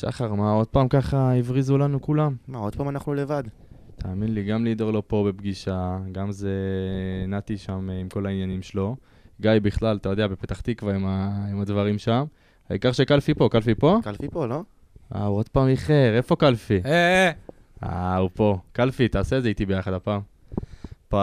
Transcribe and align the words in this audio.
שחר, 0.00 0.34
מה, 0.34 0.52
עוד 0.52 0.66
פעם 0.66 0.88
ככה 0.88 1.32
הבריזו 1.34 1.78
לנו 1.78 2.00
כולם? 2.00 2.36
מה, 2.48 2.58
עוד 2.58 2.76
פעם 2.76 2.88
אנחנו 2.88 3.14
לבד? 3.14 3.42
תאמין 3.96 4.34
לי, 4.34 4.44
גם 4.44 4.64
לידור 4.64 4.90
לא 4.90 5.02
פה 5.06 5.24
בפגישה, 5.28 5.98
גם 6.12 6.32
זה 6.32 6.54
נתי 7.28 7.58
שם 7.58 7.90
אה, 7.90 8.00
עם 8.00 8.08
כל 8.08 8.26
העניינים 8.26 8.62
שלו. 8.62 8.96
גיא 9.40 9.50
בכלל, 9.62 9.96
אתה 9.96 10.08
יודע, 10.08 10.26
בפתח 10.26 10.60
תקווה 10.60 10.94
עם, 10.94 11.06
ה... 11.06 11.46
עם 11.50 11.60
הדברים 11.60 11.98
שם. 11.98 12.24
העיקר 12.70 12.92
שקלפי 12.92 13.34
פה, 13.34 13.48
קלפי 13.52 13.74
פה? 13.74 13.98
קלפי 14.02 14.28
פה, 14.28 14.46
לא? 14.46 14.62
אה, 15.14 15.24
הוא 15.24 15.36
עוד 15.36 15.48
פעם 15.48 15.68
איחר, 15.68 16.16
איפה 16.16 16.36
קלפי? 16.36 16.80
אה, 16.84 16.90
אה, 16.90 17.30
אה, 17.82 18.16
הוא 18.16 18.30
פה. 18.34 18.58
קלפי, 18.72 19.08
תעשה 19.08 19.38
את 19.38 19.42
זה 19.42 19.48
איתי 19.48 19.66
ביחד 19.66 19.92
הפעם. 19.92 20.20
פתיח. 21.08 21.18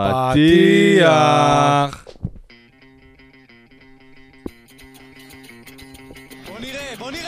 בוא 6.47 6.59
נראה, 6.59 6.93
בוא 6.99 7.11
נראה 7.11 7.26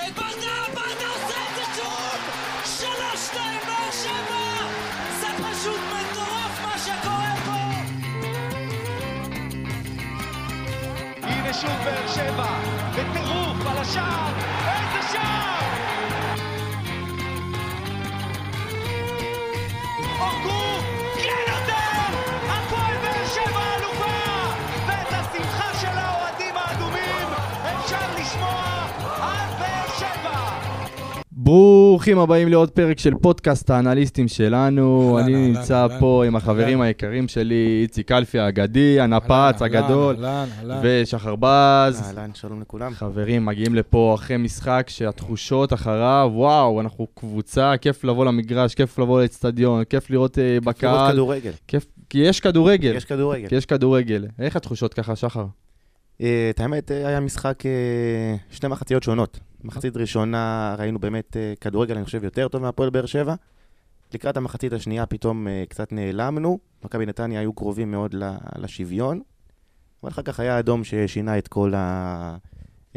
ברוכים 31.49 32.19
הבאים 32.19 32.47
לעוד 32.47 32.69
פרק 32.71 32.99
של 32.99 33.13
פודקאסט 33.15 33.69
האנליסטים 33.69 34.27
שלנו. 34.27 35.19
אני 35.19 35.47
נמצא 35.47 35.87
פה 35.99 36.23
עם 36.27 36.35
החברים. 36.35 36.81
היקרים 36.81 37.27
שלי, 37.27 37.79
איציק 37.81 38.07
קלפי 38.07 38.39
האגדי, 38.39 38.99
הנפץ 38.99 39.61
הגדול. 39.61 40.15
ושחר 40.83 41.35
בז. 41.35 42.01
אהלן, 42.03 42.29
שלום 42.33 42.61
לכולם. 42.61 42.93
חברים, 42.93 43.45
מגיעים 43.45 43.75
לפה 43.75 44.15
אחרי 44.15 44.37
משחק 44.37 44.85
שהתחושות 44.89 45.73
אחריו, 45.73 46.31
וואו, 46.33 46.81
אנחנו 46.81 47.07
קבוצה, 47.13 47.73
כיף 47.81 48.03
לבוא 48.03 48.25
למגרש, 48.25 48.75
כיף 48.75 48.99
לבוא 48.99 49.21
לאצטדיון, 49.21 49.83
כיף 49.83 50.09
לראות 50.09 50.39
אה, 50.39 50.43
לראות 50.43 50.63
בקהל. 50.63 51.11
כדורגל. 51.13 51.51
כיף, 51.67 51.85
כי 52.09 52.17
יש 52.17 52.39
כדורגל. 52.39 52.93
יש 52.95 53.05
כדורגל. 53.05 53.47
כי 53.47 53.55
יש 53.55 53.65
כדורגל. 53.65 54.25
איך 54.39 54.55
התחושות 54.55 54.93
ככה, 54.93 55.15
שחר? 55.15 55.45
אה, 56.21 56.49
את 56.49 56.59
האמת, 56.59 56.91
אה, 56.91 57.07
היה 57.07 57.19
משחק, 57.19 57.65
אה, 57.65 58.35
שתי 58.51 58.67
מחציות 58.67 59.03
שונות. 59.03 59.39
מחצית 59.63 59.97
ראשונה 59.97 60.75
ראינו 60.79 60.99
באמת 60.99 61.37
כדורגל, 61.61 61.95
אני 61.95 62.05
חושב, 62.05 62.23
יותר 62.23 62.47
טוב 62.47 62.61
מהפועל 62.61 62.89
באר 62.89 63.05
שבע. 63.05 63.35
לקראת 64.13 64.37
המחצית 64.37 64.73
השנייה 64.73 65.05
פתאום 65.05 65.47
קצת 65.69 65.91
נעלמנו. 65.91 66.59
מכבי 66.85 67.05
נתניה 67.05 67.39
היו 67.39 67.53
קרובים 67.53 67.91
מאוד 67.91 68.15
לשוויון. 68.55 69.21
אבל 70.03 70.11
אחר 70.11 70.21
כך 70.21 70.39
היה 70.39 70.59
אדום 70.59 70.83
ששינה 70.83 71.37
את 71.37 71.47
כל, 71.47 71.73
ה... 71.75 72.37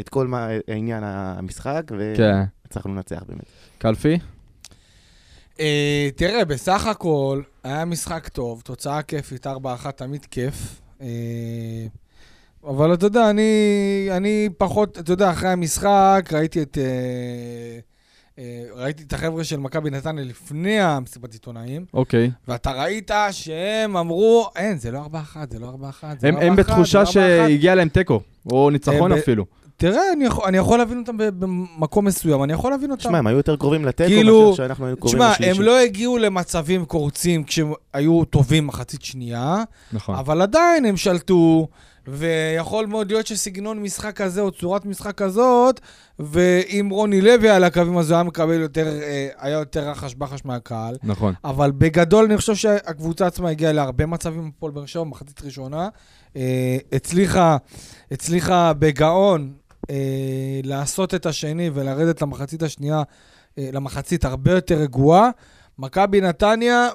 את 0.00 0.08
כל 0.08 0.26
מה... 0.26 0.48
עניין 0.66 1.04
המשחק, 1.04 1.82
כן. 2.16 2.42
והצלחנו 2.64 2.94
לנצח 2.94 3.22
באמת. 3.28 3.44
קלפי? 3.78 4.18
אה, 5.60 6.08
תראה, 6.16 6.44
בסך 6.44 6.86
הכל, 6.86 7.42
היה 7.64 7.84
משחק 7.84 8.28
טוב, 8.28 8.60
תוצאה 8.64 9.02
כיפית, 9.02 9.46
4-1 9.46 9.50
תמיד 9.96 10.24
כיף. 10.24 10.80
אבל 12.66 12.94
אתה 12.94 13.06
יודע, 13.06 13.30
אני, 13.30 14.08
אני 14.10 14.48
פחות, 14.58 14.98
אתה 14.98 15.12
יודע, 15.12 15.30
אחרי 15.30 15.48
המשחק 15.48 16.28
ראיתי 16.32 16.62
את... 16.62 16.78
אה, 16.78 17.78
אה, 18.38 18.62
ראיתי 18.74 19.02
את 19.02 19.12
החבר'ה 19.12 19.44
של 19.44 19.56
מכבי 19.56 19.90
נתניה 19.90 20.24
לפני 20.24 20.80
המסיבת 20.80 21.32
עיתונאים, 21.32 21.84
אוקיי. 21.94 22.30
ואתה 22.48 22.70
ראית 22.72 23.10
שהם 23.30 23.96
אמרו, 23.96 24.48
אין, 24.56 24.78
זה 24.78 24.90
לא 24.90 24.98
4-1, 25.34 25.36
זה 25.50 25.58
לא 25.58 25.72
4-1, 26.00 26.04
זה 26.18 26.28
הם 26.28 26.34
לא 26.34 26.40
4-1, 26.40 26.44
הם 26.44 26.56
בתחושה 26.56 27.04
זה 27.04 27.04
לא 27.04 27.08
4-1." 27.08 27.12
שהגיע 27.12 27.74
להם 27.74 27.88
תיקו, 27.88 28.20
או 28.50 28.70
ניצחון 28.70 29.12
הם 29.12 29.18
ב- 29.18 29.20
אפילו. 29.20 29.44
תראה, 29.76 30.12
אני 30.12 30.24
יכול, 30.24 30.44
אני 30.48 30.56
יכול 30.56 30.78
להבין 30.78 30.98
אותם 30.98 31.16
במקום 31.18 32.04
מסוים, 32.04 32.44
אני 32.44 32.52
יכול 32.52 32.70
להבין 32.70 32.90
אותם. 32.90 33.00
תשמע, 33.00 33.18
הם 33.18 33.26
היו 33.26 33.36
יותר 33.36 33.56
קרובים 33.56 33.84
לתיקו 33.84 34.08
כאילו, 34.08 34.50
מאשר 34.50 34.56
שאנחנו 34.62 34.84
היינו 34.84 34.96
קרובים 34.96 35.18
תשמע, 35.18 35.30
לשלישי. 35.32 35.50
הם 35.50 35.62
לא 35.62 35.78
הגיעו 35.78 36.18
למצבים 36.18 36.84
קורצים 36.84 37.44
כשהם 37.44 37.72
היו 37.92 38.24
טובים 38.24 38.66
מחצית 38.66 39.02
שנייה, 39.02 39.62
נכון. 39.92 40.14
אבל 40.14 40.42
עדיין 40.42 40.84
הם 40.84 40.96
שלטו, 40.96 41.68
ויכול 42.08 42.86
מאוד 42.86 43.10
להיות 43.10 43.26
שסגנון 43.26 43.82
משחק 43.82 44.16
כזה 44.16 44.40
או 44.40 44.50
צורת 44.50 44.84
משחק 44.84 45.14
כזאת, 45.14 45.80
ואם 46.18 46.88
רוני 46.90 47.20
לוי 47.20 47.48
על 47.50 47.64
הקווים 47.64 47.98
אז 47.98 48.10
הוא 48.10 48.16
היה 48.16 48.24
מקבל 48.24 48.60
יותר, 48.60 48.86
אה, 48.86 49.28
היה 49.38 49.58
יותר 49.58 49.88
רחש 49.88 50.14
בחש 50.14 50.44
מהקהל. 50.44 50.96
נכון. 51.02 51.34
אבל 51.44 51.70
בגדול 51.70 52.24
אני 52.24 52.36
חושב 52.36 52.54
שהקבוצה 52.54 53.26
עצמה 53.26 53.50
הגיעה 53.50 53.72
להרבה 53.72 54.06
מצבים 54.06 54.50
בפועל 54.50 54.72
באר 54.72 54.86
שבע 54.86 55.04
במחצית 55.04 55.42
ראשונה. 55.42 55.88
אה, 56.36 56.76
הצליחה, 56.92 57.56
הצליחה 58.10 58.72
בגאון 58.72 59.52
אה, 59.90 60.60
לעשות 60.64 61.14
את 61.14 61.26
השני 61.26 61.70
ולרדת 61.74 62.22
למחצית 62.22 62.62
השנייה, 62.62 63.02
למחצית 63.58 64.24
הרבה 64.24 64.52
יותר 64.52 64.74
רגועה. 64.74 65.30
מכבי 65.78 66.20
נתניה, 66.20 66.88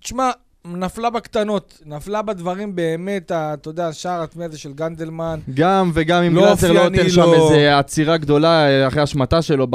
תשמע, 0.00 0.30
נפלה 0.66 1.10
בקטנות, 1.10 1.80
נפלה 1.86 2.22
בדברים 2.22 2.76
באמת, 2.76 3.22
אתה 3.32 3.68
יודע, 3.68 3.88
השער 3.88 4.22
עצמי 4.22 4.44
הזה 4.44 4.58
של 4.58 4.72
גנדלמן. 4.72 5.40
גם 5.54 5.90
וגם 5.94 6.22
אם 6.22 6.34
לא 6.36 6.42
גלאזר 6.46 6.72
לא 6.72 6.88
נותן 6.88 7.08
שם 7.08 7.20
לו. 7.20 7.34
איזה 7.34 7.78
עצירה 7.78 8.16
גדולה 8.16 8.66
אה, 8.68 8.86
אחרי 8.88 9.02
השמטה 9.02 9.42
שלו, 9.42 9.66
ב... 9.70 9.74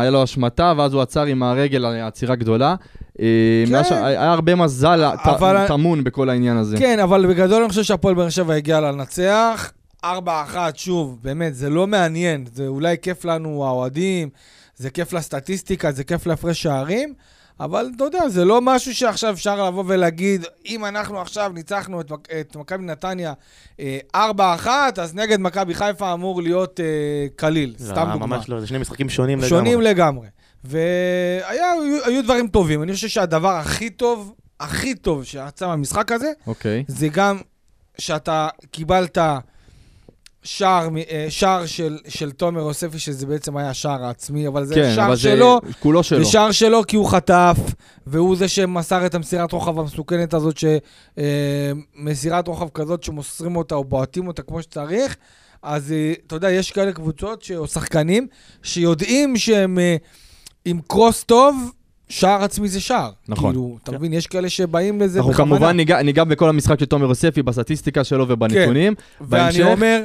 היה 0.00 0.10
לו 0.10 0.22
השמטה, 0.22 0.72
ואז 0.78 0.94
הוא 0.94 1.02
עצר 1.02 1.22
עם 1.24 1.42
הרגל 1.42 1.84
עצירה 1.86 2.34
גדולה. 2.34 2.74
אה, 3.20 3.26
כן. 3.68 3.74
היה 3.74 3.84
שם- 3.84 4.04
היה 4.04 4.32
הרבה 4.32 4.54
מזל 4.54 5.10
ט- 5.24 5.26
אבל- 5.26 5.66
טמון 5.68 6.04
בכל 6.04 6.30
העניין 6.30 6.56
הזה. 6.56 6.76
כן, 6.78 6.98
אבל 6.98 7.26
בגדול 7.26 7.60
אני 7.62 7.68
חושב 7.68 7.82
שהפועל 7.82 8.14
באר 8.14 8.28
שבע 8.28 8.54
הגיע 8.54 8.80
לנצח. 8.80 9.72
4-1, 10.04 10.08
שוב, 10.74 11.18
באמת, 11.22 11.54
זה 11.54 11.70
לא 11.70 11.86
מעניין. 11.86 12.44
זה 12.54 12.66
אולי 12.66 12.96
כיף 13.02 13.24
לנו, 13.24 13.66
האוהדים, 13.66 14.28
זה 14.76 14.90
כיף 14.90 15.12
לסטטיסטיקה, 15.12 15.92
זה 15.92 16.04
כיף 16.04 16.26
להפרש 16.26 16.62
שערים, 16.62 17.14
אבל 17.60 17.90
אתה 17.96 18.04
יודע, 18.04 18.28
זה 18.28 18.44
לא 18.44 18.60
משהו 18.62 18.94
שעכשיו 18.94 19.34
אפשר 19.34 19.66
לבוא 19.66 19.84
ולהגיד, 19.86 20.44
אם 20.66 20.84
אנחנו 20.84 21.20
עכשיו 21.20 21.52
ניצחנו 21.54 22.00
את, 22.00 22.12
את 22.40 22.56
מכבי 22.56 22.84
נתניה 22.84 23.32
אה, 23.80 23.98
4-1, 24.16 24.66
אז 25.00 25.14
נגד 25.14 25.40
מכבי 25.40 25.74
חיפה 25.74 26.12
אמור 26.12 26.42
להיות 26.42 26.80
אה, 26.80 26.84
קליל, 27.36 27.74
לא, 27.80 27.84
סתם 27.84 28.08
דוגמה. 28.12 28.26
ממש 28.26 28.48
לא, 28.48 28.60
זה 28.60 28.66
שני 28.66 28.78
משחקים 28.78 29.08
שונים 29.08 29.38
לגמרי. 29.38 29.48
שונים 29.48 29.80
לגמרי. 29.80 30.28
והיו 30.64 32.00
היו 32.04 32.24
דברים 32.24 32.48
טובים. 32.48 32.82
אני 32.82 32.92
חושב 32.92 33.08
שהדבר 33.08 33.52
הכי 33.52 33.90
טוב, 33.90 34.34
הכי 34.60 34.94
טוב 34.94 35.24
שיצא 35.24 35.66
מהמשחק 35.66 36.12
הזה, 36.12 36.32
אוקיי. 36.46 36.84
זה 36.88 37.08
גם 37.08 37.38
שאתה 37.98 38.48
קיבלת 38.70 39.18
שער, 40.42 40.88
אה, 41.10 41.26
שער 41.28 41.66
של, 41.66 41.98
של 42.08 42.30
תומר 42.30 42.60
יוספי, 42.60 42.98
שזה 42.98 43.26
בעצם 43.26 43.56
היה 43.56 43.70
השער 43.70 44.04
העצמי, 44.04 44.48
אבל 44.48 44.64
זה 44.64 44.74
כן, 44.74 44.92
שער 44.94 45.06
אבל 45.06 45.16
זה 45.16 45.22
שלו, 45.22 45.60
כולו 45.80 46.02
שלו. 46.02 46.24
זה 46.24 46.30
שער 46.30 46.50
שלו 46.52 46.82
כי 46.88 46.96
הוא 46.96 47.06
חטף, 47.10 47.56
והוא 48.06 48.36
זה 48.36 48.48
שמסר 48.48 49.06
את 49.06 49.14
המסירת 49.14 49.52
רוחב 49.52 49.78
המסוכנת 49.78 50.34
הזאת, 50.34 50.56
שמסירת 51.98 52.48
רוחב 52.48 52.68
כזאת 52.74 53.02
שמוסרים 53.04 53.56
אותה 53.56 53.74
או 53.74 53.84
בועטים 53.84 54.26
אותה 54.28 54.42
כמו 54.42 54.62
שצריך. 54.62 55.16
אז 55.62 55.92
אה, 55.92 56.12
אתה 56.26 56.36
יודע, 56.36 56.50
יש 56.50 56.70
כאלה 56.70 56.92
קבוצות 56.92 57.42
ש... 57.42 57.50
או 57.52 57.66
שחקנים 57.66 58.26
שיודעים 58.62 59.36
שהם 59.36 59.78
אה, 59.78 59.96
עם 60.64 60.80
קרוס 60.88 61.24
טוב, 61.24 61.70
שער 62.08 62.42
עצמי 62.44 62.68
זה 62.68 62.80
שער. 62.80 63.10
נכון. 63.28 63.50
כאילו, 63.50 63.78
אתה 63.82 63.92
מבין, 63.92 64.12
יש 64.12 64.26
כאלה 64.26 64.48
שבאים 64.50 65.00
לזה 65.00 65.18
אנחנו 65.18 65.32
בכוונה. 65.32 65.50
כמובן 65.56 65.76
ניגע, 65.76 66.02
ניגע 66.02 66.24
בכל 66.24 66.48
המשחק 66.48 66.80
של 66.80 66.86
תומר 66.86 67.08
יוספי, 67.08 67.42
בסטטיסטיקה 67.42 68.04
שלו 68.04 68.24
ובנתונים. 68.28 68.94
ואני 69.20 69.42
בהמשך- 69.42 69.64
אומר, 69.66 70.04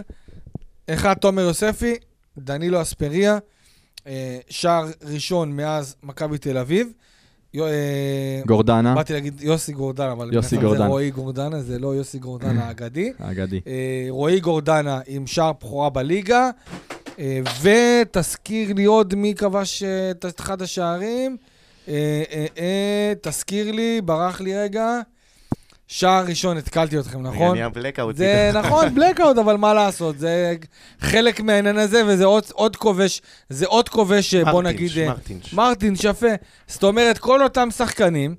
אחד, 0.89 1.13
תומר 1.13 1.41
יוספי, 1.41 1.95
דנילו 2.37 2.81
אספריה, 2.81 3.37
אה, 4.07 4.37
שער 4.49 4.85
ראשון 5.03 5.51
מאז 5.51 5.95
מכבי 6.03 6.37
תל 6.37 6.57
אביב. 6.57 6.87
אה, 7.55 8.41
גורדנה, 8.47 8.95
באתי 8.95 9.13
להגיד 9.13 9.41
יוסי 9.41 9.73
גורדנה, 9.73 10.11
אבל 10.11 10.33
יוסי 10.33 10.57
גורדנה. 10.57 10.83
זה 10.83 10.85
רועי 10.89 11.11
גורדנה, 11.11 11.61
זה 11.61 11.79
לא 11.79 11.95
יוסי 11.95 12.19
גורדנה 12.19 12.65
האגדי. 12.65 13.11
האגדי. 13.19 13.61
אה, 13.67 14.05
רועי 14.09 14.39
גורדנה 14.39 14.99
עם 15.07 15.27
שער 15.27 15.53
בכורה 15.53 15.89
בליגה, 15.89 16.49
אה, 17.19 17.39
ותזכיר 17.61 18.73
לי 18.73 18.85
עוד 18.85 19.15
מי 19.15 19.33
כבש 19.35 19.83
אה, 19.83 20.11
את 20.11 20.39
אחד 20.39 20.61
השערים. 20.61 21.37
אה, 21.87 22.23
אה, 22.31 22.45
אה, 22.57 23.13
תזכיר 23.21 23.71
לי, 23.71 24.01
ברח 24.01 24.41
לי 24.41 24.55
רגע. 24.55 24.99
שער 25.87 26.25
ראשון, 26.25 26.57
התקלתי 26.57 26.99
אתכם, 26.99 27.19
רגע, 27.19 27.29
נכון? 27.29 27.51
נהיה 27.55 27.69
בלקאוט. 27.69 28.15
זה 28.15 28.51
נכון, 28.53 28.95
בלקאוט, 28.95 29.37
אבל 29.37 29.57
מה 29.57 29.73
לעשות, 29.73 30.19
זה 30.19 30.55
חלק 30.99 31.41
מהעניין 31.41 31.77
הזה, 31.77 32.01
וזה 32.07 32.25
עוד, 32.25 32.43
עוד 32.53 32.75
כובש, 32.75 33.21
זה 33.49 33.65
עוד 33.65 33.89
כובש, 33.89 34.33
אה, 34.35 34.51
בוא 34.51 34.63
נגיד... 34.63 34.87
מרטינש, 34.87 34.97
אה, 34.97 35.07
מרטינש. 35.09 35.53
מרטינש, 35.53 36.03
יפה. 36.03 36.27
זאת 36.67 36.83
אומרת, 36.83 37.17
כל 37.17 37.43
אותם 37.43 37.71
שחקנים, 37.71 38.35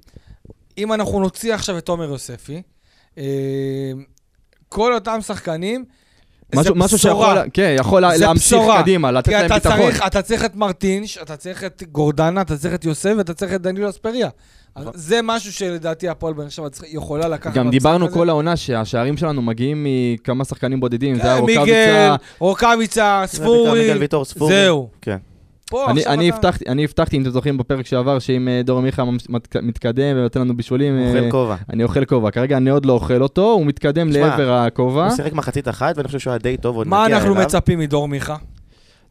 אם 0.78 0.92
אנחנו 0.92 1.20
נוציא 1.20 1.54
עכשיו 1.54 1.78
את 1.78 1.86
תומר 1.86 2.04
יוספי, 2.04 2.62
אה, 3.18 3.24
כל 4.68 4.94
אותם 4.94 5.18
שחקנים 5.20 5.84
משהו, 6.54 6.74
משהו 6.74 6.98
שיכול, 6.98 7.12
בשורה. 7.26 7.42
כן, 7.52 7.74
יכול 7.78 8.02
לה- 8.02 8.18
זה 8.18 8.26
להמשיך 8.26 8.46
בשורה. 8.58 8.82
קדימה, 8.82 9.10
לתת 9.10 9.28
להם 9.32 9.46
אתה 9.46 9.54
ביטחון. 9.54 9.76
צריך, 9.76 10.02
אתה 10.06 10.22
צריך 10.22 10.44
את 10.44 10.54
מרטינש, 10.56 11.18
אתה 11.18 11.36
צריך 11.36 11.64
את 11.64 11.82
גורדנה, 11.92 12.40
אתה 12.40 12.56
צריך 12.58 12.74
את 12.74 12.84
יוסף 12.84 13.12
ואתה 13.18 13.34
צריך 13.34 13.52
את 13.54 13.62
דנילו 13.62 13.90
אספריה. 13.90 14.28
אז 14.76 14.86
זה 14.94 15.20
משהו 15.24 15.52
שלדעתי 15.52 16.08
הפועל 16.08 16.34
באר 16.34 16.48
שבע 16.48 16.68
צריך- 16.68 16.94
יכולה 16.94 17.28
לקחת. 17.28 17.54
גם 17.54 17.70
דיברנו. 17.70 18.10
כל 18.10 18.28
העונה 18.28 18.56
שהשערים 18.56 19.16
שלנו 19.16 19.42
מגיעים 19.42 19.86
מכמה 19.88 20.44
שחקנים 20.44 20.80
בודדים, 20.80 21.14
זה 21.14 21.22
כן, 21.22 21.28
היה 21.28 21.40
מיגל, 21.40 21.60
רוקאביצה. 21.60 22.16
רוקאביצה, 22.38 23.22
זה 23.26 23.36
ספורי, 23.36 23.80
מיגל 23.80 23.98
ויטור, 23.98 24.24
ספורי. 24.24 24.52
זהו. 24.54 24.88
כן. 25.02 25.16
אני, 25.72 26.00
עכשיו 26.00 26.12
אני, 26.12 26.28
אתה- 26.28 26.36
הבטחתי, 26.36 26.64
אני 26.68 26.84
הבטחתי, 26.84 27.16
אם 27.16 27.22
אתם 27.22 27.30
זוכרים 27.30 27.58
בפרק 27.58 27.86
שעבר, 27.86 28.18
שאם 28.18 28.48
אה, 28.48 28.60
דור 28.64 28.80
מיכה 28.80 29.04
מתקדם 29.62 30.16
ונותן 30.16 30.40
לנו 30.40 30.56
בישולים, 30.56 30.98
אה, 30.98 31.08
אוכל 31.08 31.30
כובע. 31.30 31.56
אני 31.72 31.82
אוכל 31.84 32.04
כובע. 32.04 32.30
כרגע 32.30 32.56
אני 32.56 32.70
עוד 32.70 32.86
לא 32.86 32.92
אוכל 32.92 33.22
אותו, 33.22 33.52
הוא 33.52 33.66
מתקדם 33.66 34.08
לעבר 34.10 34.52
הכובע. 34.52 35.06
הוא 35.06 35.16
שיחק 35.16 35.32
מחצית 35.32 35.68
אחת, 35.68 35.96
ואני 35.96 36.06
חושב 36.06 36.18
שהוא 36.18 36.30
היה 36.30 36.38
די 36.38 36.56
טוב, 36.56 36.76
עוד 36.76 36.88
מה 36.88 37.04
נגיע 37.04 37.16
אנחנו 37.16 37.32
אליו. 37.34 37.42
מצפים 37.44 37.78
מדור 37.78 38.08
מיכה? 38.08 38.36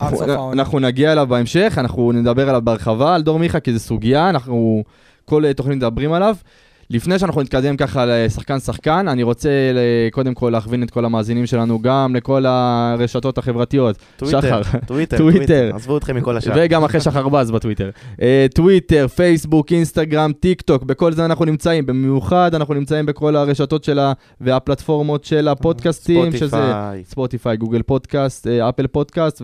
אנחנו. 0.01 0.53
אנחנו 0.53 0.79
נגיע 0.79 1.11
אליו 1.11 1.27
בהמשך, 1.27 1.73
אנחנו 1.77 2.11
נדבר 2.11 2.49
עליו 2.49 2.61
בהרחבה, 2.61 3.15
על 3.15 3.21
דור 3.21 3.39
מיכה, 3.39 3.59
כי 3.59 3.73
זו 3.73 3.79
סוגיה, 3.79 4.29
אנחנו 4.29 4.83
כל 5.25 5.45
אה, 5.45 5.53
תוכנית 5.53 5.77
מדברים 5.77 6.13
עליו. 6.13 6.35
לפני 6.89 7.19
שאנחנו 7.19 7.41
נתקדם 7.41 7.77
ככה 7.77 8.05
לשחקן-שחקן, 8.05 9.07
אני 9.07 9.23
רוצה 9.23 9.49
ל- 9.73 9.77
קודם 10.11 10.33
כל 10.33 10.49
להכווין 10.49 10.83
את 10.83 10.91
כל 10.91 11.05
המאזינים 11.05 11.45
שלנו 11.45 11.79
גם 11.81 12.15
לכל 12.15 12.45
הרשתות 12.47 13.37
החברתיות. 13.37 13.97
טוויטר, 14.17 14.41
שחר. 14.41 14.61
טוויטר, 14.87 15.17
טוויטר. 15.17 15.71
עזבו 15.75 15.97
אתכם 15.97 16.15
מכל 16.15 16.37
השאר. 16.37 16.53
וגם 16.57 16.83
אחרי 16.83 17.01
שחר 17.01 17.29
בז 17.29 17.51
בטוויטר. 17.51 17.89
אה, 18.21 18.45
טוויטר, 18.55 19.07
פייסבוק, 19.07 19.71
אינסטגרם, 19.71 20.31
טיק 20.39 20.61
טוק, 20.61 20.83
בכל 20.83 21.11
זה 21.11 21.25
אנחנו 21.25 21.45
נמצאים. 21.45 21.85
במיוחד 21.85 22.55
אנחנו 22.55 22.73
נמצאים 22.73 23.05
בכל 23.05 23.35
הרשתות 23.35 23.83
שלה 23.83 24.13
והפלטפורמות 24.41 25.23
של 25.23 25.47
הפודקאסטים, 25.47 26.31
שזה 26.31 26.57
ספוטיפיי. 27.03 27.57
גוגל 27.57 27.81
פודקאסט, 27.81 28.47
אה, 28.47 28.69
אפל 28.69 28.87
פודקאסט 28.87 29.41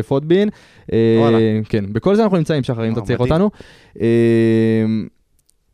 ופודבין. 0.00 0.48
אה. 0.92 1.60
כן, 1.68 1.84
בכל 1.92 2.14
זה 2.14 2.22
אנחנו 2.22 2.36
נמצאים, 2.36 2.62
שחר, 2.62 2.86
אם 2.88 2.92
אתה 2.92 3.00
צריך. 3.00 3.20
אותנו. 3.20 3.50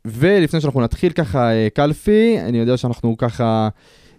ולפני 0.07 0.61
שאנחנו 0.61 0.81
נתחיל 0.81 1.13
ככה, 1.13 1.53
אה, 1.53 1.69
קלפי, 1.75 2.37
אני 2.41 2.59
יודע 2.59 2.77
שאנחנו 2.77 3.17
ככה... 3.19 3.69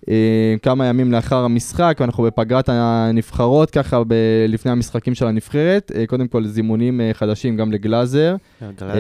אה, 0.09 0.55
כמה 0.61 0.85
ימים 0.85 1.11
לאחר 1.11 1.35
המשחק, 1.35 1.97
ואנחנו 1.99 2.23
בפגרת 2.23 2.69
הנבחרות, 2.69 3.71
ככה 3.71 4.03
ב- 4.07 4.45
לפני 4.47 4.71
המשחקים 4.71 5.15
של 5.15 5.27
הנבחרת. 5.27 5.91
אה, 5.95 6.07
קודם 6.07 6.27
כל 6.27 6.45
זימונים 6.45 7.01
חדשים 7.13 7.57
גם 7.57 7.71
לגלאזר, 7.71 8.35
גלאזר 8.61 8.99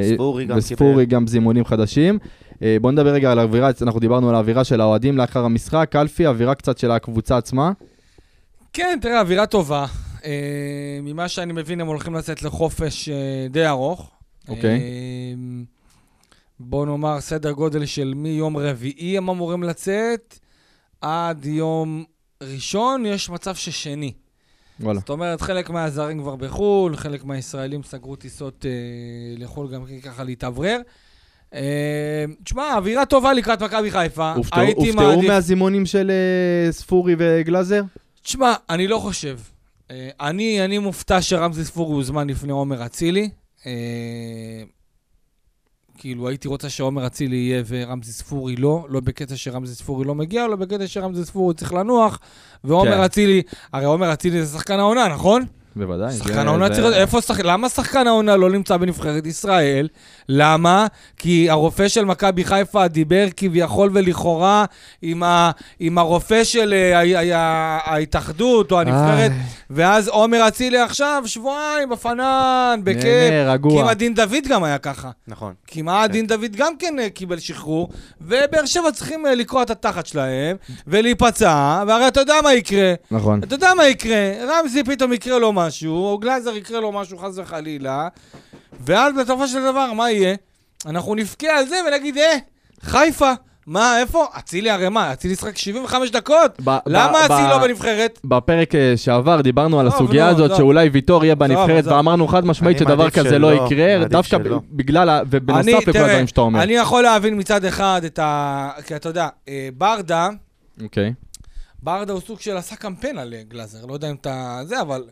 וספורי 0.00 0.44
גם 0.44 0.58
וספורי 0.58 1.06
גם 1.06 1.26
זימונים 1.26 1.64
חדשים. 1.64 2.18
בואו 2.80 2.92
נדבר 2.92 3.12
רגע 3.12 3.32
על 3.32 3.38
האווירה, 3.38 3.70
אנחנו 3.82 4.00
דיברנו 4.00 4.28
על 4.28 4.34
האווירה 4.34 4.64
של 4.64 4.80
האוהדים 4.80 5.18
לאחר 5.18 5.44
המשחק, 5.44 5.88
קלפי, 5.90 6.26
אווירה 6.26 6.54
קצת 6.54 6.78
של 6.78 6.90
הקבוצה 6.90 7.36
עצמה. 7.36 7.72
כן, 8.72 8.98
תראה, 9.00 9.20
אווירה 9.20 9.46
טובה. 9.46 9.86
ממה 11.02 11.28
שאני 11.28 11.52
מבין, 11.52 11.80
הם 11.80 11.86
הולכים 11.86 12.14
לצאת 12.14 12.42
לחופש 12.42 13.08
די 13.50 13.66
ארוך. 13.66 14.10
אוקיי. 14.48 14.70
אה, 14.70 15.34
בוא 16.62 16.86
נאמר, 16.86 17.20
סדר 17.20 17.52
גודל 17.52 17.86
של 17.86 18.12
מיום 18.16 18.56
רביעי 18.56 19.16
הם 19.16 19.30
אמורים 19.30 19.62
לצאת, 19.62 20.38
עד 21.00 21.44
יום 21.44 22.04
ראשון 22.42 23.06
יש 23.06 23.30
מצב 23.30 23.54
ששני. 23.54 24.12
וואלה. 24.80 25.00
זאת 25.00 25.10
אומרת, 25.10 25.40
חלק 25.40 25.70
מהזרים 25.70 26.20
כבר 26.20 26.36
בחו"ל, 26.36 26.96
חלק 26.96 27.24
מהישראלים 27.24 27.82
סגרו 27.82 28.16
טיסות 28.16 28.66
אה, 28.66 28.70
לחו"ל 29.36 29.72
גם 29.72 29.84
ככה 30.02 30.24
להתאוורר. 30.24 30.80
אה, 31.54 32.24
תשמע, 32.44 32.74
אווירה 32.76 33.06
טובה 33.06 33.32
לקראת 33.32 33.62
מכבי 33.62 33.90
חיפה. 33.90 34.32
הופתעו 34.32 35.22
מהזימונים 35.22 35.86
של 35.86 36.10
אה, 36.10 36.72
ספורי 36.72 37.14
וגלאזר? 37.18 37.82
תשמע, 38.22 38.54
אני 38.70 38.86
לא 38.88 38.98
חושב. 38.98 39.38
אה, 39.90 40.08
אני, 40.20 40.64
אני 40.64 40.78
מופתע 40.78 41.22
שרמזי 41.22 41.64
ספורי 41.64 41.94
הוזמן 41.94 42.30
לפני 42.30 42.52
עומר 42.52 42.86
אצילי. 42.86 43.30
אה, 43.66 43.72
כאילו, 46.00 46.28
הייתי 46.28 46.48
רוצה 46.48 46.70
שעומר 46.70 47.06
אצילי 47.06 47.36
יהיה 47.36 47.62
ורמזי 47.66 48.12
ספורי 48.12 48.56
לא, 48.56 48.86
לא 48.88 49.00
בקטע 49.00 49.36
שרמזי 49.36 49.74
ספורי 49.74 50.04
לא 50.04 50.14
מגיע, 50.14 50.46
לא 50.46 50.56
בקטע 50.56 50.86
שרמזי 50.86 51.24
ספורי 51.24 51.54
צריך 51.54 51.72
לנוח, 51.72 52.18
ועומר 52.64 52.96
כן. 52.96 53.02
אצילי, 53.02 53.42
הרי 53.72 53.84
עומר 53.84 54.12
אצילי 54.12 54.44
זה 54.44 54.58
שחקן 54.58 54.78
העונה, 54.78 55.08
נכון? 55.08 55.44
בוודאי. 55.80 56.12
שחקן 56.12 56.46
העונה 56.46 56.70
צריך... 56.70 56.96
איפה 56.96 57.20
שחק... 57.20 57.44
למה 57.44 57.68
שחקן 57.68 58.06
העונה 58.06 58.36
לא 58.36 58.50
נמצא 58.50 58.76
בנבחרת 58.76 59.26
ישראל? 59.26 59.88
למה? 60.28 60.86
כי 61.16 61.50
הרופא 61.50 61.88
של 61.88 62.04
מכבי 62.04 62.44
חיפה 62.44 62.88
דיבר 62.88 63.26
כביכול 63.36 63.90
ולכאורה 63.94 64.64
עם, 65.02 65.22
ה... 65.22 65.50
עם 65.80 65.98
הרופא 65.98 66.44
של 66.44 66.74
אה, 66.74 67.00
ה... 67.00 67.36
ה... 67.36 67.78
ההתאחדות 67.84 68.72
או 68.72 68.80
הנבחרת, 68.80 69.30
ואז 69.70 70.08
עומר 70.08 70.48
אצילי 70.48 70.78
עכשיו 70.78 71.22
שבועיים 71.26 71.88
בפנן, 71.88 72.80
בכיף. 72.84 73.30
נהנה, 73.30 73.52
רגוע. 73.52 73.82
כמעט 73.82 73.96
דין 73.96 74.14
דוד 74.14 74.46
גם 74.48 74.64
היה 74.64 74.78
ככה. 74.78 75.10
נכון. 75.28 75.54
כמעט 75.66 76.10
דין 76.10 76.26
דוד 76.26 76.56
גם 76.56 76.76
כן 76.78 76.98
אה, 76.98 77.10
קיבל 77.10 77.38
שחרור, 77.38 77.88
ובאר 78.20 78.66
שבע 78.66 78.92
צריכים 78.92 79.26
אה, 79.26 79.34
לקרוע 79.34 79.62
את 79.62 79.70
התחת 79.70 80.06
שלהם 80.06 80.56
ולהיפצע, 80.86 81.82
והרי 81.86 82.08
אתה 82.08 82.20
יודע 82.20 82.34
מה 82.44 82.54
יקרה. 82.54 82.94
נכון. 83.10 83.40
אתה 83.44 83.54
יודע 83.54 83.74
מה 83.76 83.88
יקרה, 83.88 84.32
רמזי 84.48 84.84
פתאום 84.84 85.12
יקרה 85.12 85.38
לו 85.38 85.52
משהו, 85.52 85.69
או 85.86 86.18
גלאזר 86.18 86.56
יקרה 86.56 86.80
לו 86.80 86.92
משהו 86.92 87.18
חס 87.18 87.38
וחלילה, 87.38 88.08
ואז 88.86 89.14
בסופו 89.20 89.46
של 89.48 89.62
דבר, 89.62 89.92
מה 89.92 90.10
יהיה? 90.10 90.34
אנחנו 90.86 91.14
נבכה 91.14 91.46
על 91.58 91.66
זה 91.66 91.76
ונגיד, 91.88 92.18
אה, 92.18 92.36
חיפה, 92.82 93.32
מה, 93.66 94.00
איפה? 94.00 94.24
אצילי 94.38 94.70
הרי 94.70 94.88
מה, 94.88 95.12
אצילי 95.12 95.34
ישחק 95.34 95.56
75 95.56 96.10
דקות? 96.10 96.60
ב- 96.64 96.78
למה 96.86 97.12
ב- 97.28 97.32
אצילי 97.32 97.48
לא 97.48 97.58
בנבחרת? 97.58 98.18
בפרק 98.24 98.74
אה, 98.74 98.92
שעבר 98.96 99.40
דיברנו 99.40 99.80
על 99.80 99.86
עזוב, 99.86 100.02
הסוגיה 100.02 100.24
נו, 100.24 100.30
הזאת 100.30 100.44
עזוב. 100.44 100.56
שאולי 100.58 100.88
ויטור 100.88 101.24
יהיה 101.24 101.34
בנבחרת. 101.34 101.86
ואמרנו 101.86 102.28
חד 102.28 102.44
משמעית 102.44 102.78
שדבר 102.78 103.10
כזה 103.10 103.28
שלא, 103.28 103.38
לא 103.54 103.66
יקרה, 103.66 104.04
דווקא. 104.08 104.38
בגלל, 104.70 105.22
ובנוסף 105.30 105.68
אני- 105.68 105.72
לכל 105.86 105.98
הדברים 105.98 106.26
שאתה 106.26 106.40
אומר. 106.40 106.62
אני 106.62 106.72
יכול 106.72 107.02
להבין 107.02 107.38
מצד 107.38 107.64
אחד 107.64 108.00
את 108.06 108.18
ה... 108.18 108.70
כי 108.86 108.96
אתה 108.96 109.08
יודע, 109.08 109.28
אה, 109.48 109.68
ברדה, 109.78 110.28
אוקיי. 110.82 111.12
ברדה 111.82 112.12
הוא 112.12 112.20
סוג 112.20 112.40
של 112.40 112.56
עשה 112.56 112.76
קמפיין 112.76 113.18
על 113.18 113.34
אה, 113.34 113.42
גלאזר, 113.48 113.86
לא 113.86 113.94
יודע 113.94 114.10
אם 114.10 114.14
אתה... 114.20 114.60
זה, 114.64 114.80
אבל 114.80 115.02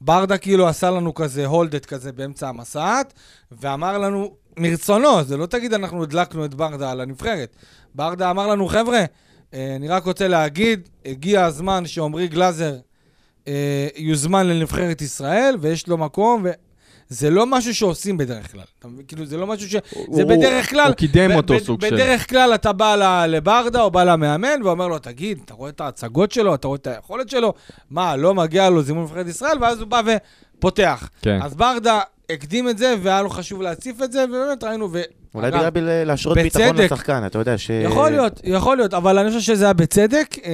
ברדה 0.00 0.38
כאילו 0.38 0.68
עשה 0.68 0.90
לנו 0.90 1.14
כזה 1.14 1.46
הולדט 1.46 1.86
כזה 1.86 2.12
באמצע 2.12 2.48
המסעת, 2.48 3.12
ואמר 3.52 3.98
לנו, 3.98 4.34
מרצונו, 4.56 5.24
זה 5.24 5.36
לא 5.36 5.46
תגיד 5.46 5.74
אנחנו 5.74 6.02
הדלקנו 6.02 6.44
את 6.44 6.54
ברדה 6.54 6.90
על 6.90 7.00
הנבחרת. 7.00 7.56
ברדה 7.94 8.30
אמר 8.30 8.46
לנו, 8.46 8.68
חבר'ה, 8.68 9.04
אה, 9.54 9.76
אני 9.76 9.88
רק 9.88 10.04
רוצה 10.04 10.28
להגיד, 10.28 10.88
הגיע 11.04 11.44
הזמן 11.44 11.86
שעמרי 11.86 12.28
גלאזר 12.28 12.76
אה, 13.48 13.88
יוזמן 13.96 14.46
לנבחרת 14.46 15.02
ישראל, 15.02 15.56
ויש 15.60 15.88
לו 15.88 15.98
מקום, 15.98 16.46
וזה 17.10 17.30
לא 17.30 17.46
משהו 17.46 17.74
שעושים 17.74 18.16
בדרך 18.16 18.52
כלל. 18.52 18.62
אתה 18.78 18.88
מבין? 18.88 19.06
כאילו, 19.08 19.24
זה 19.26 19.36
לא 19.36 19.46
משהו 19.46 19.68
ש... 19.68 19.72
זה 19.72 20.22
הוא- 20.22 20.30
בדרך 20.30 20.70
כלל... 20.70 20.86
הוא 20.86 20.94
קידם 20.94 21.32
אותו 21.32 21.54
ב- 21.54 21.58
סוג 21.58 21.80
של... 21.80 21.94
בדרך 21.94 22.30
כלל 22.30 22.54
אתה 22.54 22.72
בא 22.72 22.94
לברדה 23.28 23.82
או 23.82 23.90
בא 23.90 24.04
למאמן 24.04 24.62
ואומר 24.64 24.88
לו, 24.88 24.98
תגיד, 24.98 25.38
אתה 25.44 25.54
רואה 25.54 25.70
את 25.70 25.80
ההצגות 25.80 26.32
שלו, 26.32 26.54
אתה 26.54 26.68
רואה 26.68 26.78
את 26.78 26.86
היכולת 26.86 27.28
שלו? 27.30 27.54
מה, 27.90 28.16
לא 28.16 28.34
מגיע 28.34 28.70
לו 28.70 28.82
זימון 28.82 29.02
נבחרת 29.04 29.26
ישראל? 29.26 29.58
ואז 29.60 29.80
הוא 29.80 29.88
בא 29.88 30.00
ופותח. 30.58 31.08
כן. 31.22 31.42
אז 31.42 31.54
ברדה 31.54 32.00
הקדים 32.30 32.68
את 32.68 32.78
זה, 32.78 32.94
והיה 33.02 33.22
לו 33.22 33.30
חשוב 33.30 33.62
להציף 33.62 34.02
את 34.02 34.12
זה, 34.12 34.24
ובאמת 34.28 34.64
ראינו... 34.64 34.88
ו... 34.92 35.02
אולי 35.34 35.50
בגלל 35.50 35.70
ב- 35.70 35.78
להשרות 35.78 36.36
בצדק. 36.38 36.54
ביטחון 36.56 36.76
לשחקן, 36.84 37.22
אתה 37.26 37.38
יודע 37.38 37.58
ש... 37.58 37.70
יכול 37.70 38.10
להיות, 38.10 38.40
יכול 38.44 38.76
להיות, 38.76 38.94
אבל 38.94 39.18
אני 39.18 39.28
חושב 39.28 39.40
שזה 39.40 39.64
היה 39.64 39.72
בצדק, 39.72 40.36
אה, 40.44 40.52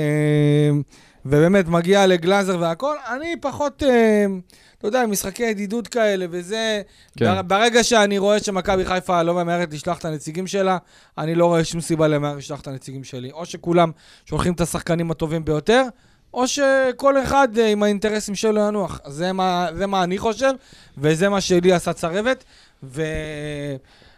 ובאמת 1.26 1.68
מגיע 1.68 2.06
לגלאזר 2.06 2.56
והכל. 2.60 2.96
אני 3.08 3.34
פחות, 3.40 3.82
אה, 3.82 4.24
אתה 4.78 4.88
יודע, 4.88 5.06
משחקי 5.06 5.42
ידידות 5.42 5.88
כאלה 5.88 6.26
וזה, 6.30 6.82
כן. 7.18 7.24
בר- 7.24 7.42
ברגע 7.42 7.84
שאני 7.84 8.18
רואה 8.18 8.38
שמכבי 8.40 8.84
חיפה 8.84 9.22
לא 9.22 9.34
ממהרת 9.34 9.72
לשלוח 9.72 9.98
את 9.98 10.04
הנציגים 10.04 10.46
שלה, 10.46 10.78
אני 11.18 11.34
לא 11.34 11.46
רואה 11.46 11.64
שום 11.64 11.80
סיבה 11.80 12.08
למהר 12.08 12.36
לשלוח 12.36 12.60
את 12.60 12.66
הנציגים 12.66 13.04
שלי. 13.04 13.30
או 13.32 13.46
שכולם 13.46 13.90
שולחים 14.26 14.52
את 14.52 14.60
השחקנים 14.60 15.10
הטובים 15.10 15.44
ביותר, 15.44 15.82
או 16.34 16.46
שכל 16.48 17.22
אחד 17.22 17.48
אה, 17.58 17.68
עם 17.68 17.82
האינטרסים 17.82 18.34
שלו 18.34 18.60
ינוח. 18.68 19.00
זה 19.06 19.32
מה, 19.32 19.68
זה 19.76 19.86
מה 19.86 20.04
אני 20.04 20.18
חושב, 20.18 20.52
וזה 20.98 21.28
מה 21.28 21.40
שלי 21.40 21.72
עשה 21.72 21.92
צרבת. 21.92 22.44
ו... 22.82 23.02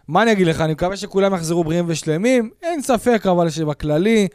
מה 0.09 0.23
אני 0.23 0.33
אגיד 0.33 0.47
לך, 0.47 0.61
אני 0.61 0.73
מקווה 0.73 0.97
שכולם 0.97 1.35
יחזרו 1.35 1.65
בריאים 1.65 1.85
ושלמים. 1.89 2.51
אין 2.63 2.83
ספק, 2.83 3.27
אבל 3.27 3.51
שבכללי, 3.51 4.29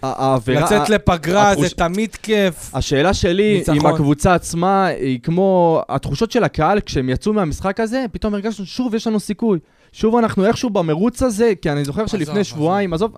לצאת 0.48 0.90
לפגרה 0.90 1.54
זה 1.56 1.70
תמיד 1.70 2.16
כיף. 2.16 2.76
השאלה 2.76 3.14
שלי 3.14 3.58
ניצחון. 3.58 3.76
עם 3.76 3.86
הקבוצה 3.86 4.34
עצמה 4.34 4.86
היא 4.86 5.20
כמו 5.24 5.82
התחושות 5.90 6.32
של 6.32 6.44
הקהל 6.44 6.80
כשהם 6.82 7.10
יצאו 7.10 7.34
מהמשחק 7.34 7.80
הזה, 7.80 8.06
פתאום 8.12 8.34
הרגשנו 8.34 8.66
שוב 8.66 8.96
יש 8.96 9.08
לנו 9.08 9.20
סיכוי. 9.20 9.60
שוב 9.92 10.16
אנחנו 10.16 10.46
איכשהו 10.46 10.70
במרוץ 10.70 11.24
הזה, 11.24 11.54
כי 11.62 11.72
אני 11.72 11.84
זוכר 11.86 12.06
שלפני. 12.08 12.44
שבועיים, 12.44 12.94
עזוב, 12.94 13.12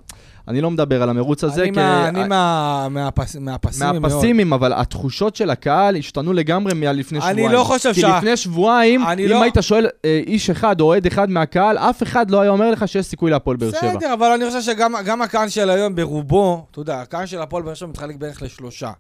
אני 0.48 0.62
לא 0.62 0.72
מדבר 0.72 1.04
על 1.04 1.10
המרוץ 1.10 1.44
הזה, 1.44 1.62
אני 1.62 1.72
כי- 1.74 1.80
מה- 1.80 2.08
אני 2.08 2.28
מה- 2.28 2.88
מהפס- 2.90 3.36
מהפסימי 3.40 3.92
מאוד. 3.92 4.02
מהפסימים, 4.02 4.54
אבל 4.54 4.74
התחושות 4.74 5.36
של 5.36 5.50
הקהל 5.50 5.96
השתנו 5.96 6.34
לגמרי 6.34 6.74
מלפני 6.74 7.20
אני 7.20 7.30
שבועיים. 7.32 7.52
לא 7.52 7.64
חושב 7.64 7.94
כי 7.94 8.02
שה- 8.02 8.18
לפני 8.18 8.38
שבועיים, 8.38 9.06
אני 9.08 9.26
אם 9.26 9.30
לא- 9.30 9.44
היית 9.44 9.56
שואל 9.62 9.88
אה, 10.06 10.22
איש 10.28 10.50
אחד 10.50 10.82
או 10.82 10.86
אוהד 10.86 11.06
אחד 11.06 11.30
מהקהל, 11.30 11.78
אף 11.78 12.04
אחד 12.04 12.32
לא 12.32 12.42
היה 12.42 12.52
אומר 12.52 12.72
לך 12.72 12.88
שיש 12.88 13.06
סיכוי 13.06 13.32
להפועל 13.32 13.58
באר 13.58 13.72
שבע. 13.72 13.96
בסדר, 13.96 14.14
אבל 14.14 14.26
אני 14.32 14.46
חושב 14.46 14.62
שגם 14.62 14.94
גם 15.06 15.22
הקהל 15.22 15.50
של 15.50 15.70
היום 15.70 15.96
ברובו, 15.96 16.66
אתה 16.72 16.80
יודע, 16.80 17.02
הקהל 17.02 17.26
של 17.26 17.42
הפועל 17.42 17.64
באר 17.64 17.74
שבע 17.74 17.90
מתחלק 17.90 18.16
בערך 18.16 18.42
לשלושה. 18.42 18.92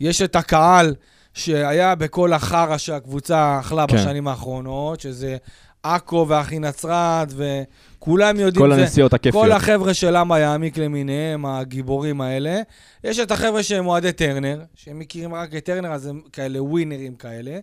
יש 0.00 0.22
את 0.22 0.36
הקהל 0.36 0.94
שהיה 1.34 1.94
בכל 1.94 2.32
החרא 2.32 2.76
שהקבוצה 2.76 3.58
אכלה 3.60 3.84
כן. 3.88 3.96
בשנים 3.96 4.28
האחרונות, 4.28 5.00
שזה 5.00 5.36
עכו 5.82 6.26
ואחי 6.28 6.58
נצרת, 6.58 7.28
וכולם 7.36 8.40
יודעים 8.40 8.66
כל 8.66 8.74
זה. 8.74 8.80
הנסיעות 8.80 9.14
הכיפיות. 9.14 9.44
כל 9.44 9.52
החבר'ה 9.52 9.94
של 9.94 10.10
למה 10.18 10.38
יעמיק 10.38 10.78
למיניהם, 10.78 11.46
הגיבורים 11.46 12.20
האלה. 12.20 12.60
יש 13.04 13.18
את 13.18 13.30
החבר'ה 13.30 13.62
שהם 13.62 13.86
אוהדי 13.86 14.12
טרנר, 14.12 14.60
שהם 14.74 14.98
מכירים 14.98 15.34
רק 15.34 15.54
את 15.54 15.64
טרנר, 15.64 15.92
אז 15.92 16.06
הם 16.06 16.20
כאלה 16.32 16.62
ווינרים 16.62 17.14
כאלה. 17.14 17.58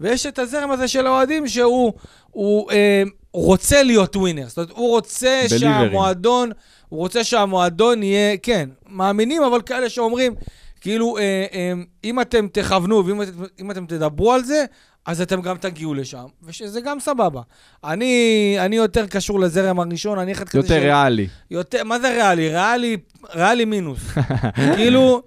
ויש 0.00 0.26
את 0.26 0.38
הזרם 0.38 0.70
הזה 0.70 0.88
של 0.88 1.06
האוהדים 1.06 1.48
שהוא 1.48 1.92
הוא, 2.30 2.70
אה, 2.72 3.02
רוצה 3.32 3.82
להיות 3.82 4.16
ווינר. 4.16 4.48
זאת 4.48 4.56
אומרת, 4.56 4.70
הוא 4.70 4.90
רוצה 4.90 5.44
בליברים. 5.50 5.82
שהמועדון, 5.90 6.50
הוא 6.88 6.98
רוצה 6.98 7.24
שהמועדון 7.24 8.02
יהיה, 8.02 8.36
כן, 8.36 8.68
מאמינים, 8.88 9.42
אבל 9.42 9.60
כאלה 9.62 9.88
שאומרים, 9.88 10.34
כאילו, 10.80 11.18
אה, 11.18 11.46
אה, 11.52 11.72
אם 12.04 12.20
אתם 12.20 12.46
תכוונו 12.52 13.06
ואם 13.06 13.22
אתם, 13.22 13.30
אם 13.60 13.70
אתם 13.70 13.86
תדברו 13.86 14.32
על 14.32 14.44
זה, 14.44 14.64
אז 15.06 15.20
אתם 15.20 15.40
גם 15.42 15.56
תגיעו 15.56 15.94
לשם, 15.94 16.24
ושזה 16.42 16.80
גם 16.80 17.00
סבבה. 17.00 17.42
אני, 17.84 18.56
אני 18.58 18.76
יותר 18.76 19.06
קשור 19.06 19.40
לזרם 19.40 19.80
הראשון, 19.80 20.18
אני 20.18 20.32
אחד 20.32 20.48
כזה 20.48 20.58
יותר 20.58 20.74
ריאלי. 20.74 21.28
יותר, 21.50 21.84
מה 21.84 22.00
זה 22.00 22.08
ריאלי? 22.08 22.48
ריאלי, 22.48 22.96
ריאלי 23.34 23.64
מינוס. 23.64 24.00
כאילו, 24.76 25.22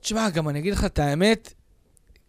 תשמע, 0.00 0.30
גם 0.30 0.48
אני 0.48 0.58
אגיד 0.58 0.72
לך 0.72 0.84
את 0.84 0.98
האמת, 0.98 1.52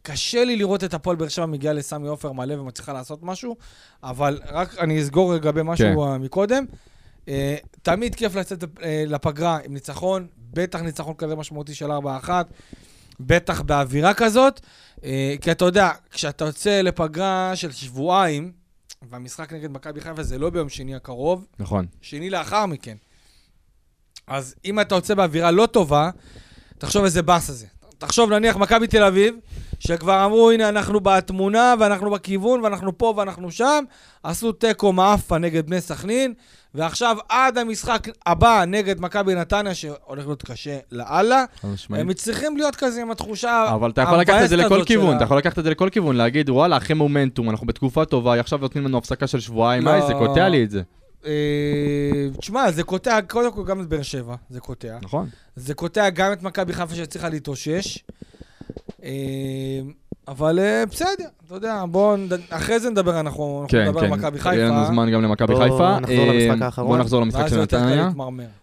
קשה 0.02 0.44
לי 0.44 0.56
לראות 0.56 0.84
את 0.84 0.94
הפועל 0.94 1.16
באר 1.16 1.28
שבע 1.28 1.46
מגיעה 1.46 1.74
לסמי 1.74 2.08
עופר 2.08 2.32
מלא 2.32 2.54
ומצליחה 2.54 2.94
לעשות 2.94 3.20
משהו, 3.24 3.56
אבל 4.04 4.40
רק 4.52 4.78
אני 4.78 5.02
אסגור 5.02 5.34
לגבי 5.34 5.62
משהו 5.64 5.88
כן. 5.88 6.16
כן. 6.16 6.22
מקודם. 6.22 6.66
אה, 7.28 7.56
תמיד 7.82 8.16
כיף 8.16 8.36
לצאת 8.36 8.64
אה, 8.84 9.04
לפגרה 9.08 9.58
עם 9.66 9.74
ניצחון, 9.74 10.28
בטח 10.54 10.82
ניצחון 10.82 11.14
כזה 11.14 11.36
משמעותי 11.36 11.76
של 11.76 11.92
4-1, 11.92 12.30
בטח 13.20 13.62
באווירה 13.62 14.14
כזאת, 14.14 14.60
אה, 15.04 15.36
כי 15.42 15.52
אתה 15.52 15.66
יודע, 15.66 15.92
כשאתה 16.12 16.46
יוצא 16.46 16.82
לפגרה 16.82 17.52
של 17.56 17.72
שבועיים, 17.72 18.52
והמשחק 19.10 19.54
נגד 19.54 19.72
מכבי 19.72 20.02
חיפה 20.02 20.24
זה 20.24 20.38
לא 20.38 20.50
ביום 20.50 20.70
שני 20.70 20.96
הקרוב, 20.96 21.46
נכון. 21.60 21.86
שני 22.02 22.30
לאחר 22.30 22.66
מכן. 22.66 22.98
אז 24.28 24.56
אם 24.66 24.80
אתה 24.80 24.96
יוצא 24.96 25.14
באווירה 25.14 25.52
לא 25.52 25.66
טובה, 25.66 26.10
תחשוב 26.78 27.04
איזה 27.04 27.22
באס 27.22 27.50
הזה. 27.50 27.66
תחשוב, 27.98 28.32
נניח 28.32 28.56
מכבי 28.56 28.88
תל 28.88 29.04
אביב, 29.04 29.36
שכבר 29.80 30.26
אמרו, 30.26 30.52
הנה, 30.52 30.70
אנחנו 30.70 31.00
בתמונה, 31.00 31.74
ואנחנו 31.80 32.12
בכיוון, 32.12 32.62
ואנחנו 32.62 32.98
פה, 32.98 33.14
ואנחנו 33.18 33.52
שם, 33.52 33.84
עשו 34.24 34.52
תיקו 34.52 34.94
מעפה 34.94 35.38
נגד 35.38 35.66
בני 35.66 35.82
סכנין, 35.82 36.34
ועכשיו 36.78 37.18
עד 37.30 37.58
המשחק 37.58 38.08
הבא 38.26 38.64
נגד 38.68 39.02
מכבי 39.02 39.36
נתניה, 39.36 39.76
שהולך 39.76 40.26
להיות 40.26 40.44
קשה 40.44 40.78
לאללה. 40.92 41.44
הם 41.90 42.14
צריכים 42.14 42.58
להיות 42.58 42.76
כזה 42.76 43.02
עם 43.02 43.12
התחושה 43.12 43.70
אבל 43.74 43.90
אתה 43.90 44.02
יכול 44.02 44.18
לקחת 44.18 44.44
את 44.44 44.50
זה 44.50 44.56
לכל 44.56 44.84
כיוון, 44.86 45.16
אתה 45.16 45.24
יכול 45.24 45.38
לקחת 45.38 45.60
את 45.60 45.64
זה 45.64 45.70
לכל 45.70 45.90
כיוון, 45.90 46.16
להגיד, 46.16 46.50
וואלה, 46.50 46.78
אחרי 46.78 46.96
מומנטום, 46.96 47.50
אנחנו 47.50 47.68
בתקופה 47.68 48.06
טובה, 48.06 48.40
עכשיו 48.40 48.60
נותנים 48.60 48.86
לנו 48.86 48.98
הפסקה 48.98 49.28
של 49.28 49.40
שבועיים, 49.40 49.86
לא. 49.86 49.90
היי, 49.90 50.02
זה 50.08 50.14
קוטע 50.14 50.50
לי 50.50 50.64
את 50.64 50.72
זה. 50.72 50.82
אה, 51.26 51.32
תשמע, 52.40 52.72
זה 52.72 52.84
קוטע, 52.84 53.20
קודם 53.22 53.52
כל 53.52 53.66
גם 53.66 53.82
את 53.82 53.88
באר 53.88 54.02
שבע, 54.02 54.36
זה 54.50 54.60
קוטע. 54.60 54.98
נכון. 55.02 55.30
זה 55.56 55.74
קוטע 55.74 56.10
גם 56.10 56.34
את 56.34 56.44
מכבי 56.44 56.74
חיפה 56.74 56.96
שהצליחה 56.96 57.30
להתאושש. 57.30 58.04
אבל 60.28 60.60
אה, 60.60 60.86
בסדר, 60.86 61.26
אתה 61.46 61.56
יודע, 61.56 61.84
בואו, 61.92 62.18
אחרי 62.50 62.80
זה 62.80 62.90
נדבר, 62.90 63.20
אנחנו 63.20 63.60
אנחנו 63.62 63.68
כן, 63.68 63.88
נדבר 63.88 64.00
על 64.00 64.08
כן. 64.08 64.14
מכבי 64.14 64.56
יהיה 64.56 64.66
לנו 64.66 64.76
חיפה. 64.80 64.94
זמן 64.94 65.12
גם 65.12 65.22
למכבי 65.22 65.54
בוא 65.54 65.64
חיפה. 65.64 66.00
נחזור 66.00 66.30
אה, 66.30 66.34
למשחק 66.34 66.62
האחרון. 66.62 66.88
בוא 66.88 66.98
נחזור 66.98 67.22
למשחק 67.22 67.48
של 67.48 67.62
נתניה. 67.62 68.10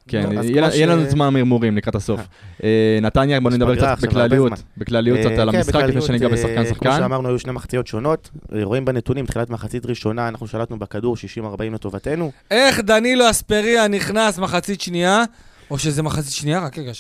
כן, 0.09 0.31
יהיה 0.43 0.87
כמו 0.87 0.97
לנו 0.97 1.11
זמן 1.11 1.35
מרמורים 1.35 1.77
לקראת 1.77 1.95
הסוף. 1.95 2.21
אה, 2.65 2.99
נתניה, 3.03 3.41
בוא 3.41 3.51
יש 3.51 3.57
נדבר 3.57 3.77
קצת 3.77 3.97
בכלליות. 4.03 4.53
בכלליות 4.77 5.19
קצת 5.19 5.39
על 5.39 5.51
כן, 5.51 5.57
המשחק, 5.57 5.83
לפני 5.83 6.01
שניגע 6.03 6.29
בשחקן 6.29 6.65
כמו 6.65 6.75
שחקן. 6.75 6.99
שאמרנו, 6.99 7.29
היו 7.29 7.39
שני 7.39 7.53
מחציות 7.53 7.87
שונות. 7.87 8.31
רואים 8.63 8.85
בנתונים, 8.85 9.27
תחילת 9.27 9.51
מחצית 9.51 9.87
ראשונה, 9.87 10.29
אנחנו 10.29 10.47
שלטנו 10.47 10.79
בכדור 10.79 11.17
60-40 11.41 11.63
לטובתנו. 11.63 12.31
איך 12.51 12.81
דנילו 12.81 13.31
אספריה 13.31 13.89
נכנס 13.89 14.39
מחצית 14.39 14.81
שנייה, 14.81 15.25
או 15.71 15.79
שזה 15.79 16.03
מחצית 16.03 16.33
שנייה? 16.33 16.61
רק 16.61 16.79
רגע, 16.79 16.93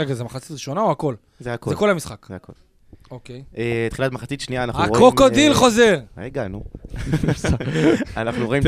רגע, 0.00 0.14
זה 0.14 0.24
מחצית 0.24 0.50
ראשונה 0.50 0.80
או 0.80 0.90
הכל? 0.90 1.14
זה 1.40 1.54
הכל. 1.54 1.70
זה 1.70 1.76
כל 1.76 1.90
המשחק. 1.90 2.26
זה 2.28 2.36
הכל. 2.36 2.52
אוקיי. 3.10 3.42
אה, 3.56 3.86
תחילת 3.90 4.12
מחצית 4.12 4.40
שנייה, 4.40 4.64
אנחנו 4.64 4.80
רואים... 4.80 4.94
הקרוקודיל 4.94 5.52
אה, 5.52 5.56
חוזר. 5.56 5.98
רגע, 6.16 6.48
נו. 6.48 6.64
אנחנו 8.16 8.46
רואים. 8.46 8.62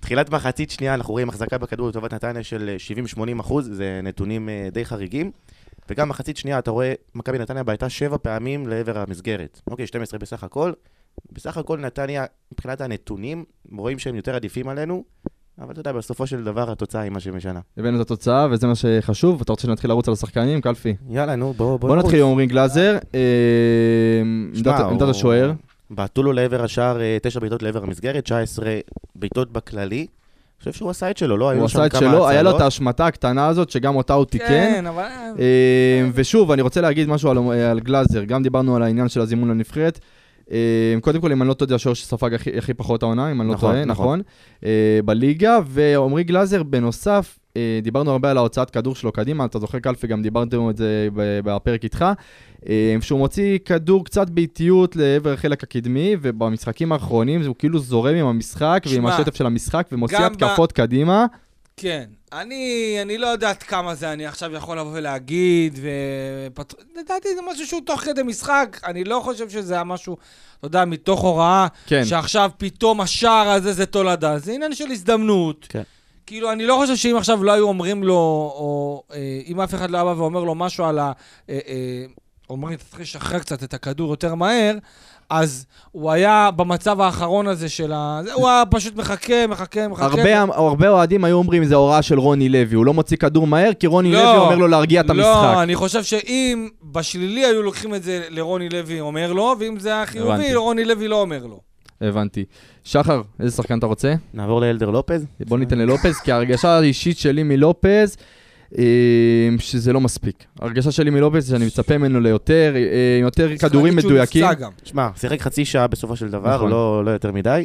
תחילת, 0.00 0.30
מחצית 0.30 0.70
שנייה, 0.70 0.94
אנחנו 0.94 1.12
רואים 1.12 1.28
החזקה 1.28 1.58
בכדור 1.58 1.88
לטובת 1.88 2.14
נתניה 2.14 2.42
של 2.42 2.76
אה, 2.98 3.04
70-80 3.36 3.40
אחוז, 3.40 3.70
זה 3.72 4.00
נתונים 4.02 4.48
אה, 4.48 4.68
די 4.72 4.84
חריגים. 4.84 5.30
וגם 5.90 6.08
מחצית 6.08 6.36
שנייה, 6.36 6.58
אתה 6.58 6.70
רואה, 6.70 6.94
מכבי 7.14 7.38
נתניה 7.38 7.62
בעטה 7.62 7.88
שבע 7.88 8.16
פעמים 8.22 8.66
לעבר 8.66 8.98
המסגרת. 8.98 9.60
אוקיי, 9.66 9.86
12 9.86 10.18
בסך 10.18 10.44
הכל. 10.44 10.72
בסך 11.32 11.56
הכל 11.56 11.78
נתניה, 11.78 12.24
מבחינת 12.52 12.80
הנתונים, 12.80 13.44
רואים 13.72 13.98
שהם 13.98 14.14
יותר 14.14 14.34
עדיפים 14.34 14.68
עלינו, 14.68 15.04
אבל 15.60 15.72
אתה 15.72 15.80
יודע, 15.80 15.92
בסופו 15.92 16.26
של 16.26 16.44
דבר 16.44 16.70
התוצאה 16.70 17.00
היא 17.00 17.10
מה 17.10 17.20
שמשנה. 17.20 17.60
הבאנו 17.78 17.96
את 17.96 18.06
התוצאה, 18.06 18.46
וזה 18.50 18.66
מה 18.66 18.74
שחשוב. 18.74 19.40
אתה 19.40 19.52
רוצה 19.52 19.62
שנתחיל 19.62 19.90
לרוץ 19.90 20.08
על 20.08 20.14
השחקנים? 20.14 20.60
קלפי. 20.60 20.94
יאללה, 21.10 21.36
נו, 21.36 21.52
בוא, 21.56 21.66
בוא 21.66 21.78
בוא 21.78 21.88
נרוץ. 21.96 22.04
נתחיל 22.04 22.22
עם 22.22 22.28
עמרי 22.30 22.46
גלאזר. 22.46 22.98
אה, 23.14 23.20
שמע, 24.54 24.76
עמדת 24.78 25.02
הוא- 25.02 25.10
השוער. 25.10 25.52
בעטו 25.90 26.22
לו 26.22 26.32
לעבר 26.32 26.64
השער, 26.64 27.00
אה, 27.00 27.16
תשע 27.22 27.40
בעיטות 27.40 27.62
לעבר 27.62 27.82
המסגרת, 27.82 28.24
19 28.24 28.78
בעיטות 29.16 29.52
בכללי. 29.52 29.98
אני 29.98 30.06
חושב 30.58 30.72
שהוא 30.72 30.90
עשה 30.90 31.10
את 31.10 31.16
שלו, 31.16 31.36
לא? 31.36 31.50
היו 31.50 31.60
הוא 31.60 31.68
שם 31.68 31.78
עשה 31.78 31.86
את 31.86 31.92
כמה 31.92 32.00
שלו, 32.00 32.28
היה 32.28 32.42
לו 32.42 32.50
את 32.50 32.54
הצלות. 32.54 32.62
ההשמטה 32.64 33.06
הקטנה 33.06 33.46
הזאת, 33.46 33.70
שגם 33.70 33.96
אותה 33.96 34.14
הוא 34.14 34.24
תיקן. 34.24 34.46
כן, 34.48 34.86
אבל... 34.86 35.04
אה, 35.38 36.08
ושוב, 36.14 36.50
אני 36.52 36.62
רוצה 36.62 36.80
להגיד 36.80 37.08
משהו 37.08 37.30
על 37.70 37.80
גלאזר, 37.80 38.24
גם 38.24 38.42
דיברנו 38.42 38.76
על 38.76 38.82
העניין 38.82 39.08
של 39.08 39.20
הזימון 39.20 39.50
לנבחרת. 39.50 40.00
אה, 40.52 40.94
קודם 41.00 41.20
כל, 41.20 41.32
אם 41.32 41.42
אני 41.42 41.48
לא 41.48 41.54
טועה, 41.54 41.74
השוער 41.74 41.94
שספג 41.94 42.34
הכי, 42.34 42.58
הכי 42.58 42.74
פחות 42.74 43.02
העונה, 43.02 43.30
אם 43.30 43.40
אני 43.40 43.48
לא 43.48 43.54
נכון, 43.54 43.72
טועה, 43.72 43.84
נכון. 43.84 44.04
נכון, 44.04 44.22
אה, 44.64 45.00
בליגה, 45.04 45.58
ועמרי 45.66 46.24
גלאזר, 46.24 46.62
בנוסף, 46.62 47.38
אה, 47.56 47.80
דיברנו 47.82 48.10
הרבה 48.10 48.30
על 48.30 48.36
ההוצאת 48.36 48.70
כדור 48.70 48.94
שלו 48.94 49.12
קדימה, 49.12 49.44
אתה 49.44 49.58
זוכר 49.58 49.78
קלפי, 49.78 50.06
גם 50.06 50.22
דיברנו 50.22 50.70
את 50.70 50.76
זה 50.76 51.08
בפרק 51.14 51.84
איתך, 51.84 52.04
שהוא 53.00 53.18
מוציא 53.18 53.58
כדור 53.64 54.04
קצת 54.04 54.30
באיטיות 54.30 54.96
לעבר 54.96 55.32
החלק 55.32 55.62
הקדמי, 55.62 56.16
ובמשחקים 56.22 56.92
האחרונים 56.92 57.42
הוא 57.46 57.54
כאילו 57.58 57.78
זורם 57.78 58.14
עם 58.14 58.26
המשחק 58.26 58.82
ועם 58.86 58.94
שמע, 58.94 59.14
השטף 59.14 59.34
של 59.34 59.46
המשחק, 59.46 59.86
ומוציא 59.92 60.18
גם 60.18 60.32
ב- 60.32 60.44
התקפות 60.44 60.72
קדימה. 60.72 61.26
כן. 61.76 62.04
אני, 62.32 62.96
אני 63.02 63.18
לא 63.18 63.26
יודעת 63.26 63.62
כמה 63.62 63.94
זה 63.94 64.12
אני 64.12 64.26
עכשיו 64.26 64.54
יכול 64.54 64.78
לבוא 64.78 64.90
ולהגיד, 64.94 65.78
ופת... 65.82 66.74
לדעתי 66.96 67.28
זה 67.34 67.40
משהו 67.52 67.66
שהוא 67.66 67.80
תוך 67.86 68.00
כדי 68.00 68.22
משחק, 68.22 68.80
אני 68.84 69.04
לא 69.04 69.20
חושב 69.24 69.50
שזה 69.50 69.74
היה 69.74 69.84
משהו, 69.84 70.16
אתה 70.58 70.66
יודע, 70.66 70.84
מתוך 70.84 71.20
הוראה, 71.20 71.66
כן, 71.86 72.04
שעכשיו 72.04 72.50
פתאום 72.58 73.00
השער 73.00 73.48
הזה 73.48 73.72
זה 73.72 73.86
תולדה, 73.86 74.38
זה 74.38 74.52
עניין 74.52 74.74
של 74.74 74.90
הזדמנות. 74.90 75.66
כן. 75.68 75.82
כאילו, 76.26 76.52
אני 76.52 76.66
לא 76.66 76.74
חושב 76.80 76.96
שאם 76.96 77.16
עכשיו 77.16 77.44
לא 77.44 77.52
היו 77.52 77.68
אומרים 77.68 78.04
לו, 78.04 78.14
או 78.54 79.02
אה, 79.12 79.40
אם 79.46 79.60
אף 79.60 79.74
אחד 79.74 79.90
לא 79.90 79.96
היה 79.96 80.04
בא 80.04 80.20
ואומר 80.20 80.44
לו 80.44 80.54
משהו 80.54 80.84
על 80.84 80.98
ה... 80.98 81.12
אה, 81.50 81.58
אה, 81.68 82.04
אומרים, 82.50 82.78
צריך 82.90 83.00
לשחרר 83.00 83.38
קצת 83.38 83.62
את 83.62 83.74
הכדור 83.74 84.10
יותר 84.10 84.34
מהר, 84.34 84.74
אז 85.30 85.66
הוא 85.92 86.10
היה 86.10 86.50
במצב 86.56 87.00
האחרון 87.00 87.46
הזה 87.46 87.68
של 87.68 87.92
ה... 87.94 88.20
זה- 88.24 88.32
הוא 88.32 88.48
היה 88.48 88.62
פשוט 88.70 88.96
מחכה, 88.96 89.46
מחכה, 89.46 89.88
מחכה. 89.88 90.04
הרבה, 90.04 90.40
הרבה 90.54 90.88
אוהדים 90.88 91.24
היו 91.24 91.36
אומרים, 91.36 91.64
זה 91.64 91.74
הוראה 91.74 92.02
של 92.02 92.18
רוני 92.18 92.48
לוי, 92.48 92.74
הוא 92.76 92.86
לא 92.86 92.94
מוציא 92.94 93.16
כדור 93.16 93.46
מהר, 93.46 93.72
כי 93.74 93.86
רוני 93.86 94.12
לא. 94.12 94.22
לוי 94.22 94.36
אומר 94.44 94.56
לו 94.56 94.68
להרגיע 94.68 95.00
את 95.00 95.10
המשחק. 95.10 95.24
לא, 95.54 95.62
אני 95.62 95.74
חושב 95.76 96.02
שאם 96.02 96.68
בשלילי 96.92 97.44
היו 97.44 97.62
לוקחים 97.62 97.94
את 97.94 98.02
זה 98.02 98.22
לרוני 98.28 98.68
לוי 98.68 99.00
אומר 99.00 99.32
לו, 99.32 99.54
ואם 99.58 99.78
זה 99.78 99.88
היה 99.88 100.06
חיובי. 100.06 100.54
רוני 100.54 100.84
לוי 100.84 101.08
לא 101.08 101.20
אומר 101.20 101.46
לו. 101.46 101.60
הבנתי. 102.00 102.44
שחר, 102.84 103.22
איזה 103.40 103.56
שחקן 103.56 103.78
אתה 103.78 103.86
רוצה? 103.86 104.14
נעבור 104.34 104.60
לאלדר 104.60 104.90
לופז. 104.90 105.26
בוא 105.40 105.58
ניתן 105.58 105.78
ללופז, 105.78 106.16
כי 106.24 106.32
ההרגשה 106.32 106.68
האישית 106.68 107.18
שלי 107.18 107.42
מלופז, 107.42 108.16
שזה 109.58 109.92
לא 109.92 110.00
מספיק. 110.00 110.44
ההרגשה 110.60 110.92
שלי 110.92 111.10
מלופז, 111.10 111.50
שאני 111.50 111.66
מצפה 111.66 111.98
ממנו 111.98 112.20
ליותר, 112.20 112.72
אה, 112.76 113.18
יותר 113.20 113.56
כדורים 113.56 113.96
מדויקים. 113.96 114.46
שמע, 114.84 115.08
שיחק 115.16 115.40
חצי 115.40 115.64
שעה 115.64 115.86
בסופו 115.86 116.16
של 116.16 116.28
דבר, 116.30 116.56
נכון. 116.56 116.70
לא, 116.70 117.04
לא 117.04 117.10
יותר 117.10 117.32
מדי. 117.32 117.64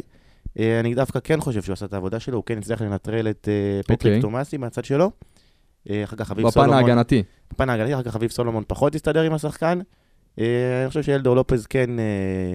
אה, 0.58 0.80
אני 0.80 0.94
דווקא 0.94 1.18
כן 1.24 1.40
חושב 1.40 1.62
שהוא 1.62 1.72
עשה 1.72 1.86
את 1.86 1.92
העבודה 1.92 2.20
שלו, 2.20 2.36
הוא 2.36 2.44
כן 2.46 2.58
הצליח 2.58 2.82
לנטרל 2.82 3.30
את 3.30 3.48
אה, 3.48 3.80
אוקיי. 3.80 3.96
פטריק 3.96 4.22
תומאסי 4.22 4.56
מהצד 4.56 4.84
שלו. 4.84 5.10
אחר 6.04 6.16
כך 6.16 6.30
אביב 6.30 6.46
בפן 6.46 6.60
סולומון, 6.60 6.76
ההגנתי. 6.76 7.22
בפן 7.52 7.70
ההגנתי, 7.70 7.94
אחר 7.94 8.02
כך 8.02 8.16
אביב 8.16 8.30
סולומון 8.30 8.64
פחות 8.66 8.94
הסתדר 8.94 9.22
עם 9.22 9.32
השחקן. 9.32 9.78
אה, 10.40 10.80
אני 10.80 10.88
חושב 10.88 11.02
שאלדור 11.02 11.36
לופז 11.36 11.66
כן, 11.66 11.98
אה, 11.98 12.04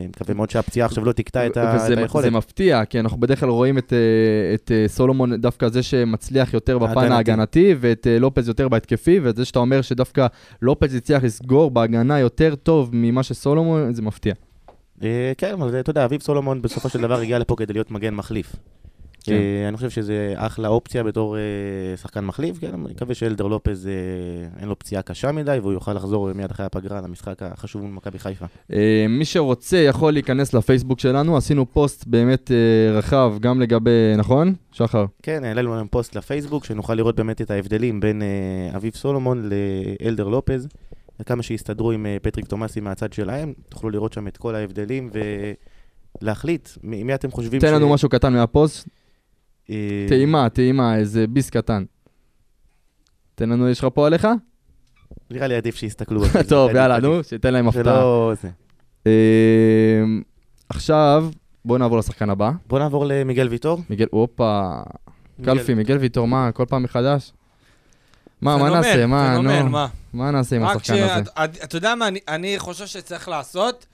מקווה 0.08 0.36
מאוד 0.36 0.50
שהפציעה 0.50 0.86
עכשיו 0.86 1.06
לא 1.06 1.12
תקטע 1.12 1.48
את 1.48 1.58
וזה 1.76 1.98
היכולת. 1.98 2.24
זה 2.24 2.32
מפתיע, 2.32 2.86
כי 2.86 3.00
אנחנו 3.00 3.18
בדרך 3.18 3.40
כלל 3.40 3.50
רואים 3.50 3.78
את, 3.78 3.94
אה, 4.72 4.88
סולומון 4.88 5.42
דווקא 5.42 5.70
זה 5.70 5.84
שמצליח 5.84 6.54
יותר 6.54 6.78
בפן 6.78 7.12
ההגנתי. 7.12 7.76
ואת 7.80 8.08
לופז 8.20 8.48
יותר 8.48 8.68
בהתקפי, 8.68 9.20
ואת 9.20 9.36
זה 9.36 9.46
שאתה 9.46 9.60
אומר 9.60 9.82
שדווקא 9.82 10.28
לופז 10.62 10.96
הצליח 10.96 11.24
לסגור 11.24 11.72
בהגנה 11.72 12.20
יותר 12.20 12.56
טוב 12.56 12.90
ממה 12.94 13.24
שסולומון, 13.24 13.94
זה 13.94 14.02
מפתיע. 14.02 14.34
כן, 15.38 15.54
אבל 15.54 15.80
אתה 15.80 15.90
יודע, 15.90 16.06
אביב 16.06 16.22
סולומון 16.22 16.62
בסופו 16.62 16.90
של 16.90 17.02
דבר 17.02 17.20
הגיע 17.20 17.40
לפה 17.40 17.56
כדי 17.56 17.74
להיות 17.74 17.92
מגן 17.92 18.14
מחליף. 18.14 18.56
כן. 19.24 19.34
אה, 19.34 19.68
אני 19.68 19.78
חושב 19.78 19.90
שזה 19.90 20.34
אחלה 20.36 20.68
אופציה 20.68 21.04
בתור 21.04 21.38
אה, 21.38 21.42
שחקן 21.98 22.26
מחליף, 22.26 22.60
כן, 22.60 22.68
אני 22.74 22.78
מקווה 22.92 23.16
שאלדר 23.16 23.48
לופז 23.48 23.88
אה, 23.88 23.92
אין 24.60 24.70
לו 24.70 24.80
פציעה 24.80 25.02
קשה 25.02 25.32
מדי, 25.32 25.58
והוא 25.62 25.74
יוכל 25.74 25.94
לחזור 25.94 26.34
מיד 26.34 26.52
אחרי 26.52 26.66
הפגרה 26.66 27.02
למשחק 27.02 27.44
החשוב 27.44 27.82
מול 27.82 27.92
מכבי 27.92 28.20
חיפה. 28.20 28.46
מי 29.10 29.26
שרוצה 29.26 29.78
יכול 29.78 30.14
להיכנס 30.14 30.54
לפייסבוק 30.54 31.00
שלנו, 31.00 31.38
עשינו 31.38 31.66
פוסט 31.74 32.08
באמת 32.08 32.52
רחב 32.94 33.34
גם 33.40 33.62
לגבי, 33.62 34.14
נכון? 34.18 34.54
שחר? 34.72 35.06
כן, 35.24 35.44
העלינו 35.44 35.76
להם 35.76 35.88
פוסט 35.88 36.16
לפייסבוק, 36.16 36.66
שנוכל 36.66 36.96
לראות 36.96 37.16
באמת 37.16 37.42
את 37.42 37.52
ההבדלים 37.52 38.00
בין 38.00 38.22
אביב 38.76 38.96
סולומון 38.96 39.50
לאלדר 39.50 40.28
לופז, 40.28 40.68
וכמה 41.20 41.44
שיסתדרו 41.44 41.92
עם 41.92 42.06
פטריק 42.22 42.46
תומאסי 42.46 42.80
מהצד 42.80 43.14
שלהם, 43.14 43.54
תוכלו 43.70 43.90
לראות 43.90 44.14
שם 44.14 44.28
את 44.28 44.38
כל 44.38 44.56
ההבדלים 44.56 45.10
ולהחליט 46.22 46.70
מי 46.84 47.04
מי 47.04 47.16
אתם 47.16 47.32
חושבים 47.32 47.62
תן 47.62 47.74
לנו 47.74 47.90
משהו 47.90 48.10
קטן 48.10 48.34
מהפוסט, 48.34 48.88
טעימה, 50.10 50.50
טעימה, 50.50 50.98
איזה 50.98 51.28
ביס 51.28 51.50
קטן. 51.50 51.84
תן 53.36 53.50
לנו, 53.50 53.70
יש 53.70 53.80
לך 53.80 53.88
פה 53.94 54.08
עליך? 54.08 54.28
נראה 55.32 55.48
לי 55.48 55.56
עדיף 55.56 55.76
שיסתכלו. 55.76 56.22
טוב, 56.50 56.76
יאללה. 56.76 57.00
נו, 57.00 57.24
שייתן 57.24 57.54
להם 57.54 57.68
הפתעה. 57.68 58.02
זה. 58.42 58.50
אה, 59.08 59.12
עכשיו, 60.70 61.30
בואו 61.66 61.78
נעבור 61.78 61.98
לשחקן 61.98 62.30
הבא. 62.30 62.52
בוא 62.68 62.80
נעבור 62.80 63.06
למיגל 63.06 63.48
ויטור. 63.48 63.82
מיגל, 63.90 64.06
הופה, 64.12 64.82
קלפי, 65.46 65.74
מיגל 65.74 65.98
ויטור, 65.98 66.28
מה, 66.28 66.52
כל 66.52 66.66
פעם 66.70 66.84
מחדש? 66.84 67.32
מה, 68.42 68.58
מה 68.58 68.70
נעשה? 68.70 69.06
מה, 69.06 69.38
נו, 69.38 69.70
מה? 69.70 69.88
מה 70.14 70.32
נעשה 70.32 70.56
עם 70.56 70.64
השחקן 70.64 70.94
הזה? 71.04 71.22
אתה 71.64 71.78
יודע 71.78 71.96
מה, 71.96 72.08
אני- 72.08 72.20
אני 72.28 72.60
חושב 72.60 72.86
שצריך 72.86 73.30
לעשות? 73.30 73.86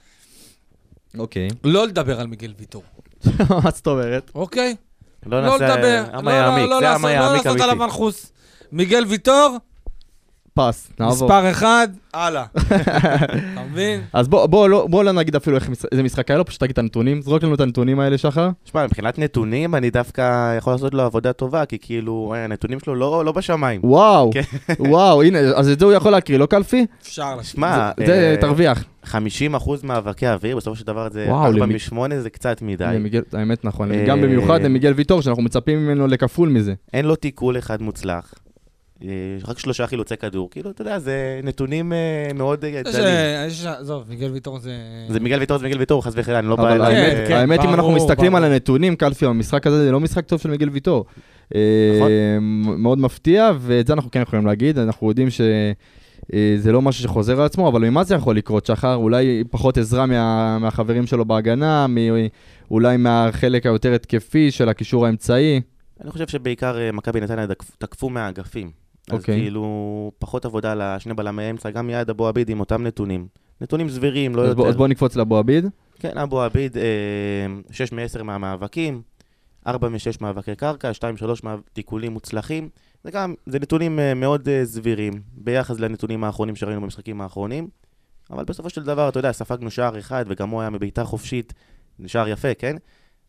אוקיי. 1.18 1.48
לא 1.64 1.86
לדבר 1.86 2.20
על 2.20 2.26
מיגל 2.26 2.54
ויטור, 2.58 2.82
מה 3.64 3.70
זאת 3.70 3.86
אומרת? 3.86 4.30
אוקיי? 4.34 4.76
לא 5.26 5.42
לא 5.42 5.50
נעשה... 5.52 5.76
לדבר, 5.76 6.04
לא- 6.22 6.30
יעמיק, 6.30 6.70
לא 6.70 6.80
לעשות- 6.80 7.04
לא 7.04 7.08
יעמיק 7.08 7.46
לעשות 7.46 7.60
עליו. 7.60 7.76
מנחוס. 7.76 8.32
מיגל 8.72 9.04
ויטור, 9.08 9.56
פס, 10.58 10.90
נעבור. 11.00 11.14
מספר 11.14 11.50
אחד, 11.50 11.88
הלאה. 12.14 12.44
אתה 12.56 13.60
מבין? 13.70 14.00
אז 14.12 14.28
בוא, 14.28 14.46
בוא, 14.46 14.68
לא, 14.68 14.86
בוא 14.90 15.04
לא 15.04 15.12
נגיד 15.12 15.36
אפילו 15.36 15.56
איך, 15.56 15.68
איזה 15.92 16.02
משחק 16.02 16.30
היה 16.30 16.38
לו, 16.38 16.44
פשוט 16.44 16.60
תגיד 16.60 16.70
את 16.72 16.78
הנתונים, 16.78 17.22
זרוק 17.22 17.42
לנו 17.42 17.54
את 17.54 17.60
הנתונים 17.60 18.00
האלה, 18.00 18.18
שחר. 18.18 18.48
שמע, 18.64 18.84
מבחינת 18.84 19.18
נתונים, 19.18 19.74
אני 19.74 19.90
דווקא 19.90 20.56
יכול 20.58 20.72
לעשות 20.72 20.94
לו 20.94 21.02
עבודה 21.02 21.32
טובה, 21.32 21.64
כי 21.64 21.78
כאילו, 21.78 22.34
אה, 22.36 22.44
הנתונים 22.44 22.80
שלו 22.80 22.94
לא 22.94 23.24
לא 23.24 23.32
בשמיים. 23.32 23.80
וואו, 23.84 24.30
כן. 24.34 24.40
וואו, 24.78 25.22
הנה, 25.22 25.38
אז 25.38 25.68
את 25.68 25.78
זה 25.78 25.84
הוא 25.84 25.92
יכול 25.92 26.12
להקריא, 26.12 26.38
לא 26.38 26.46
קלפי? 26.46 26.86
אפשר 27.02 27.36
לשמוע. 27.36 27.68
שמע, 27.68 27.90
זה 28.06 28.12
אה, 28.12 28.36
תרוויח. 28.40 28.84
50% 29.04 29.10
מאבקי 29.84 30.28
אוויר, 30.28 30.56
בסופו 30.56 30.76
של 30.76 30.86
דבר 30.86 31.08
זה 31.10 31.24
וואו, 31.28 31.46
4 31.46 31.50
למי- 31.66 31.74
מ-8, 31.92 31.96
זה 32.18 32.30
קצת 32.30 32.62
מדי. 32.62 32.84
למיגל- 32.94 33.22
האמת 33.32 33.64
נכון, 33.64 33.92
אה, 33.92 34.04
גם 34.06 34.20
במיוחד 34.22 34.62
למיגל 34.62 34.92
ויטור, 34.96 35.22
שאנחנו 35.22 35.42
מצפים 35.42 35.78
ממנו 35.86 36.06
לכפול 36.06 36.48
מזה. 36.48 36.74
אין 36.92 37.04
לו 37.04 37.16
תיקול 37.16 37.58
אחד 37.58 37.82
מוצלח. 37.82 38.34
אה, 39.04 39.08
רק 39.48 39.58
שלושה 39.58 39.86
חילוצי 39.86 40.16
כדור, 40.16 40.50
כאילו, 40.50 40.70
אתה 40.70 40.82
יודע, 40.82 40.98
זה 40.98 41.40
נתונים 41.42 41.92
אה, 41.92 41.98
מאוד 42.34 42.64
אה, 42.64 42.82
דלים. 42.82 43.04
עזוב, 43.78 44.04
מיגל 44.08 44.30
ויטור 44.30 44.58
זה... 44.58 44.72
זה 45.08 45.20
מיגל 45.20 45.38
ויטור, 45.40 45.58
זה 45.58 45.64
מיגל 45.64 45.78
ויטור, 45.78 46.04
חס 46.04 46.12
וחלילה, 46.16 46.38
אני 46.38 46.48
לא 46.48 46.56
בא. 46.56 46.68
האמת, 46.68 46.84
אה, 47.18 47.24
כן, 47.28 47.34
האמת, 47.36 47.60
אם 47.64 47.74
אנחנו 47.74 47.90
מסתכלים. 47.92 48.34
על 48.34 48.44
הנתונים, 48.44 48.96
קלפי, 48.96 49.26
המשחק 49.26 49.66
הזה 49.66 49.84
זה 49.84 49.92
לא 49.92 50.00
משחק 50.00 50.26
טוב 50.26 50.40
של 50.40 50.50
מיגל 50.50 50.68
ויטור. 50.68 51.04
נכון. 51.50 52.10
מאוד 52.78 52.98
מפתיע, 52.98 53.50
ואת 53.58 53.86
זה 53.86 53.92
אנחנו 53.92 54.10
כן 54.10 54.20
יכולים 54.22 54.46
להגיד, 54.46 54.78
אנחנו 54.78 55.08
יודעים 55.08 55.28
שזה 55.30 56.72
לא 56.72 56.82
משהו 56.82 57.02
שחוזר 57.02 57.40
על 57.40 57.46
עצמו, 57.46 57.68
אבל 57.68 57.90
ממה 57.90 58.04
זה 58.04 58.14
יכול 58.14 58.36
לקרות, 58.36 58.66
שחר? 58.66 58.94
אולי 58.94 59.44
פחות 59.50 59.78
עזרה 59.78 60.06
מה- 60.06 60.58
מהחברים 60.58 61.06
שלו 61.06 61.24
בהגנה, 61.24 61.86
מ- 61.86 62.26
אולי 62.70 62.96
מהחלק 62.96 63.66
היותר 63.66 63.94
התקפי 63.94 64.50
של 64.50 64.68
הקישור 64.68 65.06
האמצעי. 65.06 65.60
אני 66.02 66.10
חושב 66.10 66.28
שבעיקר 66.28 66.76
מכבי 66.92 67.20
נתניה 67.20 67.46
תקפ- 67.46 67.76
תקפו 67.78 68.10
מהאגפים. 68.10 68.87
אז 69.10 69.18
אוקיי. 69.18 69.40
כאילו, 69.40 69.62
פחות 70.18 70.44
עבודה 70.44 70.74
לשני 70.74 71.14
בלמי 71.14 71.50
אמצע, 71.50 71.70
גם 71.70 71.86
מיד 71.86 72.10
אבו 72.10 72.28
עביד 72.28 72.48
עם 72.48 72.60
אותם 72.60 72.82
נתונים. 72.82 73.26
נתונים 73.60 73.88
סבירים, 73.90 74.34
לא 74.36 74.46
אז 74.46 74.54
בוא- 74.54 74.64
אז 74.64 74.68
יותר. 74.68 74.78
בוא 74.78 74.88
נקפוץ 74.88 75.16
לאבו 75.16 75.36
עביד. 75.38 75.66
כן, 75.98 76.18
אבו 76.18 76.42
עביד, 76.42 76.76
6 77.70 77.92
מ-10 77.92 78.22
מהמאבקים, 78.22 79.02
4 79.66 79.88
מ-6 79.88 79.96
מאבקי 80.20 80.54
קרקע, 80.56 80.90
2-3 80.94 81.00
תיקולים 81.72 82.12
מוצלחים. 82.12 82.68
זה 83.04 83.10
גם, 83.10 83.34
זה 83.46 83.58
נתונים 83.58 83.98
אה, 84.00 84.14
מאוד 84.14 84.48
אה, 84.48 84.62
סבירים, 84.64 85.12
ביחס 85.32 85.80
לנתונים 85.80 86.24
האחרונים 86.24 86.56
שראינו 86.56 86.80
במשחקים 86.80 87.20
האחרונים. 87.20 87.68
אבל 88.30 88.44
בסופו 88.44 88.70
של 88.70 88.82
דבר, 88.82 89.08
אתה 89.08 89.18
יודע, 89.18 89.32
ספגנו 89.32 89.70
שער 89.70 89.98
אחד, 89.98 90.24
וגם 90.28 90.48
הוא 90.50 90.60
היה 90.60 90.70
מבעיטה 90.70 91.04
חופשית, 91.04 91.54
שער 92.06 92.28
יפה, 92.28 92.54
כן? 92.54 92.76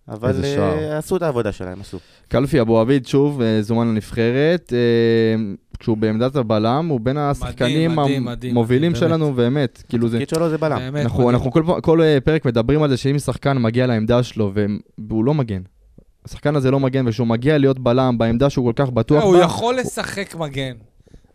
אבל. 0.08 0.44
אה, 0.44 0.98
עשו 0.98 1.16
את 1.18 1.22
העבודה 1.22 1.52
שלהם, 1.52 1.82
עשו. 1.82 1.98
קלפי 2.28 2.62
אבו 2.62 2.80
עביד, 2.80 3.06
שוב, 3.08 3.42
אה, 3.42 3.62
זומן 3.62 3.88
לנבחרת. 3.88 4.74
אה, 4.74 5.44
כשהוא 5.80 5.98
בעמדת 5.98 6.36
הבלם, 6.36 6.88
הוא 6.90 7.00
בין 7.00 7.18
השחקנים 7.18 7.96
מדהים, 7.96 8.26
מדהים, 8.26 8.52
המובילים 8.52 8.92
מדהים, 8.92 9.10
שלנו, 9.10 9.34
באמת. 9.34 9.84
כאילו 9.90 10.10
זה... 10.10 10.18
התפקיד 10.18 10.38
שלו 10.38 10.50
זה 10.50 10.58
בלם. 10.58 10.78
באמת 10.78 11.06
אנחנו, 11.06 11.20
מדהים. 11.20 11.36
אנחנו 11.36 11.52
כל, 11.82 12.02
אה, 12.02 12.18
פרק 12.24 12.46
מדברים 12.46 12.84
על 12.84 12.90
זה 12.90 12.98
שאם 12.98 13.20
שחקן 13.20 13.58
מגיע 13.58 13.88
לעמדה 13.88 14.24
שלו 14.24 14.54
והוא 15.10 15.26
לא 15.26 15.34
מגן, 15.34 15.62
השחקן 16.26 16.56
הזה 16.56 16.72
לא 16.72 16.80
מגן, 16.80 17.08
וכשהוא 17.08 17.28
מגיע 17.28 17.58
להיות 17.58 17.80
בלם 17.80 18.18
בעמדה 18.18 18.50
שהוא 18.50 18.74
כל 18.74 18.84
כך 18.86 18.90
בטוח 18.92 19.24
הוא 19.24 19.38
בה, 19.38 19.44
יכול 19.44 19.76
לשחק 19.76 20.36
מגן, 20.36 20.76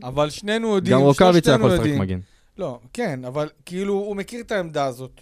אבל 0.03 0.31
שנינו 0.31 0.75
יודעים, 0.75 0.97
גם 0.97 1.03
רוקאביצה 1.03 1.51
שלושתנו 1.51 1.55
יכול 1.57 1.71
לשחק 1.71 1.79
יודעים. 1.87 2.01
מגן. 2.01 2.19
לא, 2.59 2.79
כן, 2.93 3.25
אבל 3.25 3.49
כאילו, 3.67 3.95
הוא 3.95 4.17
מכיר 4.17 4.41
את 4.41 4.53
העמדה 4.53 4.85
הזאת. 4.85 5.21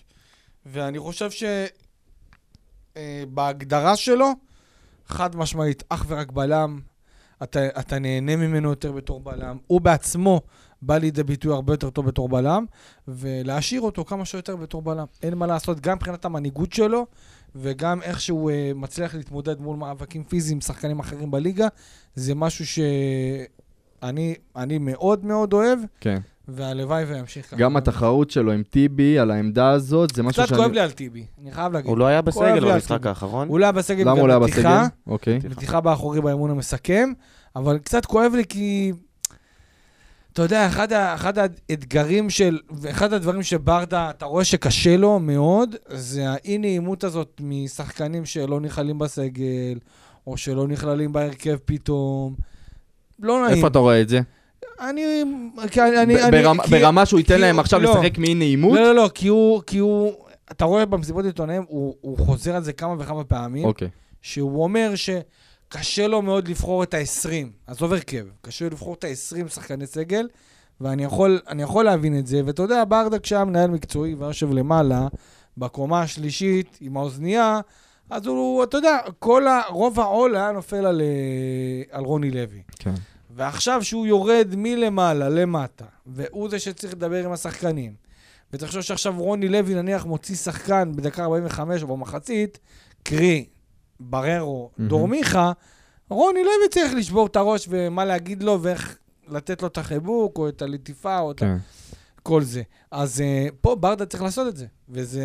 ואני 0.67 0.99
חושב 0.99 1.29
שבהגדרה 2.95 3.97
שלו, 3.97 4.33
חד 5.07 5.37
משמעית, 5.37 5.83
אך 5.89 6.05
ורק 6.09 6.33
בלם, 6.33 6.81
אתה, 7.43 7.67
אתה 7.81 7.99
נהנה 7.99 8.37
ממנו 8.37 8.71
יותר 8.71 8.93
בתור 8.93 9.21
בלם. 9.21 9.57
הוא 9.67 9.81
בעצמו 9.81 10.41
בא 10.83 10.99
לידי 10.99 11.23
ביטוי 11.23 11.55
הרבה 11.55 11.73
יותר 11.73 11.91
טוב 11.91 12.07
בתור 12.07 12.29
בלם, 12.29 12.65
ולהשאיר 13.09 13.81
אותו 13.81 14.05
כמה 14.05 14.25
שיותר 14.25 14.57
בתור 14.57 14.83
בלם. 14.83 15.05
אין 15.23 15.35
מה 15.35 15.47
לעשות, 15.47 15.81
גם 15.81 15.97
מבחינת 15.97 16.25
המנהיגות 16.25 16.73
שלו, 16.73 17.07
וגם 17.55 18.03
איך 18.03 18.21
שהוא 18.21 18.51
uh, 18.51 18.55
מצליח 18.75 19.15
להתמודד 19.15 19.61
מול 19.61 19.77
מאבקים 19.77 20.25
פיזיים 20.25 20.61
שחקנים 20.61 21.01
אחרים 21.01 21.31
בליגה, 21.31 21.69
זה 22.15 22.35
משהו 22.35 22.67
שאני 22.67 24.35
אני 24.57 24.79
מאוד 24.79 25.25
מאוד 25.25 25.53
אוהב. 25.53 25.79
כן. 26.01 26.19
והלוואי 26.49 27.05
וימשיך 27.05 27.47
ככה. 27.47 27.57
גם 27.57 27.77
התחרות 27.77 28.31
שלו 28.31 28.53
עם 28.53 28.63
טיבי 28.63 29.19
על 29.19 29.31
העמדה 29.31 29.71
הזאת, 29.71 30.15
זה 30.15 30.23
משהו 30.23 30.43
קצת 30.43 30.57
כואב 30.57 30.73
לי 30.73 30.81
על 30.81 30.91
טיבי, 30.91 31.27
אני 31.43 31.53
חייב 31.53 31.73
להגיד. 31.73 31.89
הוא 31.89 31.99
לא 31.99 32.07
היה 32.07 32.23
בסגל 32.23 32.73
במשחק. 32.73 33.07
האחרון. 33.07 33.49
הוא 33.49 33.59
לא 33.59 33.65
היה 33.65 33.73
בסגל 33.73 34.01
למה 34.01 34.21
הוא 34.21 34.29
לא 34.29 34.33
היה 34.33 34.41
בסגל? 34.41 34.79
אוקיי. 35.07 35.39
נתיחה 35.51 35.81
באחורי 35.81 36.21
באימון 36.21 36.51
המסכם, 36.51 37.13
אבל 37.57 37.79
קצת 37.79 38.07
כואב 38.07 38.33
לי 38.37 38.45
כי... 38.49 38.93
אתה 40.33 40.43
יודע, 40.43 40.67
אחד, 40.67 40.93
ה, 40.93 41.15
אחד 41.15 41.39
האתגרים 41.39 42.31
של, 42.31 42.59
ואחד 42.71 43.13
הדברים 43.13 43.43
שברדה, 43.43 44.11
אתה 44.11 44.27
רואה 44.27 44.45
שקשה 44.45 44.97
לו 44.97 45.19
מאוד, 45.19 45.77
זה 45.89 46.31
האי-נעימות 46.31 47.05
הזאת 47.05 47.41
משחקנים 47.45 48.25
שלא 48.25 48.61
נכללים 48.61 48.99
בסגל, 48.99 49.79
או 50.27 50.37
שלא 50.37 50.69
נכללים 50.69 51.13
בהרכב 51.13 51.57
פתאום. 51.65 52.35
לא 53.21 53.43
נעים. 53.43 53.57
איפה 53.57 53.67
אתה 53.67 53.79
רואה 53.79 54.01
את 54.01 54.09
זה? 54.09 54.21
אני... 54.91 55.23
אני, 55.79 56.03
אני, 56.03 56.17
ב- 56.17 56.31
ברמה- 56.43 56.63
כי- 56.63 56.71
ברמה 56.71 57.07
שהוא 57.07 57.21
ייתן 57.21 57.41
להם 57.41 57.59
עכשיו 57.59 57.81
לא. 57.81 57.91
לשחק 57.95 58.19
מאי 58.19 58.35
נעימות? 58.35 58.75
לא, 58.79 58.83
לא, 58.85 58.95
לא, 58.95 59.11
כי 59.15 59.29
הוא, 59.29 59.63
כי 59.67 59.79
הוא, 59.79 60.13
אתה 60.51 60.65
רואה 60.65 60.87
במסיבות 60.87 61.25
עיתונאים, 61.25 61.65
הוא, 61.69 61.95
הוא 62.01 62.19
חוזר 62.19 62.57
על 62.57 62.63
זה 62.63 62.73
כמה 62.73 62.95
וכמה 62.99 63.25
פעמים, 63.25 63.65
אוקיי. 63.65 63.89
שהוא 64.23 64.63
אומר 64.65 64.93
שקשה 64.95 66.07
לו 66.07 66.23
מאוד 66.23 66.49
לבחור 66.49 66.83
את 66.83 66.95
ה-20, 66.95 67.29
עזוב 67.67 67.93
הרכב, 67.93 68.25
קשה 68.41 68.65
לו 68.65 68.71
לבחור 68.71 68.95
את 68.95 69.05
ה-20 69.05 69.49
שחקני 69.49 69.87
סגל, 69.87 70.29
ואני 70.81 71.05
יכול, 71.05 71.41
אני 71.49 71.63
יכול 71.63 71.85
להבין 71.85 72.19
את 72.19 72.27
זה, 72.27 72.41
ואתה 72.45 72.63
יודע, 72.63 72.85
ברדה 72.89 73.19
כשהיה 73.19 73.45
מנהל 73.45 73.71
מקצועי 73.71 74.15
ויושב 74.15 74.53
למעלה, 74.53 75.09
בקומה 75.59 76.03
השלישית, 76.03 76.79
עם 76.81 76.97
האוזנייה, 76.97 77.61
אז 78.11 78.27
הוא, 78.27 78.63
אתה 78.65 78.77
יודע, 78.77 78.99
כל 79.19 79.47
ה... 79.47 79.61
רוב 79.69 80.01
העול 80.01 80.37
היה 80.37 80.53
נופל 80.53 80.87
על, 80.87 81.01
אה, 81.01 81.97
על 81.99 82.05
רוני 82.05 82.31
לוי. 82.31 82.63
כן. 82.79 82.95
ועכשיו 83.35 83.85
שהוא 83.85 84.07
יורד 84.07 84.55
מלמעלה 84.57 85.29
למטה, 85.29 85.85
והוא 86.07 86.49
זה 86.49 86.59
שצריך 86.59 86.93
לדבר 86.93 87.25
עם 87.25 87.33
השחקנים, 87.33 87.95
ותחשוב 88.53 88.83
שעכשיו 88.83 89.15
רוני 89.19 89.49
לוי 89.49 89.75
נניח 89.75 90.05
מוציא 90.05 90.37
שחקן 90.37 90.93
בדקה 90.97 91.25
45 91.25 91.83
או 91.83 91.97
במחצית, 91.97 92.59
קרי, 93.03 93.45
בררו, 94.01 94.71
מהמם. 94.77 94.89
דור 94.89 95.09
מיכה, 95.09 95.53
רוני 96.09 96.45
לוי 96.45 96.69
צריך 96.71 96.95
לשבור 96.95 97.27
את 97.27 97.37
הראש 97.37 97.67
ומה 97.69 98.05
להגיד 98.05 98.43
לו 98.43 98.63
ואיך 98.63 98.99
לתת 99.29 99.63
לו 99.63 99.69
את 99.69 99.79
החיבוק, 99.79 100.39
או 100.39 100.49
את 100.49 100.63
הלטיפה, 100.63 101.19
או 101.19 101.31
את 101.31 101.43
ה... 101.43 101.47
כן. 101.47 101.57
כל 102.23 102.43
זה. 102.43 102.63
אז 102.91 103.21
uh, 103.21 103.53
פה 103.61 103.75
ברדה 103.75 104.07
צריך 104.07 104.23
לעשות 104.23 104.49
את 104.49 104.57
זה, 104.57 104.67
וזה 104.89 105.25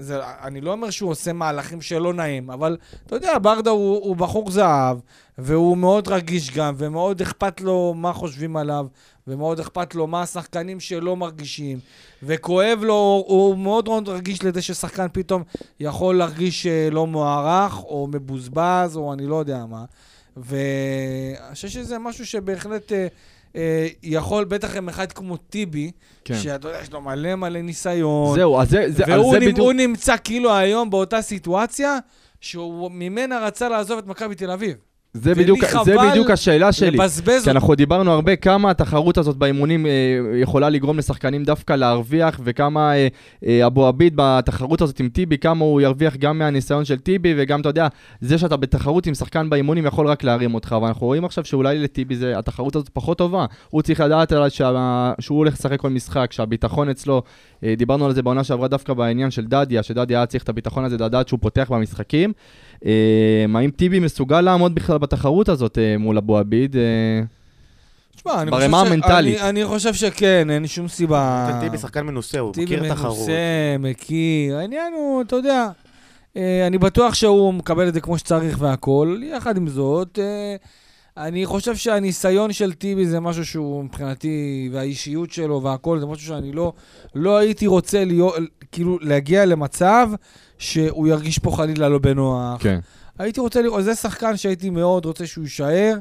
זה, 0.00 0.20
אני 0.42 0.60
לא 0.60 0.72
אומר 0.72 0.90
שהוא 0.90 1.10
עושה 1.10 1.32
מהלכים 1.32 1.82
שלא 1.82 2.14
נעים, 2.14 2.50
אבל 2.50 2.76
אתה 3.06 3.16
יודע, 3.16 3.38
ברדה 3.38 3.70
הוא, 3.70 3.96
הוא 4.04 4.16
בחור 4.16 4.50
זהב, 4.50 4.98
והוא 5.38 5.76
מאוד 5.76 6.08
רגיש 6.08 6.50
גם, 6.50 6.74
ומאוד 6.78 7.20
אכפת 7.20 7.60
לו 7.60 7.94
מה 7.96 8.12
חושבים 8.12 8.56
עליו, 8.56 8.86
ומאוד 9.26 9.60
אכפת 9.60 9.94
לו 9.94 10.06
מה 10.06 10.22
השחקנים 10.22 10.80
שלא 10.80 11.16
מרגישים, 11.16 11.78
וכואב 12.22 12.78
לו, 12.82 13.24
הוא 13.26 13.58
מאוד 13.58 13.88
מאוד 13.88 14.08
רגיש 14.08 14.44
לזה 14.44 14.62
ששחקן 14.62 15.06
פתאום 15.12 15.42
יכול 15.80 16.18
להרגיש 16.18 16.66
אה, 16.66 16.88
לא 16.90 17.06
מוערך, 17.06 17.84
או 17.84 18.08
מבוזבז, 18.12 18.96
או 18.96 19.12
אני 19.12 19.26
לא 19.26 19.36
יודע 19.36 19.66
מה. 19.66 19.84
ואני 20.36 21.54
חושב 21.54 21.68
שזה 21.68 21.98
משהו 21.98 22.26
שבהחלט 22.26 22.92
אה, 22.92 23.06
יכול, 24.02 24.44
בטח 24.44 24.76
עם 24.76 24.88
אחד 24.88 25.12
כמו 25.12 25.36
טיבי, 25.36 25.90
כן. 26.24 26.34
שאתה 26.38 26.68
יודע, 26.68 26.78
יש 26.82 26.92
לו 26.92 27.00
מלא 27.00 27.34
מלא 27.34 27.60
ניסיון. 27.60 28.34
זהו, 28.36 28.60
אז 28.60 28.68
זה, 28.70 28.84
זה, 28.88 29.04
על 29.04 29.20
והוא 29.20 29.32
זה 29.32 29.38
נמ- 29.38 29.42
בדיוק... 29.44 29.58
הוא 29.58 29.72
נמצא 29.72 30.14
כאילו 30.24 30.54
היום 30.56 30.90
באותה 30.90 31.22
סיטואציה, 31.22 31.98
שהוא 32.40 32.90
ממנה 32.90 33.38
רצה 33.40 33.68
לעזוב 33.68 33.98
את 33.98 34.06
מכבי 34.06 34.34
תל 34.34 34.50
אביב. 34.50 34.76
זה 35.22 35.34
בדיוק, 35.34 35.58
זה 35.84 35.94
בדיוק 36.10 36.30
השאלה 36.30 36.72
שלי. 36.72 36.90
לבזבז 36.90 37.44
כי. 37.44 37.50
אנחנו 37.50 37.74
דיברנו 37.74 38.12
הרבה 38.12 38.36
כמה 38.36 38.70
התחרות 38.70 39.18
הזאת 39.18 39.36
באימונים 39.36 39.86
אה, 39.86 39.90
יכולה 40.34 40.68
לגרום 40.68 40.98
לשחקנים 40.98 41.44
דווקא 41.44 41.72
להרוויח, 41.72 42.40
וכמה 42.44 42.94
אה, 42.96 43.08
אה, 43.46 43.66
אבו 43.66 43.86
עביד 43.86 44.12
בתחרות 44.16 44.82
הזאת 44.82 45.00
עם 45.00 45.08
טיבי, 45.08 45.38
כמה 45.38 45.64
הוא 45.64 45.80
ירוויח 45.80 46.16
גם 46.16 46.38
מהניסיון 46.38 46.84
של 46.84 46.98
טיבי, 46.98 47.34
וגם, 47.36 47.60
אתה 47.60 47.68
יודע, 47.68 47.88
זה 48.20 48.38
שאתה 48.38 48.56
בתחרות 48.56 49.06
עם 49.06 49.14
שחקן 49.14 49.50
באימונים 49.50 49.86
יכול 49.86 50.06
רק 50.08 50.24
להרים 50.24 50.54
אותך, 50.54 50.76
ואנחנו 50.82 51.06
רואים 51.06 51.24
עכשיו 51.24 51.44
שאולי 51.44 51.78
לטיבי 51.78 52.16
זה, 52.16 52.38
התחרות 52.38 52.76
הזאת 52.76 52.88
פחות 52.88 53.18
טובה. 53.18 53.46
הוא 53.70 53.82
צריך 53.82 54.00
לדעת 54.00 54.32
שה, 54.48 55.12
שהוא 55.20 55.38
הולך 55.38 55.54
לשחק 55.54 55.80
כל 55.80 55.90
משחק, 55.90 56.32
שהביטחון 56.32 56.88
אצלו, 56.88 57.22
אה, 57.64 57.74
דיברנו 57.76 58.06
על 58.06 58.12
זה 58.12 58.22
בעונה 58.22 58.44
שעברה 58.44 58.68
דווקא 58.68 58.92
בעניין 58.92 59.30
של 59.30 59.46
דדיה, 59.46 59.82
שדדיה 59.82 60.18
היה 60.18 60.26
צריך 60.26 60.42
את 60.42 60.48
הביטחון 60.48 60.84
הזה 60.84 60.96
לדעת 60.96 61.28
שהוא 61.28 61.40
פותח 61.42 61.68
במשחקים. 61.70 62.32
אה, 62.84 62.90
האם 63.54 63.70
טיבי 63.70 64.00
מסוגל 64.00 64.40
לעמוד 64.40 64.74
בכלל 64.74 64.98
בתחרות 64.98 65.48
הזאת 65.48 65.78
אה, 65.78 65.98
מול 65.98 66.16
אבו 66.18 66.38
עביד? 66.38 66.76
אה, 66.76 66.82
תשמע, 68.16 68.42
אני 68.42 68.50
ברמה 68.50 68.78
חושב 68.78 68.88
ש- 68.88 68.92
המנטלית. 68.92 69.40
אני, 69.40 69.48
אני 69.48 69.64
חושב 69.64 69.94
שכן, 69.94 70.50
אין 70.50 70.66
שום 70.66 70.88
סיבה. 70.88 71.58
טיבי 71.60 71.78
שחקן 71.78 72.06
מנוסה, 72.06 72.38
הוא 72.38 72.52
טיבי 72.52 72.76
מכיר 72.76 72.94
תחרות. 72.94 73.16
מנוסה, 73.16 73.32
מכיר. 73.78 74.56
העניין 74.56 74.92
הוא, 74.92 75.22
אתה 75.22 75.36
יודע, 75.36 75.68
אה, 76.36 76.66
אני 76.66 76.78
בטוח 76.78 77.14
שהוא 77.14 77.54
מקבל 77.54 77.88
את 77.88 77.94
זה 77.94 78.00
כמו 78.00 78.18
שצריך 78.18 78.56
והכול. 78.60 79.22
יחד 79.22 79.56
עם 79.56 79.68
זאת, 79.68 80.18
אה, 80.18 80.56
אני 81.24 81.46
חושב 81.46 81.76
שהניסיון 81.76 82.52
של 82.52 82.72
טיבי 82.72 83.06
זה 83.06 83.20
משהו 83.20 83.46
שהוא 83.46 83.84
מבחינתי, 83.84 84.68
והאישיות 84.72 85.30
שלו 85.32 85.62
והכול, 85.62 86.00
זה 86.00 86.06
משהו 86.06 86.26
שאני 86.26 86.52
לא, 86.52 86.72
לא 87.14 87.36
הייתי 87.36 87.66
רוצה 87.66 88.04
להיות, 88.04 88.34
כאילו 88.76 88.98
להגיע 89.00 89.44
למצב 89.44 90.08
שהוא 90.58 91.08
ירגיש 91.08 91.38
פה 91.38 91.50
חלילה 91.50 91.88
לא 91.88 91.98
בנוח. 91.98 92.62
כן. 92.62 92.78
הייתי 93.18 93.40
רוצה 93.40 93.62
לראות, 93.62 93.84
זה 93.84 93.94
שחקן 93.94 94.36
שהייתי 94.36 94.70
מאוד 94.70 95.04
רוצה 95.04 95.26
שהוא 95.26 95.44
יישאר, 95.44 95.94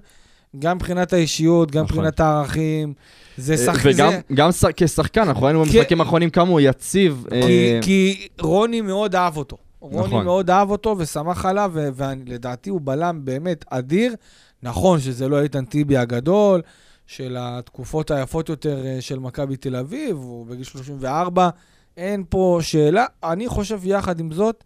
גם 0.60 0.76
מבחינת 0.76 1.14
האישיות, 1.14 1.72
גם 1.72 1.84
נכון. 1.84 1.98
מבחינת 1.98 2.20
הערכים. 2.20 2.94
זה 3.38 3.54
אה, 3.54 3.58
שחקן... 3.58 3.90
וגם 3.94 4.12
גם 4.34 4.52
ש- 4.52 4.66
כשחקן, 4.76 5.22
אנחנו 5.22 5.44
ראינו 5.44 5.62
במשחקים 5.62 6.02
האחרונים 6.02 6.30
כמה 6.30 6.50
הוא 6.50 6.60
יציב. 6.60 7.26
כי, 7.30 7.36
אה, 7.36 7.80
כי 7.82 8.28
רוני 8.42 8.82
מאוד 8.82 9.16
אהב 9.16 9.38
אותו. 9.38 9.58
רוני 9.80 10.08
נכון. 10.08 10.26
מאוד 10.26 10.50
אהב 10.50 10.72
אותו 10.72 10.96
ושמח 11.00 11.46
עליו, 11.46 11.72
ולדעתי 11.74 12.70
הוא 12.70 12.82
בלם 12.84 13.20
באמת 13.24 13.66
אדיר. 13.70 14.16
נכון 14.64 15.00
שזה 15.00 15.28
לא 15.28 15.42
איתן 15.42 15.66
טיבי 15.66 15.98
הגדול, 15.98 16.62
של 17.08 17.36
התקופות 17.40 18.12
היפות 18.12 18.50
יותר 18.50 18.86
אה, 18.86 18.98
של 19.02 19.20
מכבי 19.20 19.56
תל 19.56 19.76
אביב, 19.76 20.18
הוא 20.18 20.46
בגיל 20.46 20.64
34, 20.64 21.50
אין 21.98 22.24
פה 22.30 22.60
שאלה. 22.62 23.06
אני 23.24 23.48
חושב 23.48 23.80
יחד 23.84 24.20
עם 24.20 24.32
זאת, 24.32 24.64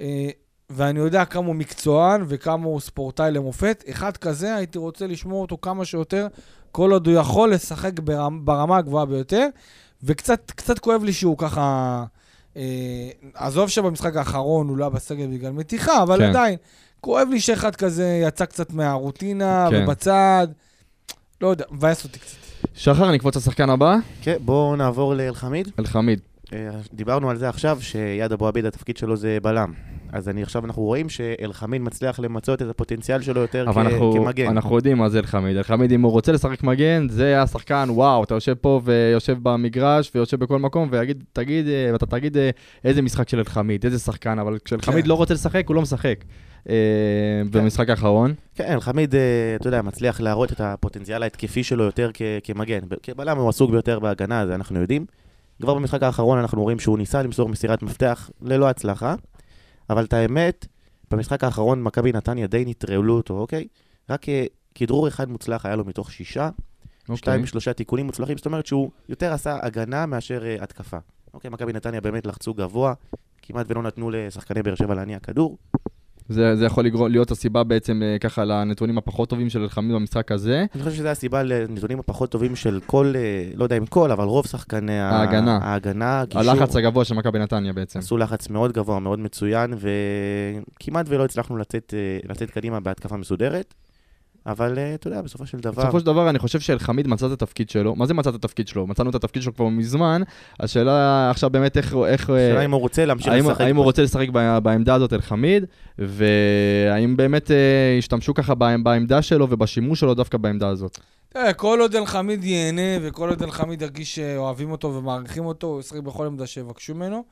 אה, 0.00 0.30
ואני 0.70 0.98
יודע 0.98 1.24
כמה 1.24 1.46
הוא 1.46 1.54
מקצוען 1.54 2.24
וכמה 2.28 2.64
הוא 2.66 2.80
ספורטאי 2.80 3.30
למופת, 3.32 3.84
אחד 3.90 4.16
כזה 4.16 4.54
הייתי 4.54 4.78
רוצה 4.78 5.06
לשמור 5.06 5.42
אותו 5.42 5.58
כמה 5.62 5.84
שיותר, 5.84 6.26
כל 6.72 6.92
עוד 6.92 7.06
הוא 7.06 7.16
יכול 7.16 7.52
לשחק 7.52 8.00
ברמ, 8.00 8.44
ברמה 8.44 8.76
הגבוהה 8.76 9.06
ביותר, 9.06 9.46
וקצת 10.02 10.50
קצת 10.50 10.78
כואב 10.78 11.04
לי 11.04 11.12
שהוא 11.12 11.38
ככה... 11.38 12.04
אה, 12.56 13.10
עזוב 13.34 13.68
שבמשחק 13.68 14.16
האחרון 14.16 14.68
הוא 14.68 14.76
לא 14.76 14.84
היה 14.84 14.90
בסגל 14.90 15.26
בגלל 15.26 15.52
מתיחה, 15.52 16.02
אבל 16.02 16.18
כן. 16.18 16.28
עדיין, 16.28 16.56
כואב 17.00 17.28
לי 17.30 17.40
שאחד 17.40 17.76
כזה 17.76 18.20
יצא 18.26 18.44
קצת 18.44 18.72
מהרוטינה 18.72 19.68
כן. 19.70 19.82
ובצד. 19.84 20.48
לא 21.40 21.48
יודע, 21.48 21.64
מבאס 21.70 22.04
אותי 22.04 22.18
קצת. 22.18 22.36
שחר, 22.74 23.12
נקפוץ 23.12 23.36
לשחקן 23.36 23.70
הבא, 23.70 23.96
כן, 24.22 24.36
בואו 24.40 24.76
נעבור 24.76 25.14
לאלחמיד. 25.14 25.68
אלחמיד. 25.78 26.20
אה, 26.52 26.70
דיברנו 26.94 27.30
על 27.30 27.36
זה 27.36 27.48
עכשיו, 27.48 27.78
שיד 27.80 28.32
אבו 28.32 28.46
עביד, 28.48 28.64
התפקיד 28.64 28.96
שלו 28.96 29.16
זה 29.16 29.38
בלם. 29.42 29.72
אז 30.12 30.28
אני 30.28 30.42
עכשיו, 30.42 30.64
אנחנו 30.64 30.82
רואים 30.82 31.08
שאלחמיד 31.08 31.82
מצליח 31.82 32.20
למצות 32.20 32.62
את 32.62 32.68
הפוטנציאל 32.68 33.22
שלו 33.22 33.40
יותר 33.40 33.64
אבל 33.68 33.84
כ- 33.84 33.86
אנחנו, 33.86 34.12
כמגן. 34.12 34.46
אנחנו 34.46 34.76
יודעים 34.76 34.98
מה 34.98 35.08
זה 35.08 35.18
אלחמיד. 35.18 35.56
אלחמיד, 35.56 35.92
אם 35.92 36.02
הוא 36.02 36.12
רוצה 36.12 36.32
לשחק 36.32 36.62
מגן, 36.62 37.06
זה 37.10 37.42
השחקן, 37.42 37.88
וואו, 37.90 38.24
אתה 38.24 38.34
יושב 38.34 38.54
פה 38.54 38.80
ויושב 38.84 39.36
במגרש 39.42 40.10
ויושב 40.14 40.40
בכל 40.40 40.58
מקום, 40.58 40.88
ויגיד, 40.92 41.24
תגיד, 41.32 41.66
אה, 41.66 41.88
ואתה 41.92 42.06
תגיד 42.06 42.36
אה, 42.36 42.50
איזה 42.84 43.02
משחק 43.02 43.28
של 43.28 43.38
אלחמיד, 43.38 43.84
איזה 43.84 43.98
שחקן, 43.98 44.38
אבל 44.38 44.58
כשאלחמיד 44.64 45.04
כן. 45.04 45.08
לא 45.08 45.14
רוצה 45.14 45.34
לשחק, 45.34 45.64
הוא 45.68 45.74
לא 45.74 45.82
משחק. 45.82 46.24
אה, 46.68 46.74
במשחק 47.50 47.88
האחרון. 47.90 48.34
כן, 48.54 48.72
אלחמיד, 48.72 49.14
אתה 49.56 49.68
יודע, 49.68 49.82
מצליח 49.82 50.20
להראות 50.20 50.52
את 50.52 50.60
הפוטנציאל 50.60 51.22
ההתקפי 51.22 51.64
שלו 51.64 51.84
יותר 51.84 52.10
כמגן. 52.44 52.80
כבלם 53.02 53.38
הוא 53.38 53.48
עסוק 53.48 53.70
ביותר 53.70 53.98
בהגנה, 53.98 54.46
זה 54.46 54.54
אנחנו 54.54 54.80
יודעים. 54.80 55.06
כבר 55.62 55.74
במשחק 55.74 56.02
האחרון 56.02 56.38
אנחנו 56.38 56.62
רואים 56.62 56.78
שהוא 56.78 56.98
ניסה 56.98 57.22
למסור 57.22 57.48
מסירת 57.48 57.82
מפתח 57.82 58.30
ללא 58.42 58.68
הצלחה, 58.68 59.14
אבל 59.90 60.04
את 60.04 60.12
האמת, 60.12 60.66
במשחק 61.10 61.44
האחרון 61.44 61.82
מכבי 61.82 62.12
נתניה 62.12 62.46
די 62.46 62.64
נטרלו 62.66 63.16
אותו, 63.16 63.38
אוקיי? 63.38 63.66
רק 64.10 64.28
אה, 64.28 64.44
כדרור 64.74 65.08
אחד 65.08 65.30
מוצלח 65.30 65.66
היה 65.66 65.76
לו 65.76 65.84
מתוך 65.84 66.12
שישה, 66.12 66.50
אוקיי. 67.02 67.16
שתיים 67.16 67.46
שלושה 67.46 67.72
תיקונים 67.72 68.06
מוצלחים, 68.06 68.36
זאת 68.36 68.46
אומרת 68.46 68.66
שהוא 68.66 68.90
יותר 69.08 69.32
עשה 69.32 69.58
הגנה 69.62 70.06
מאשר 70.06 70.44
אה, 70.46 70.56
התקפה. 70.60 70.98
אוקיי, 71.34 71.50
מכבי 71.50 71.72
נתניה 71.72 72.00
באמת 72.00 72.26
לחצו 72.26 72.54
גבוה, 72.54 72.94
כמעט 73.42 73.66
ולא 73.68 73.82
נתנו 73.82 74.10
לשחקני 74.10 74.62
באר 74.62 74.74
שבע 74.74 74.94
להניע 74.94 75.18
כדור. 75.18 75.58
זה, 76.32 76.56
זה 76.56 76.64
יכול 76.66 76.84
לגרום, 76.84 77.10
להיות 77.10 77.30
הסיבה 77.30 77.64
בעצם 77.64 78.02
אה, 78.02 78.18
ככה 78.18 78.44
לנתונים 78.44 78.98
הפחות 78.98 79.28
טובים 79.28 79.50
של 79.50 79.62
אלחמיד 79.62 79.94
במשחק 79.94 80.32
הזה. 80.32 80.64
אני 80.74 80.82
חושב 80.82 80.96
שזו 80.96 81.08
הסיבה 81.08 81.42
לנתונים 81.42 81.98
הפחות 81.98 82.30
טובים 82.30 82.56
של 82.56 82.80
כל, 82.86 83.12
אה, 83.16 83.50
לא 83.54 83.64
יודע 83.64 83.76
אם 83.76 83.86
כל, 83.86 84.10
אבל 84.10 84.24
רוב 84.24 84.46
שחקני 84.46 85.00
ההגנה. 85.00 85.58
ההגנה, 85.62 86.20
הגישור. 86.20 86.40
הלחץ 86.40 86.76
הגבוה 86.76 87.04
של 87.04 87.14
מכבי 87.14 87.38
נתניה 87.38 87.72
בעצם. 87.72 87.98
עשו 87.98 88.16
לחץ 88.16 88.48
מאוד 88.48 88.72
גבוה, 88.72 89.00
מאוד 89.00 89.18
מצוין, 89.18 89.74
וכמעט 89.78 91.06
ולא 91.08 91.24
הצלחנו 91.24 91.56
לצאת, 91.56 91.94
אה, 91.96 92.28
לצאת 92.28 92.50
קדימה 92.50 92.80
בהתקפה 92.80 93.16
מסודרת. 93.16 93.74
אבל 94.46 94.78
אה, 94.78 94.94
אתה 94.94 95.08
יודע, 95.08 95.22
בסופו 95.22 95.46
של 95.46 95.58
דבר... 95.58 95.82
בסופו 95.82 96.00
של 96.00 96.06
דבר 96.06 96.30
אני 96.30 96.38
חושב 96.38 96.60
שאלחמיד 96.60 97.08
מצא 97.08 97.26
את 97.26 97.32
התפקיד 97.32 97.70
שלו. 97.70 97.94
מה 97.94 98.06
זה 98.06 98.14
מצא 98.14 98.30
את 98.30 98.34
התפקיד 98.34 98.68
שלו? 98.68 98.86
מצאנו 98.86 99.10
את 99.10 99.14
התפקיד 99.14 99.42
שלו 99.42 99.54
כבר 99.54 99.68
מזמן. 99.68 100.22
השאלה 100.60 101.30
עכשיו 101.30 101.50
באמת 101.50 101.76
איך... 101.76 101.94
איך 102.06 102.30
אה, 102.30 102.36
השאלה 102.36 102.64
אם 102.64 102.70
הוא 102.70 102.80
רוצה 102.80 103.04
להמשיך 103.04 103.32
האם, 103.32 103.44
לשחק. 103.44 103.60
האם 103.60 103.76
הוא 103.76 103.84
רוצה 103.84 104.02
לשחק 104.02 104.28
בעמדה 104.62 104.94
הזאת 104.94 105.12
אלחמיד, 105.12 105.64
והאם 105.98 107.16
באמת 107.16 107.50
אה, 107.50 107.96
השתמשו 107.98 108.34
ככה 108.34 108.54
בעמ- 108.54 108.82
בעמדה 108.82 109.22
שלו 109.22 109.46
ובשימוש 109.50 110.00
שלו 110.00 110.14
דווקא 110.14 110.38
בעמדה 110.38 110.68
הזאת. 110.68 110.98
תראה, 111.28 111.52
כל 111.52 111.78
עוד 111.80 111.96
אלחמיד 111.96 112.44
ייהנה 112.44 112.98
וכל 113.02 113.28
עוד 113.28 113.42
אלחמיד 113.42 113.82
ירגיש 113.82 114.14
שאוהבים 114.14 114.70
אותו 114.70 114.94
ומעריכים 114.94 115.44
אותו, 115.44 115.66
הוא 115.66 115.80
ישחק 115.80 115.98
בכל 116.00 116.26
עמדה 116.26 116.46
שיבקשו 116.46 116.94
ממנו. 116.94 117.24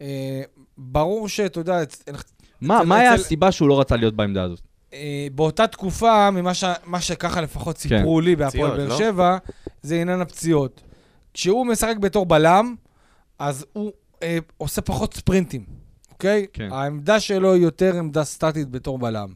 אה, 0.00 0.42
ברור 0.78 1.28
שאתה 1.28 1.60
יודע, 1.60 1.78
מה, 2.60 2.84
מה 2.84 2.96
היה 2.96 3.12
הסיבה 3.14 3.52
שהוא 3.52 3.68
לא 3.68 3.80
רצה 3.80 3.96
להיות 3.96 4.14
בעמדה 4.14 4.42
הזאת? 4.42 4.73
אה, 4.94 5.26
באותה 5.34 5.66
תקופה, 5.66 6.30
ממה 6.30 6.54
ש- 6.54 6.64
מה 6.84 7.00
שככה 7.00 7.40
לפחות 7.40 7.78
סיפרו 7.78 8.20
לי 8.20 8.36
בהפועל 8.36 8.70
באר 8.76 8.88
לא? 8.88 8.98
שבע, 8.98 9.36
זה 9.82 10.00
עניין 10.00 10.20
הפציעות. 10.20 10.82
כשהוא 11.34 11.66
משחק 11.66 11.96
בתור 12.00 12.26
בלם, 12.26 12.74
אז 13.38 13.66
הוא 13.72 13.92
אה, 14.22 14.38
עושה 14.56 14.82
פחות 14.82 15.14
ספרינטים, 15.14 15.64
אוקיי? 16.12 16.46
כן. 16.52 16.68
העמדה 16.72 17.20
שלו 17.20 17.54
היא 17.54 17.62
יותר 17.62 17.96
עמדה 17.98 18.24
סטטית 18.24 18.68
בתור 18.70 18.98
בלם. 18.98 19.28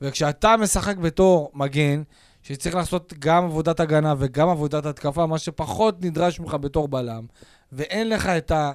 וכשאתה 0.00 0.56
משחק 0.56 0.96
בתור 0.96 1.50
מגן, 1.54 2.02
שצריך 2.42 2.74
לעשות 2.74 3.14
גם 3.18 3.44
עבודת 3.44 3.80
הגנה 3.80 4.14
וגם 4.18 4.48
עבודת 4.48 4.86
התקפה, 4.86 5.26
מה 5.26 5.38
שפחות 5.38 6.04
נדרש 6.04 6.40
ממך 6.40 6.54
בתור 6.60 6.88
בלם, 6.88 7.26
ואין 7.72 8.08
לך 8.08 8.26
את, 8.26 8.50
ה, 8.50 8.72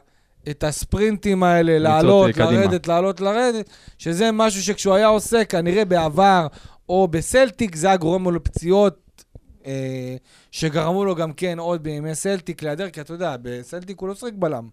את 0.49 0.63
הספרינטים 0.63 1.43
האלה, 1.43 1.79
לעלות, 1.79 2.31
קדימה. 2.31 2.51
לרדת, 2.51 2.87
לעלות, 2.87 3.21
לרדת, 3.21 3.69
שזה 3.97 4.31
משהו 4.31 4.61
שכשהוא 4.63 4.93
היה 4.93 5.07
עושה, 5.07 5.45
כנראה 5.45 5.85
בעבר, 5.85 6.47
או 6.89 7.07
בסלטיק, 7.07 7.75
זה 7.75 7.87
היה 7.87 7.97
גורם 7.97 8.23
לו 8.23 8.31
לפציעות, 8.31 9.23
אה, 9.65 10.15
שגרמו 10.51 11.05
לו 11.05 11.15
גם 11.15 11.33
כן 11.33 11.59
עוד 11.59 11.83
בימי 11.83 12.15
סלטיק 12.15 12.63
להיעדר, 12.63 12.89
כי 12.89 13.01
אתה 13.01 13.13
יודע, 13.13 13.35
בסלטיק 13.41 13.99
הוא 13.99 14.09
לא 14.09 14.15
שיחק 14.15 14.33
בלם, 14.35 14.67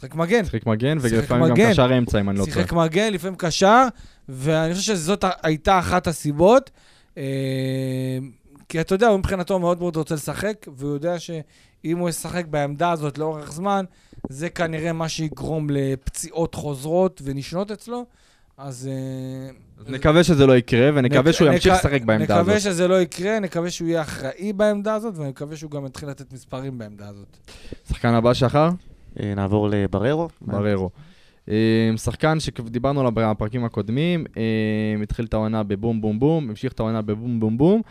שיחק 0.00 0.14
מגן. 0.14 0.44
שיחק 0.44 0.66
מגן, 0.66 0.98
ולפעמים 1.00 1.54
גם. 1.54 1.70
קשר 1.70 1.98
אמצע, 1.98 2.20
אם 2.20 2.30
אני 2.30 2.38
לא 2.38 2.44
טועה. 2.44 2.56
שיחק 2.56 2.72
מגן, 2.72 3.12
לפעמים 3.12 3.36
קשר, 3.36 3.84
ואני 4.28 4.74
חושב 4.74 4.92
שזאת 4.94 5.24
הייתה 5.42 5.78
אחת 5.78 6.06
הסיבות. 6.06 6.70
אה, 7.18 7.22
כי 8.68 8.80
אתה 8.80 8.94
יודע, 8.94 9.08
הוא 9.08 9.18
מבחינתו 9.18 9.58
מאוד 9.58 9.78
מאוד 9.78 9.96
רוצה 9.96 10.14
לשחק, 10.14 10.66
והוא 10.76 10.92
יודע 10.92 11.18
שאם 11.18 11.98
הוא 11.98 12.08
ישחק 12.08 12.46
בעמדה 12.46 12.90
הזאת 12.90 13.18
לאורך 13.18 13.52
זמן, 13.52 13.84
זה 14.28 14.48
כנראה 14.50 14.92
מה 14.92 15.08
שיגרום 15.08 15.70
לפציעות 15.70 16.54
חוזרות 16.54 17.20
ונשנות 17.24 17.70
אצלו, 17.70 18.04
אז... 18.58 18.90
אה, 18.92 19.50
אז 19.80 19.90
נקווה 19.90 20.24
שזה 20.24 20.46
לא 20.46 20.56
יקרה, 20.56 20.90
ונקווה 20.94 21.22
נק- 21.22 21.30
שהוא 21.30 21.48
ימשיך 21.48 21.72
נק- 21.72 21.78
לשחק 21.78 22.02
בעמדה 22.02 22.34
הזאת. 22.36 22.46
נקווה 22.46 22.60
שזה 22.60 22.88
לא 22.88 23.00
יקרה, 23.00 23.40
נקווה 23.40 23.70
שהוא 23.70 23.88
יהיה 23.88 24.02
אחראי 24.02 24.52
בעמדה 24.52 24.94
הזאת, 24.94 25.14
ואני 25.16 25.28
מקווה 25.30 25.56
שהוא 25.56 25.70
גם 25.70 25.86
יתחיל 25.86 26.08
לתת 26.08 26.32
מספרים 26.32 26.78
בעמדה 26.78 27.08
הזאת. 27.08 27.36
שחקן 27.88 28.08
הבא 28.14 28.34
שחר? 28.34 28.68
אה, 29.20 29.34
נעבור 29.34 29.68
לבררו. 29.70 30.28
בררו. 30.42 30.90
אה, 31.48 31.54
שחקן 31.96 32.40
שדיברנו 32.40 33.00
עליו 33.00 33.12
בפרקים 33.14 33.64
הקודמים, 33.64 34.24
התחיל 35.02 35.24
את 35.24 35.34
העונה 35.34 35.62
בבום 35.62 36.00
בום 36.00 36.18
בום, 36.20 36.48
המשיך 36.48 36.72
את 36.72 36.80
העונה 36.80 37.02
בבום 37.02 37.40
בום 37.40 37.58
בום, 37.58 37.82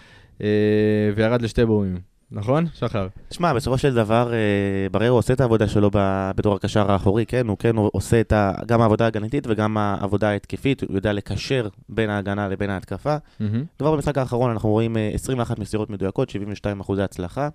וירד 1.15 1.41
לשתי 1.41 1.65
בומים. 1.65 1.97
נכון, 2.31 2.65
שחר? 2.73 3.07
שמע, 3.31 3.53
בסופו 3.53 3.77
של 3.77 3.93
דבר, 3.93 4.33
אה, 4.33 4.37
בררו 4.91 5.15
עושה 5.15 5.33
את 5.33 5.41
העבודה 5.41 5.67
שלו 5.67 5.89
בתור 6.35 6.55
הקשר 6.55 6.91
האחורי, 6.91 7.25
כן? 7.25 7.47
הוא 7.47 7.57
כן 7.57 7.75
עושה 7.75 8.21
את 8.21 8.31
ה, 8.31 8.53
גם 8.65 8.81
העבודה 8.81 9.05
ההגנתית 9.05 9.47
וגם 9.47 9.77
העבודה 9.77 10.29
ההתקפית, 10.29 10.83
הוא 10.83 10.95
יודע 10.95 11.13
לקשר 11.13 11.67
בין 11.89 12.09
ההגנה 12.09 12.47
לבין 12.47 12.69
ההתקפה. 12.69 13.17
מהמם. 13.39 13.63
כבר 13.79 13.91
במשחק 13.95 14.17
האחרון 14.17 14.51
אנחנו 14.51 14.69
רואים 14.69 14.97
אה, 14.97 15.11
21 15.13 15.59
מסירות 15.59 15.89
מדויקות, 15.89 16.29
72 16.29 16.79
אחוזי 16.79 17.01
הצלחה, 17.01 17.49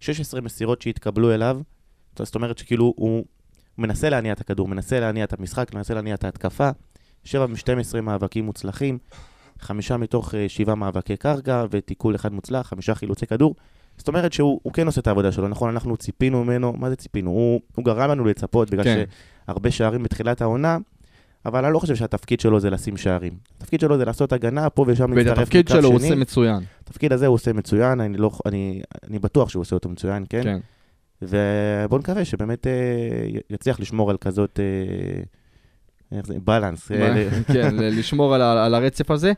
16 0.00 0.40
מסירות 0.40 0.82
שהתקבלו 0.82 1.34
אליו, 1.34 1.60
זאת 2.18 2.34
אומרת 2.34 2.58
שכאילו 2.58 2.94
הוא 2.96 3.24
מנסה 3.78 4.10
להניע 4.10 4.32
את 4.32 4.40
הכדור, 4.40 4.68
מנסה 4.68 5.00
להניע 5.00 5.24
את 5.24 5.38
המשחק, 5.38 5.74
מנסה 5.74 5.94
להניע 5.94 6.14
את 6.14 6.24
ההתקפה, 6.24 6.70
7 7.24 7.46
מ-12 7.46 8.00
מאבקים 8.00 8.44
מוצלחים, 8.44 8.98
חמישה 9.58 9.96
מתוך 9.96 10.34
אה, 10.34 10.48
שבעה 10.48 10.74
מאבקי 10.74 11.16
קרקע 11.16 11.64
ותיקול 11.70 12.14
אחד 12.14 12.32
מוצלח, 12.32 12.66
חמישה 12.66 12.94
חילוצי 12.94 13.26
כדור. 13.26 13.54
זאת 13.98 14.08
אומרת 14.08 14.32
שהוא 14.32 14.60
הוא 14.62 14.72
כן 14.72 14.86
עושה 14.86 15.00
את 15.00 15.06
העבודה 15.06 15.32
שלו, 15.32 15.48
נכון? 15.48 15.70
אנחנו 15.70 15.96
ציפינו 15.96 16.44
ממנו, 16.44 16.72
מה 16.72 16.90
זה 16.90 16.96
ציפינו? 16.96 17.30
הוא, 17.30 17.60
הוא 17.74 17.84
גרם 17.84 18.10
לנו 18.10 18.24
לצפות 18.24 18.70
בגלל 18.70 18.84
כן. 18.84 19.04
שהרבה 19.46 19.70
שערים 19.70 20.02
בתחילת 20.02 20.42
העונה, 20.42 20.78
אבל 21.46 21.64
אני 21.64 21.74
לא 21.74 21.78
חושב 21.78 21.94
שהתפקיד 21.94 22.40
שלו 22.40 22.60
זה 22.60 22.70
לשים 22.70 22.96
שערים. 22.96 23.32
התפקיד 23.58 23.80
שלו 23.80 23.98
זה 23.98 24.04
לעשות 24.04 24.32
הגנה 24.32 24.70
פה 24.70 24.84
ושם 24.88 25.04
ואת 25.10 25.16
להצטרף 25.16 25.38
התפקיד 25.38 25.70
לקו 25.70 25.78
שלו 25.78 25.88
הוא 25.88 25.98
שני. 25.98 26.08
עושה 26.08 26.20
מצוין. 26.20 26.62
התפקיד 26.82 27.12
הזה 27.12 27.26
הוא 27.26 27.34
עושה 27.34 27.52
מצוין, 27.52 28.00
אני, 28.00 28.16
לא, 28.16 28.30
אני, 28.46 28.82
אני 29.10 29.18
בטוח 29.18 29.48
שהוא 29.48 29.60
עושה 29.60 29.76
אותו 29.76 29.88
מצוין, 29.88 30.24
כן? 30.28 30.42
כן. 30.42 30.58
ובואו 31.22 32.00
נקווה 32.00 32.24
שבאמת 32.24 32.66
אה, 32.66 32.72
יצליח 33.50 33.80
לשמור 33.80 34.10
על 34.10 34.16
כזאת... 34.16 34.60
אה, 34.60 35.22
איך 36.18 36.26
זה? 36.26 36.34
בלנס. 36.44 36.92
אה, 36.92 37.28
כן, 37.52 37.74
לשמור 37.76 38.34
על 38.34 38.42
על 38.42 38.74
הרצף 38.74 39.10
הזה. 39.10 39.32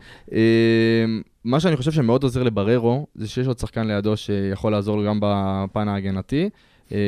מה 1.48 1.60
שאני 1.60 1.76
חושב 1.76 1.92
שמאוד 1.92 2.22
עוזר 2.22 2.42
לבררו, 2.42 3.06
זה 3.14 3.28
שיש 3.28 3.46
עוד 3.46 3.58
שחקן 3.58 3.86
לידו 3.86 4.16
שיכול 4.16 4.72
לעזור 4.72 4.96
לו 4.96 5.04
גם 5.04 5.18
בפן 5.22 5.88
ההגנתי, 5.88 6.50
אה, 6.92 6.98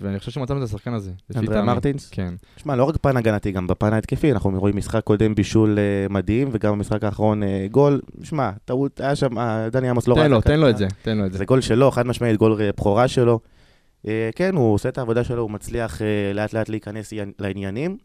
ואני 0.00 0.18
חושב 0.18 0.30
שמצאנו 0.30 0.58
את 0.58 0.64
השחקן 0.64 0.92
הזה. 0.92 1.10
אנדריה. 1.36 1.62
מרטינס? 1.62 2.08
כן. 2.10 2.34
שמע, 2.56 2.76
לא 2.76 2.84
רק 2.84 2.96
פן 2.96 3.16
הגנתי, 3.16 3.52
גם 3.52 3.66
בפן 3.66 3.92
ההתקפי, 3.92 4.32
אנחנו 4.32 4.60
רואים 4.60 4.76
משחק 4.76 5.04
קודם 5.04 5.34
בישול 5.34 5.78
אה, 5.78 6.06
מדהים, 6.10 6.48
וגם 6.52 6.72
במשחק 6.72 7.04
האחרון 7.04 7.42
אה, 7.42 7.66
גול. 7.70 8.00
שמע, 8.22 8.50
טעות, 8.64 9.00
היה 9.00 9.16
שם, 9.16 9.36
דני 9.72 9.88
עמוס 9.88 10.08
לא 10.08 10.14
ראה 10.14 10.24
תן 10.24 10.30
לו, 10.30 10.40
תן 10.40 10.60
לו 10.60 10.70
את 10.70 10.76
זה, 10.76 10.86
תן 11.02 11.18
לו 11.18 11.26
את 11.26 11.32
זה. 11.32 11.38
זה 11.38 11.44
גול 11.44 11.60
שלו, 11.60 11.90
חד 11.90 12.06
משמעית, 12.06 12.36
גול 12.36 12.60
בכורה 12.76 13.08
שלו. 13.08 13.40
כן, 14.34 14.54
הוא 14.54 14.74
עושה 14.74 14.88
את 14.88 14.98
העבודה 14.98 15.24
שלו, 15.24 15.42
הוא 15.42 15.50
מצליח 15.50 16.02
לאט 16.34 16.52
לאט 16.52 16.68
להיכנס 16.68 17.12
לעניינים. 17.38 17.96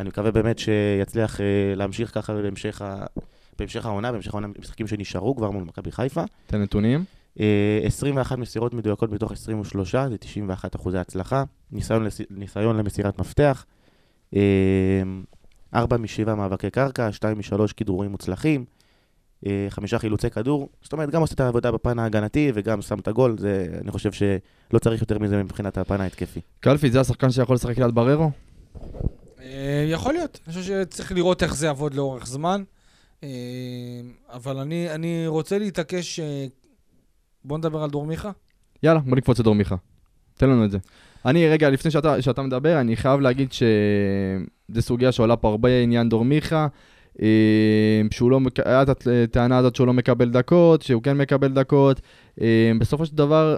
אני 0.00 0.08
מקווה 0.08 0.30
באמת 0.30 0.58
שיצליח 0.58 1.40
להמשיך 1.76 2.14
ככה 2.14 2.32
בהמשך. 2.32 2.82
בהמשך 3.58 3.86
העונה, 3.86 4.12
בהמשך 4.12 4.34
העונה 4.34 4.48
במשחקים 4.48 4.86
שנשארו 4.86 5.36
כבר 5.36 5.50
מול 5.50 5.64
מכבי 5.64 5.92
חיפה. 5.92 6.24
תן 6.46 6.62
נתונים. 6.62 7.04
אה, 7.40 7.80
21 7.84 8.38
מסירות 8.38 8.74
מדויקות 8.74 9.12
מתוך 9.12 9.32
23, 9.32 9.94
זה 9.94 10.18
91 10.18 10.76
אחוזי 10.76 10.98
הצלחה. 10.98 11.44
ניסיון, 11.72 12.04
לס... 12.04 12.20
ניסיון 12.30 12.76
למסירת 12.76 13.18
מפתח. 13.18 13.64
4 15.74 15.96
מ-7 15.96 16.34
מאבקי 16.34 16.70
קרקע, 16.70 17.12
2 17.12 17.38
מ-3 17.38 17.72
כדרורים 17.76 18.10
מוצלחים. 18.10 18.64
אה, 19.46 19.66
חמישה 19.68 19.98
חילוצי 19.98 20.30
כדור, 20.30 20.68
זאת 20.82 20.92
אומרת, 20.92 21.10
גם 21.10 21.20
עושה 21.20 21.34
את 21.34 21.40
העבודה 21.40 21.70
בפן 21.70 21.98
ההגנתי 21.98 22.52
וגם 22.54 22.82
שם 22.82 22.98
את 22.98 23.08
הגול, 23.08 23.36
זה, 23.38 23.66
אני 23.82 23.90
חושב 23.90 24.12
שלא 24.12 24.78
צריך 24.78 25.00
יותר 25.00 25.18
מזה 25.18 25.42
מבחינת 25.42 25.78
הפן 25.78 26.00
ההתקפי. 26.00 26.40
קלפי, 26.60 26.90
זה 26.90 27.00
השחקן 27.00 27.30
שיכול 27.30 27.54
לשחק 27.54 27.78
ליד 27.78 27.94
בררו? 27.94 28.30
אה, 29.40 29.86
יכול 29.88 30.12
להיות, 30.12 30.40
אני 30.46 30.54
חושב 30.54 30.66
שצריך 30.66 31.12
לראות 31.12 31.42
איך 31.42 31.54
זה 31.54 31.66
יעבוד 31.66 31.94
לאורך 31.94 32.26
זמן, 32.26 32.62
אה, 32.62 32.77
אבל 34.28 34.56
אני, 34.58 34.90
אני 34.90 35.26
רוצה 35.26 35.58
להתעקש, 35.58 36.20
אה, 36.20 36.46
בוא 37.44 37.58
נדבר 37.58 37.82
על 37.82 37.90
דור 37.90 38.06
מיכה. 38.06 38.30
יאללה, 38.82 39.00
בוא 39.00 39.16
נקפוץ 39.16 39.38
לדור 39.38 39.54
מיכה. 39.54 39.76
תן 40.34 40.50
לנו 40.50 40.64
את 40.64 40.70
זה. 40.70 40.78
אני, 41.24 41.48
רגע, 41.48 41.70
לפני 41.70 41.90
שאתה, 41.90 42.22
שאתה 42.22 42.42
מדבר, 42.42 42.80
אני 42.80 42.96
חייב 42.96 43.20
להגיד 43.20 43.52
שזו 43.52 44.82
סוגיה 44.82 45.12
שעולה 45.12 45.36
פה 45.36 45.48
הרבה 45.48 45.78
עניין 45.82 46.08
דור 46.08 46.24
מיכה, 46.24 46.66
אה, 47.22 48.02
שהוא 48.10 48.30
לא, 48.30 48.40
היה 48.64 48.82
את 48.82 49.06
הטענה 49.06 49.58
הזאת 49.58 49.76
שהוא 49.76 49.86
לא 49.86 49.92
מקבל 49.92 50.30
דקות, 50.30 50.82
שהוא 50.82 51.02
כן 51.02 51.16
מקבל 51.18 51.48
דקות. 51.48 52.00
אה, 52.40 52.72
בסופו 52.78 53.06
של 53.06 53.16
דבר, 53.16 53.56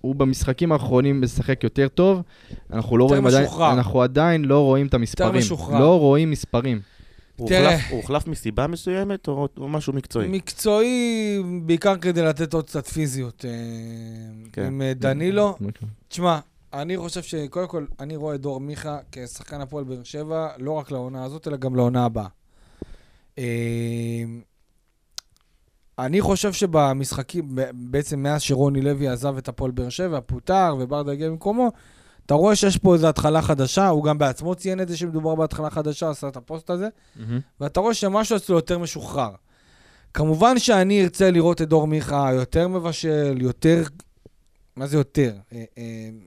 הוא 0.00 0.14
במשחקים 0.14 0.72
האחרונים 0.72 1.20
משחק 1.20 1.64
יותר 1.64 1.88
טוב. 1.88 2.22
אנחנו 2.72 2.98
לא 2.98 3.04
יותר 3.04 3.14
רואים 3.14 3.26
עדיין. 3.26 3.48
אנחנו 3.60 4.02
עדיין 4.02 4.44
לא 4.44 4.64
רואים 4.64 4.86
את 4.86 4.94
המספרים. 4.94 5.34
משוחרר. 5.34 5.80
לא 5.80 5.98
רואים 5.98 6.30
מספרים. 6.30 6.80
הוא 7.40 7.48
תראה. 7.48 7.74
הוחלף, 7.74 7.90
הוא 7.90 8.00
הוחלף 8.00 8.26
מסיבה 8.26 8.66
מסוימת 8.66 9.28
או, 9.28 9.48
או 9.56 9.68
משהו 9.68 9.92
מקצועי? 9.92 10.28
מקצועי, 10.28 11.42
בעיקר 11.62 11.96
כדי 11.96 12.22
לתת 12.22 12.54
עוד 12.54 12.66
קצת 12.66 12.86
פיזיות. 12.86 13.44
אה, 13.44 13.50
כן. 14.52 14.64
עם 14.64 14.82
אה, 14.82 14.92
דנילו, 14.94 15.56
תשמע, 16.08 16.38
אני 16.72 16.96
חושב 16.96 17.22
שקודם 17.22 17.68
כל, 17.68 17.84
אני 18.00 18.16
רואה 18.16 18.34
את 18.34 18.40
דור 18.40 18.60
מיכה 18.60 18.98
כשחקן 19.12 19.60
הפועל 19.60 19.84
באר 19.84 20.02
שבע, 20.04 20.48
לא 20.58 20.72
רק 20.72 20.90
לעונה 20.90 21.24
הזאת, 21.24 21.48
אלא 21.48 21.56
גם 21.56 21.76
לעונה 21.76 22.04
הבאה. 22.04 22.26
אה, 23.38 23.44
אני 25.98 26.20
חושב 26.20 26.52
שבמשחקים, 26.52 27.48
בעצם 27.72 28.22
מאז 28.22 28.42
שרוני 28.42 28.80
לוי 28.80 29.08
עזב 29.08 29.36
את 29.36 29.48
הפועל 29.48 29.70
באר 29.70 29.88
שבע, 29.88 30.20
פוטר 30.26 30.76
וברדה 30.78 31.12
הגיע 31.12 31.28
במקומו, 31.28 31.72
אתה 32.30 32.36
רואה 32.36 32.56
שיש 32.56 32.78
פה 32.78 32.94
איזו 32.94 33.08
התחלה 33.08 33.42
חדשה, 33.42 33.88
הוא 33.88 34.04
גם 34.04 34.18
בעצמו 34.18 34.54
ציין 34.54 34.80
את 34.80 34.88
זה 34.88 34.96
שמדובר 34.96 35.34
בהתחלה 35.34 35.70
חדשה, 35.70 36.10
עשה 36.10 36.28
את 36.28 36.36
הפוסט 36.36 36.70
הזה, 36.70 36.88
ואתה 37.60 37.80
רואה 37.80 37.94
שמשהו 37.94 38.36
אצלו 38.36 38.56
יותר 38.56 38.78
משוחרר. 38.78 39.30
כמובן 40.14 40.58
שאני 40.58 41.02
ארצה 41.02 41.30
לראות 41.30 41.62
את 41.62 41.68
דור 41.68 41.86
מיכה 41.86 42.32
יותר 42.32 42.68
מבשל, 42.68 43.38
יותר... 43.40 43.82
מה 44.76 44.86
זה 44.86 44.96
יותר? 44.96 45.32
אה, 45.52 45.64
אה, 45.78 45.84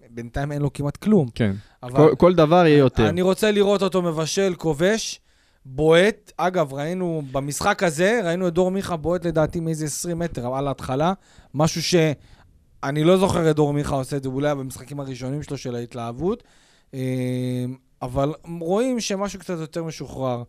בינתיים 0.10 0.52
אין 0.52 0.62
לו 0.62 0.74
כמעט 0.74 0.98
כלום. 0.98 1.28
כן. 1.36 1.56
אבל 1.84 1.96
כל, 1.96 2.16
כל 2.18 2.34
דבר 2.34 2.66
יהיה 2.66 2.78
יותר. 2.78 3.10
אני 3.10 3.22
רוצה 3.22 3.52
לראות 3.52 3.82
אותו 3.82 4.02
מבשל, 4.02 4.54
כובש, 4.58 5.20
בועט. 5.66 6.32
אגב, 6.38 6.74
ראינו 6.74 7.22
במשחק 7.32 7.84
הזה, 7.84 8.22
ראינו 8.24 8.48
את 8.48 8.54
דור 8.54 8.72
מיכה 8.72 8.96
בועט 8.96 9.26
לדעתי 9.26 9.60
מאיזה 9.60 9.86
20 9.86 10.20
מטר 10.20 10.56
על 10.56 10.68
ההתחלה. 10.68 11.14
משהו 11.54 11.82
שאני 12.86 13.04
לא 13.04 13.18
זוכר 13.18 13.52
את 13.52 13.56
דור 13.56 13.74
מיכה 13.74 13.96
עושה 13.96 14.18
את 14.18 14.24
זה, 14.24 14.30
אולי 14.30 14.56
במשחקים 14.56 15.00
הראשונים 15.00 15.44
שלו 15.44 15.58
של 15.58 15.76
ההתלהבות. 15.76 16.44
אה, 16.94 17.66
אבל 18.02 18.34
רואים 18.60 19.00
שמשהו 19.00 19.40
קצת 19.40 19.58
יותר 19.60 19.84
משוחרר. 19.84 20.44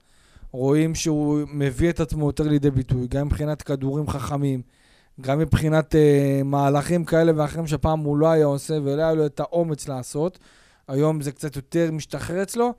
רואים 0.53 0.95
שהוא 0.95 1.41
מביא 1.53 1.91
את 1.91 2.01
עצמו 2.01 2.27
יותר 2.27 2.49
לידי 2.49 2.71
ביטוי, 2.71 3.07
גם 3.07 3.27
מבחינת 3.27 3.63
כדורים 3.63 4.09
חכמים, 4.09 4.63
גם 5.21 5.39
מבחינת 5.39 5.95
אה, 5.95 6.41
מהלכים 6.45 7.05
כאלה 7.05 7.33
ואחרים 7.37 7.67
שפעם 7.67 8.01
הוא 8.01 8.17
לא 8.17 8.31
היה 8.31 8.47
עושה 8.47 8.75
ולא 8.83 9.03
היה 9.03 9.15
לו 9.15 9.27
את 9.27 9.41
האומץ 9.41 9.89
לעשות. 9.89 10.39
היום 10.89 11.21
זה 11.21 11.33
קצת 11.33 11.57
יותר 11.57 11.91
משתחרר 11.93 12.43
אצלו. 12.43 12.75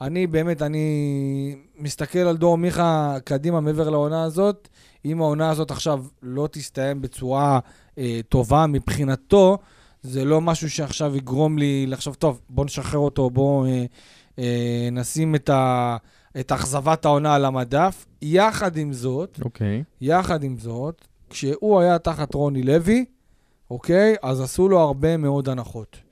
אני 0.00 0.26
באמת, 0.26 0.62
אני 0.62 1.56
מסתכל 1.78 2.18
על 2.18 2.36
דור 2.36 2.58
מיכה 2.58 3.16
קדימה 3.24 3.60
מעבר 3.60 3.90
לעונה 3.90 4.22
הזאת. 4.22 4.68
אם 5.04 5.20
העונה 5.20 5.50
הזאת 5.50 5.70
עכשיו 5.70 6.04
לא 6.22 6.48
תסתיים 6.52 7.02
בצורה 7.02 7.58
אה, 7.98 8.20
טובה 8.28 8.66
מבחינתו, 8.66 9.58
זה 10.02 10.24
לא 10.24 10.40
משהו 10.40 10.70
שעכשיו 10.70 11.16
יגרום 11.16 11.58
לי 11.58 11.86
לחשוב, 11.86 12.14
טוב, 12.14 12.40
בוא 12.48 12.64
נשחרר 12.64 13.00
אותו, 13.00 13.30
בוא 13.30 13.66
אה, 13.66 13.84
אה, 14.38 14.88
נשים 14.92 15.34
את, 15.34 15.48
ה, 15.48 15.96
את 16.40 16.52
אכזבת 16.52 17.04
העונה 17.04 17.34
על 17.34 17.44
המדף. 17.44 18.06
יחד 18.22 18.76
עם 18.76 18.92
זאת, 18.92 19.38
אוקיי. 19.44 19.82
יחד 20.00 20.42
עם 20.42 20.58
זאת, 20.58 21.04
כשהוא 21.30 21.80
היה 21.80 21.98
תחת 21.98 22.34
רוני 22.34 22.62
לוי, 22.62 23.04
אוקיי? 23.70 24.16
אז 24.22 24.40
עשו 24.40 24.68
לו 24.68 24.80
הרבה 24.80 25.16
מאוד 25.16 25.48
הנחות. 25.48 26.05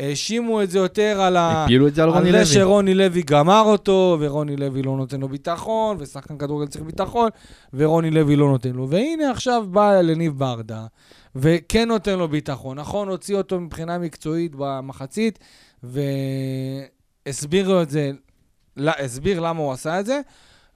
האשימו 0.00 0.62
את 0.62 0.70
זה 0.70 0.78
יותר 0.78 1.20
על 1.20 1.36
ה... 1.36 1.64
הפילו 1.64 1.88
את 1.88 1.94
זה 1.94 2.02
על 2.02 2.08
רוני 2.08 2.28
על 2.28 2.34
לוי. 2.34 2.44
זה 2.44 2.54
שרוני 2.54 2.94
לוי 2.94 3.22
גמר 3.22 3.62
אותו, 3.66 4.16
ורוני 4.20 4.56
לוי 4.56 4.82
לא 4.82 4.96
נותן 4.96 5.20
לו 5.20 5.28
ביטחון, 5.28 5.96
ושחקן 6.00 6.38
כדורגל 6.38 6.66
צריך 6.66 6.84
ביטחון, 6.84 7.28
ורוני 7.74 8.10
לוי 8.10 8.36
לא 8.36 8.48
נותן 8.48 8.70
לו. 8.70 8.88
והנה 8.88 9.30
עכשיו 9.30 9.64
בא 9.70 10.00
לניב 10.00 10.38
ברדה, 10.38 10.86
וכן 11.36 11.88
נותן 11.88 12.18
לו 12.18 12.28
ביטחון. 12.28 12.78
נכון, 12.78 13.08
הוציא 13.08 13.36
אותו 13.36 13.60
מבחינה 13.60 13.98
מקצועית 13.98 14.52
במחצית, 14.54 15.38
והסביר 17.26 17.68
לו 17.68 17.82
את 17.82 17.90
זה, 17.90 18.10
לא, 18.76 18.92
הסביר 18.98 19.40
למה 19.40 19.60
הוא 19.60 19.72
עשה 19.72 20.00
את 20.00 20.06
זה, 20.06 20.20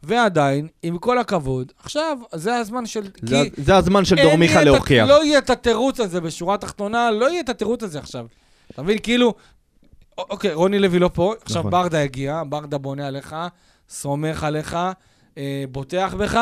ועדיין, 0.02 0.68
עם 0.82 0.98
כל 0.98 1.18
הכבוד, 1.18 1.72
עכשיו, 1.82 2.18
זה 2.34 2.56
הזמן 2.56 2.86
של... 2.86 3.02
זה, 3.22 3.42
זה 3.56 3.76
הזמן 3.76 4.04
של 4.04 4.16
דור 4.16 4.24
אין 4.24 4.40
מיכה 4.40 4.52
יהיה 4.52 4.62
את 4.62 4.66
ה- 4.66 4.70
להוכיח. 4.70 5.08
לא 5.08 5.24
יהיה 5.24 5.38
את 5.38 5.50
התירוץ 5.50 6.00
הזה 6.00 6.20
בשורה 6.20 6.54
התחתונה, 6.54 7.10
לא 7.10 7.30
יהיה 7.30 7.40
את 7.40 7.48
התירוץ 7.48 7.82
הזה 7.82 7.98
עכשיו. 7.98 8.26
אתה 8.74 8.82
מבין? 8.82 8.98
כאילו, 9.02 9.34
אוקיי, 10.18 10.54
רוני 10.54 10.78
לוי 10.78 10.98
לא 10.98 11.10
פה, 11.14 11.34
עכשיו 11.42 11.60
נכון. 11.60 11.70
ברדה 11.70 12.02
הגיע, 12.02 12.42
ברדה 12.48 12.78
בונה 12.78 13.06
עליך, 13.06 13.36
סומך 13.88 14.44
עליך, 14.44 14.76
אה, 15.38 15.64
בוטח 15.70 16.14
בך, 16.18 16.40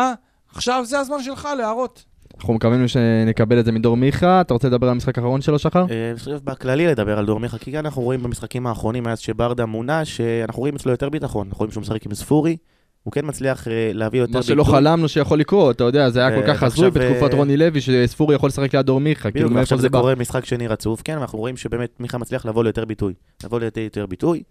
עכשיו 0.55 0.85
זה 0.85 0.99
הזמן 0.99 1.23
שלך 1.23 1.49
להראות. 1.59 2.05
אנחנו 2.37 2.55
מקווים 2.55 2.89
שנקבל 2.89 3.61
את 3.61 3.65
זה 3.65 3.73
מדור 3.73 3.97
מיכה. 3.97 4.41
אתה 4.41 4.55
רוצה 4.55 4.69
לדבר 4.69 4.87
על 4.87 4.93
המשחק 4.93 5.19
האחרון 5.19 5.41
שלו, 5.41 5.59
שחר? 5.59 5.85
אה, 5.91 6.11
אני 6.11 6.19
חושב 6.19 6.39
בכללי 6.45 6.87
לדבר 6.87 7.19
על 7.19 7.27
דור 7.27 7.41
מיכה, 7.41 7.59
כי 7.59 7.79
אנחנו 7.79 8.03
רואים 8.03 8.23
במשחקים 8.23 8.67
האחרונים, 8.67 9.05
מאז 9.05 9.19
שברדה 9.19 9.67
מונה, 9.67 10.05
שאנחנו 10.05 10.61
רואים 10.61 10.77
אצלו 10.77 10.93
יותר 10.93 11.09
ביטחון. 11.09 11.47
אנחנו 11.47 11.59
רואים 11.59 11.73
שהוא 11.73 11.81
משחק 11.81 12.07
עם 12.07 12.15
ספורי, 12.15 12.57
הוא 13.03 13.13
כן 13.13 13.21
מצליח 13.25 13.69
אה, 13.69 13.91
להביא 13.95 14.21
יותר 14.21 14.33
מה 14.33 14.43
שלא 14.43 14.65
חלמנו 14.65 15.09
שיכול 15.09 15.39
לקרות, 15.39 15.77
אתה 15.77 15.85
יודע, 15.85 16.11
זה 16.11 16.21
היה 16.27 16.37
כל 16.37 16.51
אה, 16.51 16.55
כך 16.55 16.63
הזוי 16.63 16.85
ועכשיו, 16.89 17.03
בתקופת 17.03 17.33
אה, 17.33 17.39
רוני 17.39 17.57
לוי, 17.57 17.81
שספורי 17.81 18.35
יכול 18.35 18.49
לשחק 18.49 18.75
ליד 18.75 18.87
דור 18.87 19.01
מיכה, 19.01 19.31
כאילו 19.31 19.47
בדיוק, 19.49 19.59
ועכשיו 19.59 19.79
זה? 19.79 19.89
קורה 19.89 20.15
משחק 20.15 20.45
שני 20.45 20.67
רצוף, 20.67 21.03
כן, 21.03 21.19
ואנחנו 21.19 21.39
רואים 21.39 21.57
שבאמת 21.57 22.01
מיכה 22.01 22.19
מצליח 22.19 22.47
לבוא 22.47 22.65
ליותר 22.65 22.85
ביטוי. 22.85 23.15
לבוא 23.45 23.61
ליותר 23.61 23.81
יותר 23.81 24.07
ביטוי. 24.07 24.43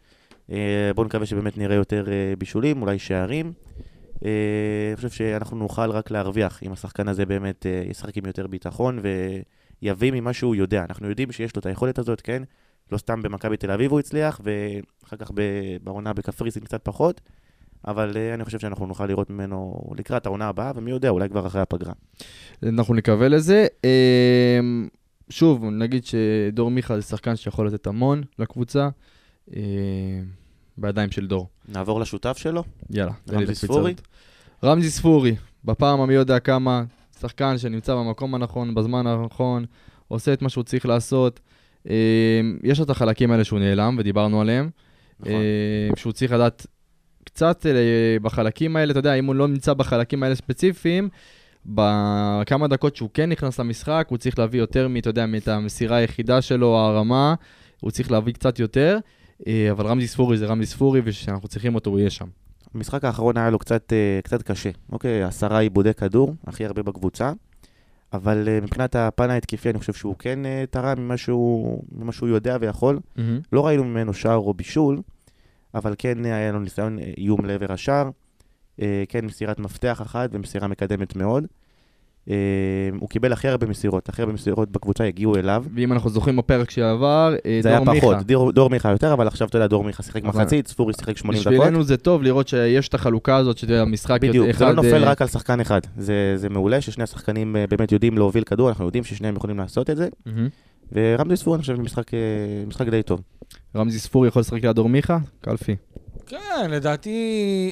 אה, 0.52 0.92
בואו 0.96 1.06
נקווה 1.06 1.26
שבאמת 1.26 1.58
נראה 1.58 1.76
יותר 1.76 2.06
אה, 2.12 2.34
בישולים, 2.38 2.82
אולי 2.82 3.00
שערים. 3.00 3.54
אה, 4.26 4.30
אני 4.90 4.96
חושב 4.96 5.10
שאנחנו 5.10 5.58
נוכל 5.58 5.92
רק 5.92 6.12
להרוויח 6.12 6.64
אם 6.64 6.72
השחקן 6.72 7.08
הזה 7.08 7.26
באמת 7.26 7.66
אה, 7.66 7.84
ישחק 7.90 8.18
עם 8.18 8.26
יותר 8.26 8.48
ביטחון 8.48 9.00
ויביא 9.82 10.12
ממה 10.12 10.34
שהוא 10.34 10.56
יודע. 10.56 10.86
אנחנו 10.90 11.10
יודעים 11.10 11.32
שיש 11.32 11.56
לו 11.56 11.60
את 11.60 11.66
היכולת 11.66 12.00
הזאת, 12.00 12.22
כן? 12.22 12.44
לא 12.92 12.98
סתם 12.98 13.22
במכבי 13.22 13.58
תל 13.58 13.72
אביב 13.72 13.92
הוא 13.92 14.00
הצליח, 14.00 14.42
ואחר 14.44 15.18
כך 15.18 15.32
בעונה 15.84 16.14
בקפריסין 16.14 16.64
קצת 16.64 16.82
פחות. 16.84 17.22
אבל 17.88 18.12
אה, 18.16 18.34
אני 18.34 18.46
חושב 18.46 18.60
שאנחנו 18.60 18.86
נוכל 18.88 19.06
לראות 19.06 19.30
ממנו 19.30 19.82
לקראת 19.98 20.26
העונה 20.26 20.48
הבאה, 20.48 20.72
ומי 20.76 20.92
יודע, 20.92 21.10
אולי 21.10 21.30
כבר 21.30 21.48
אחרי 21.48 21.62
הפגרה. 21.62 21.94
אנחנו 22.64 22.94
נקווה 22.94 23.28
לזה. 23.28 23.68
אמ, 23.84 24.88
שוב, 25.30 25.66
נגיד 25.66 26.06
שדור 26.06 26.72
מיכה 26.72 26.96
זה 26.96 27.02
שחקן 27.02 27.36
שיכול 27.36 27.68
לתת 27.68 27.88
המון 27.88 28.24
לקבוצה, 28.40 28.90
אמ, 29.56 29.62
בידיים 30.78 31.12
של 31.12 31.28
דור. 31.28 31.48
נעבור 31.68 32.00
לשותף 32.00 32.38
שלו. 32.38 32.64
יאללה, 32.90 33.12
רמזי 33.30 33.56
ספורי? 33.56 33.96
רמזי 34.64 34.90
ספורי, 34.90 35.36
בפעם 35.66 36.02
המי 36.02 36.14
יודע 36.14 36.40
כמה, 36.40 36.84
שחקן 37.20 37.58
שנמצא 37.58 37.96
במקום 37.96 38.36
הנכון, 38.36 38.76
בזמן 38.76 39.08
הנכון, 39.08 39.66
עושה 40.08 40.34
את 40.34 40.42
מה 40.42 40.50
שהוא 40.50 40.64
צריך 40.64 40.86
לעשות. 40.86 41.40
אמ, 41.86 41.92
יש 42.64 42.80
לו 42.80 42.86
את 42.86 42.90
החלקים 42.90 43.32
האלה 43.32 43.44
שהוא 43.44 43.60
נעלם, 43.60 43.96
ודיברנו 44.00 44.42
עליהם. 44.42 44.70
נכון. 45.20 45.34
שהוא 45.96 46.14
צריך 46.14 46.32
לדעת 46.32 46.68
קצת 47.24 47.66
אה, 47.66 48.18
בחלקים 48.22 48.76
האלה, 48.76 48.92
אתה 48.92 49.00
יודע, 49.00 49.14
אם 49.14 49.26
הוא 49.26 49.36
לא 49.36 49.48
נמצא 49.48 49.74
בחלקים 49.74 50.24
האלה 50.24 50.36
ספציפיים, 50.36 51.10
בכמה 51.66 52.68
דקות 52.68 52.96
שהוא 52.96 53.10
כן 53.14 53.30
נכנס 53.30 53.60
למשחק, 53.60 54.08
הוא 54.10 54.18
צריך 54.18 54.40
להביא 54.40 54.60
יותר 54.60 54.88
אתה 54.98 55.10
יודע, 55.10 55.26
מאת 55.26 55.48
המסירה 55.48 55.98
היחידה 55.98 56.42
שלו, 56.42 56.78
הרמה, 56.78 57.34
הוא 57.80 57.92
צריך 57.92 58.12
להביא 58.12 58.34
קצת 58.34 58.60
יותר, 58.60 58.98
אה, 59.48 59.72
אבל 59.72 59.86
רמזי 59.86 60.08
ספורי 60.08 60.38
זה 60.38 60.46
רמזי 60.46 60.66
ספורי, 60.66 61.02
וכשאנחנו 61.06 61.48
צריכים 61.48 61.76
אותו, 61.76 61.90
הוא 61.90 62.00
יהיה 62.00 62.10
שם. 62.10 62.28
המשחק 62.76 63.04
האחרון 63.04 63.38
היה 63.38 63.50
לו 63.50 63.60
קצת, 63.60 63.94
אה, 63.94 64.20
קצת 64.24 64.42
קשה. 64.42 64.70
אוקיי, 64.92 65.24
עשרה 65.24 65.60
עיבודי 65.60 65.94
כדור, 65.94 66.36
הכי 66.48 66.66
הרבה 66.66 66.84
בקבוצה. 66.84 67.32
אבל 68.14 68.60
מבחינת 68.62 68.96
הפן 68.96 69.30
ההתקפי, 69.30 69.70
אני 69.70 69.80
חושב 69.80 69.94
שהוא 69.94 70.16
כן 70.20 70.40
תרם 70.70 71.00
ממה 71.00 71.18
שהוא, 71.18 71.84
ממה 71.92 72.12
שהוא 72.12 72.30
יודע 72.30 72.58
ויכול. 72.62 73.00
לא 73.54 73.68
ראינו 73.68 73.84
ממנו 73.84 74.14
שער 74.14 74.38
או 74.38 74.54
בישול, 74.54 75.02
אבל 75.76 75.96
כן 75.98 76.26
היה 76.26 76.52
לו 76.52 76.60
ניסיון 76.60 77.00
אה, 77.00 77.12
איום 77.18 77.46
לעבר 77.46 77.74
השער. 77.74 78.10
אה, 78.82 79.04
כן, 79.10 79.26
מסירת 79.26 79.60
מפתח 79.60 80.02
אחת 80.02 80.30
ומסירה 80.34 80.68
מקדמת 80.68 81.16
מאוד. 81.16 81.46
אה, 82.30 82.36
הוא 83.00 83.10
קיבל 83.10 83.34
הכי 83.34 83.48
הרבה 83.48 83.68
מסירות, 83.68 84.10
הכי 84.10 84.22
הרבה 84.22 84.34
מסירות 84.34 84.72
בקבוצה 84.72 85.04
הגיעו 85.04 85.36
אליו. 85.36 85.64
ואם 85.76 85.94
אנחנו 85.94 86.10
זוכרים 86.10 86.38
בפרק 86.38 86.70
שעבר, 86.72 87.36
אה, 87.46 87.60
זה 87.64 87.70
היה 87.70 87.80
דור 87.80 87.94
מיכה. 87.94 88.08
פחות, 88.08 88.18
דור, 88.18 88.52
דור 88.52 88.70
מיכה 88.70 88.92
יותר, 88.92 89.14
אבל 89.14 89.28
עכשיו 89.28 89.48
אתה 89.48 89.58
יודע, 89.58 89.68
דור 89.68 89.84
מיכה 89.84 90.04
שיחק 90.04 90.24
מחצית, 90.24 90.68
ספורי 90.68 90.94
שיחק 90.94 91.18
80 91.18 91.42
דקות. 91.42 91.54
בשבילנו 91.54 91.84
זה 91.84 91.98
טוב 91.98 92.24
לראות 92.24 92.48
שיש 92.48 92.88
את 92.88 92.94
החלוקה 92.94 93.36
הזאת, 93.36 93.64
יודע, 93.64 93.82
המשחק 93.82 94.22
בדיוק, 94.22 94.48
אחד... 94.50 94.60
זה 94.60 94.66
לא 94.66 94.74
נופל 94.74 95.04
רק 95.04 95.22
על 95.22 95.28
שחקן 95.28 95.60
אחד. 95.60 95.82
זה, 95.98 96.34
זה 96.36 96.50
מעולה 96.50 96.82
ששני 96.82 97.04
השחקנים 97.04 97.56
באמת 97.70 97.92
יודעים 97.92 98.18
להוביל 98.18 98.44
כדור, 98.44 98.70
אנחנו 98.70 98.86
יודעים 98.86 99.04
ששניהם 99.04 99.36
יכולים 99.36 99.58
לעשות 99.58 99.90
את 99.90 99.98
זה. 99.98 100.08
מהמם. 100.26 100.50
ורמזי 100.92 101.38
ספורי, 101.38 101.56
אני 101.56 101.62
חושב, 101.62 101.82
משחק, 101.82 102.14
אה, 102.14 102.20
משחק 102.68 102.88
די 102.88 103.04
טוב. 103.04 103.22
רמזי 103.76 104.00
ספורי 104.00 104.28
יכול 104.28 104.40
לשחק 104.40 104.64
ליד 104.64 104.76
דור 104.76 104.90
מיכה? 104.90 105.18
קלפי. 105.42 105.76
כן, 106.26 106.38
לדעתי... 106.70 107.72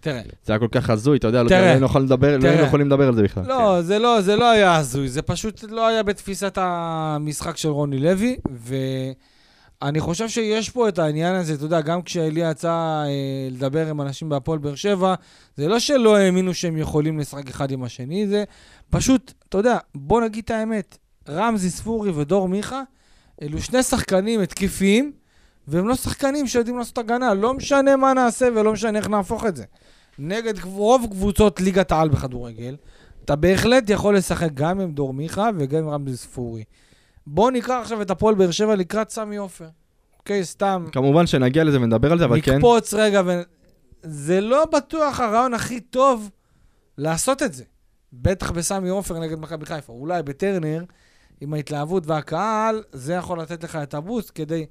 תראה, 0.00 0.20
זה 0.44 0.52
היה 0.52 0.58
כל 0.60 0.68
כך 0.72 0.90
הזוי, 0.90 1.18
אתה 1.18 1.26
יודע, 1.26 1.42
לא 1.42 1.48
תראה, 1.48 1.60
לא 1.60 1.66
היינו 1.66 1.86
יכולים 1.86 2.06
לדבר- 2.06 2.36
לא 2.36 2.40
תראה. 2.40 2.50
היינו 2.52 2.66
יכולים 2.66 2.86
לדבר 2.86 3.08
על 3.08 3.14
זה 3.14 3.22
בכלל. 3.22 3.44
לא, 3.46 3.82
זה 3.82 3.98
לא, 3.98 4.20
זה 4.20 4.36
לא 4.36 4.50
היה 4.50 4.76
הזוי, 4.76 5.08
זה 5.08 5.22
פשוט 5.22 5.64
לא 5.68 5.86
היה 5.88 6.02
בתפיסת 6.02 6.58
המשחק 6.60 7.56
של 7.56 7.68
רוני 7.68 7.98
לוי, 7.98 8.36
ואני 9.82 10.00
חושב 10.00 10.28
שיש 10.28 10.70
פה 10.70 10.88
את 10.88 10.98
העניין 10.98 11.34
הזה, 11.34 11.54
אתה 11.54 11.64
יודע, 11.64 11.80
גם 11.80 12.02
כשאלי 12.02 12.50
יצא 12.50 12.68
אה, 13.06 13.08
לדבר 13.50 13.86
עם 13.86 14.00
אנשים 14.00 14.28
בהפועל 14.28 14.58
באר 14.58 14.74
שבע, 14.74 15.14
זה 15.56 15.68
לא 15.68 15.78
שלא 15.78 16.16
האמינו 16.16 16.54
שהם 16.54 16.76
יכולים 16.76 17.18
לשחק 17.18 17.48
אחד 17.48 17.70
עם 17.70 17.82
השני, 17.82 18.26
זה 18.26 18.44
פשוט, 18.90 19.32
אתה 19.48 19.58
יודע, 19.58 19.78
בוא 19.94 20.20
נגיד 20.20 20.44
את 20.44 20.50
האמת, 20.50 20.98
רמזי 21.30 21.70
ספורי 21.70 22.10
ודור 22.10 22.48
מיכה, 22.48 22.82
אלו 23.42 23.60
שני 23.62 23.82
שחקנים 23.82 24.40
התקפיים, 24.40 25.12
והם 25.68 25.88
לא 25.88 25.94
שחקנים 25.94 26.46
שיודעים 26.46 26.78
לעשות 26.78 26.98
הגנה, 26.98 27.34
לא 27.34 27.54
משנה 27.54 27.96
מה 27.96 28.12
נעשה 28.12 28.48
ולא 28.54 28.72
משנה 28.72 28.98
איך 28.98 29.08
נהפוך 29.08 29.46
את 29.46 29.56
זה. 29.56 29.64
נגד 30.18 30.64
רוב 30.64 31.06
קבוצות 31.10 31.60
ליגת 31.60 31.92
העל 31.92 32.08
בכדורגל, 32.08 32.76
אתה 33.24 33.36
בהחלט 33.36 33.90
יכול 33.90 34.16
לשחק 34.16 34.48
גם 34.54 34.80
עם 34.80 34.92
דור 34.92 35.14
מיכה 35.14 35.50
וגם 35.58 35.78
עם 35.78 35.88
רמזי 35.88 36.16
ספורי. 36.16 36.64
בואו 37.26 37.50
נקרא 37.50 37.80
עכשיו 37.80 38.02
את 38.02 38.10
הפועל 38.10 38.34
באר 38.34 38.50
שבע 38.50 38.76
לקראת 38.76 39.10
סמי 39.10 39.36
עופר. 39.36 39.68
אוקיי, 40.18 40.44
סתם. 40.44 40.84
כמובן 40.92 41.26
שנגיע 41.26 41.64
לזה 41.64 41.80
ונדבר 41.80 42.12
על 42.12 42.18
זה, 42.18 42.24
אבל 42.24 42.40
כן, 42.40 42.54
נקפוץ 42.54 42.94
רגע, 42.94 43.22
ו... 43.26 43.42
זה 44.02 44.40
לא 44.40 44.64
בטוח 44.64 45.20
הרעיון 45.20 45.54
הכי 45.54 45.80
טוב 45.80 46.30
לעשות 46.98 47.42
את 47.42 47.52
זה. 47.52 47.64
בטח 48.12 48.50
בסמי 48.50 48.88
עופר 48.88 49.18
נגד 49.18 49.38
מכבי 49.38 49.66
חיפה. 49.66 49.92
אולי 49.92 50.22
בטרנר, 50.22 50.84
עם 51.40 51.54
ההתלהבות 51.54 52.06
והקהל, 52.06 52.82
זה 52.92 53.14
יכול 53.14 53.40
לתת 53.40 53.64
לך 53.64 53.76
את 53.76 53.94
הבוסט 53.94 54.30
כדי 54.34 54.66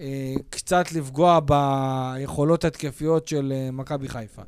אה, 0.00 0.34
קצת 0.50 0.92
לפגוע 0.92 1.40
ביכולות 1.40 2.64
התקפיות 2.64 3.28
של 3.28 3.52
אה, 3.56 3.70
מכבי 3.70 4.08
חיפה. 4.08 4.42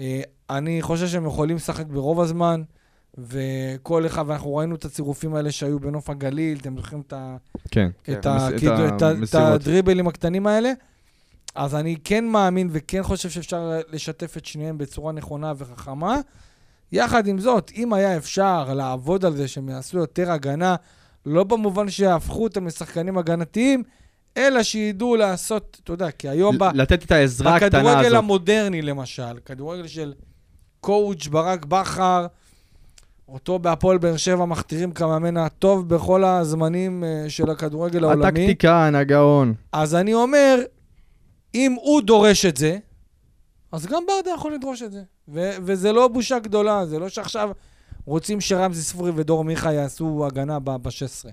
אה, 0.00 0.20
אני 0.50 0.82
חושב 0.82 1.06
שהם 1.06 1.26
יכולים 1.26 1.56
לשחק 1.56 1.86
ברוב 1.86 2.20
הזמן, 2.20 2.62
וכל 3.18 4.06
אחד, 4.06 4.24
ואנחנו 4.26 4.56
ראינו 4.56 4.74
את 4.74 4.84
הצירופים 4.84 5.34
האלה 5.34 5.52
שהיו 5.52 5.80
בנוף 5.80 6.10
הגליל, 6.10 6.58
אתם 6.58 6.76
זוכרים 6.76 7.00
את 7.06 7.12
ה... 7.12 7.36
כן. 7.70 7.90
את, 8.02 8.22
כן, 8.22 8.28
ה, 8.28 8.48
את 8.48 8.58
כאילו, 8.58 8.88
את, 8.88 8.92
את 8.96 9.02
המסירות. 9.02 9.52
הדריבלים 9.52 10.08
הקטנים 10.08 10.46
האלה. 10.46 10.72
אז 11.54 11.74
אני 11.74 11.96
כן 12.04 12.24
מאמין 12.24 12.68
וכן 12.72 13.02
חושב 13.02 13.30
שאפשר 13.30 13.80
לשתף 13.88 14.36
את 14.36 14.46
שניהם 14.46 14.78
בצורה 14.78 15.12
נכונה 15.12 15.52
וחכמה. 15.56 16.20
יחד 16.92 17.26
עם 17.26 17.38
זאת, 17.38 17.72
אם 17.76 17.92
היה 17.92 18.16
אפשר 18.16 18.74
לעבוד 18.74 19.24
על 19.24 19.36
זה 19.36 19.48
שהם 19.48 19.68
יעשו 19.68 19.98
יותר 19.98 20.32
הגנה, 20.32 20.76
לא 21.26 21.44
במובן 21.44 21.90
שיהפכו 21.90 22.44
אותם 22.44 22.66
לשחקנים 22.66 23.18
הגנתיים, 23.18 23.82
אלא 24.36 24.62
שידעו 24.62 25.16
לעשות, 25.16 25.80
אתה 25.84 25.92
יודע, 25.92 26.10
כי 26.10 26.28
היום 26.28 26.58
ב... 26.58 26.64
לתת 26.74 27.04
את 27.04 27.10
העזרה 27.10 27.56
הקטנה 27.56 27.68
בכדורגל 27.68 28.06
הזאת. 28.06 28.18
המודרני 28.18 28.82
למשל, 28.82 29.38
כדורגל 29.46 29.86
של 29.86 30.12
קואוצ' 30.80 31.26
ברק 31.26 31.64
בכר, 31.64 32.26
אותו 33.28 33.58
בהפועל 33.58 33.98
באר 33.98 34.16
שבע 34.16 34.44
מכתירים 34.44 34.92
כמאמן 34.92 35.36
הטוב 35.36 35.88
בכל 35.88 36.24
הזמנים 36.24 37.04
אה, 37.04 37.24
של 37.28 37.50
הכדורגל 37.50 38.04
העולמי. 38.04 38.26
הטקטיקן, 38.26 38.94
הגאון. 38.96 39.54
אז 39.72 39.94
אני 39.94 40.14
אומר, 40.14 40.58
אם 41.54 41.76
הוא 41.82 42.02
דורש 42.02 42.46
את 42.46 42.56
זה, 42.56 42.78
אז 43.72 43.86
גם 43.86 44.02
ברדה 44.08 44.30
יכול 44.34 44.54
לדרוש 44.54 44.82
את 44.82 44.92
זה. 44.92 45.02
ו- 45.28 45.50
וזה 45.62 45.92
לא 45.92 46.08
בושה 46.08 46.38
גדולה, 46.38 46.86
זה 46.86 46.98
לא 46.98 47.08
שעכשיו 47.08 47.50
רוצים 48.06 48.40
שרמזי 48.40 48.82
ספורי 48.82 49.10
ודור 49.14 49.44
מיכה 49.44 49.72
יעשו 49.72 50.26
הגנה 50.26 50.58
ב-16. 50.58 51.28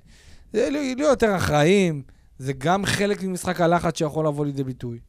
זה 0.54 0.69
להיות 0.69 0.99
יותר 0.99 1.36
אחראים, 1.38 2.02
זה 2.38 2.54
גם 2.54 2.86
חלק 2.86 3.23
ממשחק 3.23 3.62
הלחץ 3.62 3.97
שיכול 3.97 4.28
לבוא 4.28 4.45
לידי 4.45 4.63
ביטוי. 4.63 4.99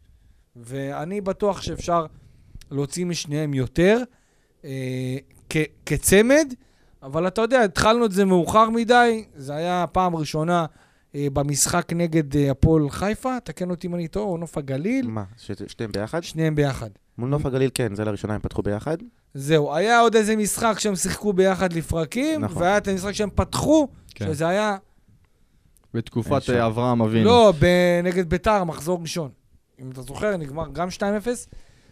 ואני 0.57 1.21
בטוח 1.21 1.63
שאפשר 1.63 2.07
להוציא 2.71 3.07
משניהם 3.07 3.55
יותר 3.55 4.03
אה, 4.65 5.17
כ- 5.51 5.57
כצמד, 5.87 6.55
אבל 7.03 7.27
אתה 7.29 7.41
יודע, 7.41 7.63
התחלנו 7.63 8.05
את 8.07 8.13
זה 8.13 8.25
מאוחר 8.25 8.71
מדי, 8.71 9.25
זה 9.37 9.55
היה 9.55 9.85
פעם 9.93 10.17
ראשונה 10.17 10.67
אה, 11.15 11.27
במשחק 11.33 11.93
נגד 11.93 12.37
אה, 12.37 12.51
הפועל 12.51 12.91
חיפה, 12.91 13.41
תקן 13.45 13.71
אותי 13.71 13.87
אם 13.87 13.95
אני 13.95 14.09
טועה, 14.09 14.27
או 14.27 14.37
נוף 14.37 14.59
הגליל, 14.59 15.07
מה, 15.07 15.25
ש- 15.37 15.51
שתיהם 15.67 15.93
ביחד? 15.93 16.23
שניהם 16.23 16.55
ביחד. 16.55 16.91
מול 17.21 17.29
נוף 17.31 17.47
הגליל 17.47 17.71
כן, 17.75 17.95
זה 17.95 18.05
לראשונה 18.05 18.35
הם 18.35 18.41
פתחו 18.41 18.63
ביחד. 18.63 18.97
זהו, 19.35 19.75
היה 19.75 20.01
עוד 20.01 20.17
איזה 20.17 20.37
משחק 20.37 20.79
שהם 20.79 20.97
שיחקו 20.97 21.33
ביחד 21.33 21.73
לפרקים, 21.73 22.45
נכון. 22.45 22.63
והיה 22.63 22.77
את 22.77 22.89
המשחק 22.89 23.13
שהם 23.13 23.29
פתחו, 23.35 23.89
כן. 24.15 24.27
שזה 24.27 24.49
היה, 24.49 24.77
בתקופת. 25.95 26.51
אה, 26.51 26.67
אברהם 26.67 27.03
אבינו. 27.03 27.25
לא, 27.25 27.53
ב- 27.59 28.01
נגד 28.05 28.31
ביתר, 28.31 28.65
מחזור 28.65 28.99
ראשון. 29.03 29.31
אם 29.81 29.91
אתה 29.91 30.03
זוכר, 30.03 30.37
נגמר 30.37 30.69
גם 30.73 30.89
2-0. 30.89 31.03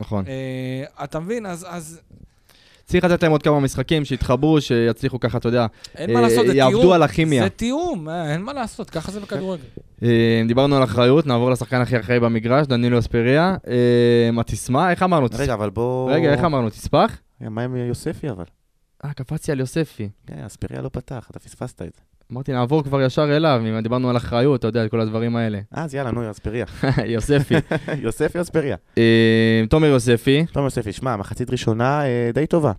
נכון. 0.01 0.25
אה, 0.29 1.05
אתה 1.05 1.21
מבין? 1.21 1.47
אז, 1.47 1.67
אז 1.69 2.01
צריך 2.89 3.05
לתת 3.05 3.23
להם 3.23 3.33
עוד 3.33 3.43
כמה 3.43 3.61
משחקים, 3.61 4.05
שיתחברו, 4.05 4.61
שיצליחו 4.61 5.21
ככה, 5.21 5.39
אתה 5.39 5.49
יודע. 5.49 5.67
אין 5.97 6.11
אה, 6.11 6.15
מה 6.15 6.21
לעשות, 6.21 6.47
זה 6.47 6.53
תיאום. 6.53 6.73
יעבדו 6.73 6.95
על 6.95 7.03
הכימיה. 7.03 7.43
זה 7.43 7.51
תיאום, 7.51 8.09
אה, 8.09 8.33
אין 8.33 8.43
מה 8.43 8.53
לעשות, 8.53 8.91
ככה 8.91 9.13
זה 9.13 9.21
בכדורגל. 9.21 9.63
אה, 10.03 10.43
דיברנו 10.49 10.77
על 10.77 10.85
אחריות, 10.85 11.27
נעבור 11.27 11.51
לשחקן 11.51 11.81
הכי 11.81 12.01
אחראי 12.01 12.21
במגרש, 12.21 12.67
דנילו 12.67 12.99
אספריה. 12.99 13.57
אה, 13.69 14.41
התסמה, 14.41 14.91
איך 14.91 15.03
אמרנו? 15.03 15.27
רגע, 15.39 15.55
אבל 15.55 15.71
בוא... 15.71 16.11
רגע, 16.13 16.33
איך 16.33 16.45
אמרנו? 16.45 16.71
תספח? 16.71 17.19
רגע, 17.41 17.51
מה 17.51 17.63
עם 17.63 17.77
יוספי 17.77 18.31
אבל? 18.31 18.45
אה, 19.05 19.13
קפצתי 19.13 19.53
על 19.53 19.61
יוספי. 19.61 20.09
כן, 20.27 20.45
אספריה 20.47 20.83
לא 20.83 20.89
פתח, 20.89 21.27
אתה 21.31 21.39
פספסת 21.39 21.83
את 21.83 21.95
זה. 21.95 22.08
אמרתי, 22.33 22.53
נעבור 22.53 22.83
כבר 22.85 23.03
ישר 23.03 23.37
אליו, 23.37 23.61
אם 23.65 23.81
דיברנו 23.81 24.11
על 24.11 24.17
אחריות, 24.17 24.61
אתה 24.61 24.69
יודע, 24.69 24.89
כל 24.89 25.01
הדברים 25.01 25.37
האלה. 25.37 25.61
אה, 25.77 25.85
אז 25.85 25.95
יאללה, 25.95 26.11
נו, 26.11 26.31
אספריה. 26.31 26.67
יוספי. 27.15 27.55
יוספי 28.05 28.41
אספריה. 28.41 28.77
אה, 28.99 29.65
תומר 29.71 29.87
יוספי, 29.87 30.45
תומר 30.53 30.67
יוספי, 30.67 30.93
שמע, 30.93 31.17
מחצית 31.17 31.51
ראשונה 31.51 32.07
אה, 32.07 32.31
די 32.35 32.47
טובה. 32.47 32.73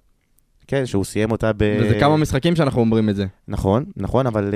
כן, 0.68 0.86
שהוא 0.86 1.06
סיים 1.06 1.32
אותה 1.32 1.52
ב... 1.58 1.78
וזה 1.82 2.00
כמה 2.00 2.18
משחקים 2.18 2.56
שאנחנו 2.56 2.80
אומרים 2.82 3.10
את 3.10 3.16
זה. 3.16 3.26
נכון, 3.48 3.86
נכון, 3.98 4.28
אבל 4.28 4.54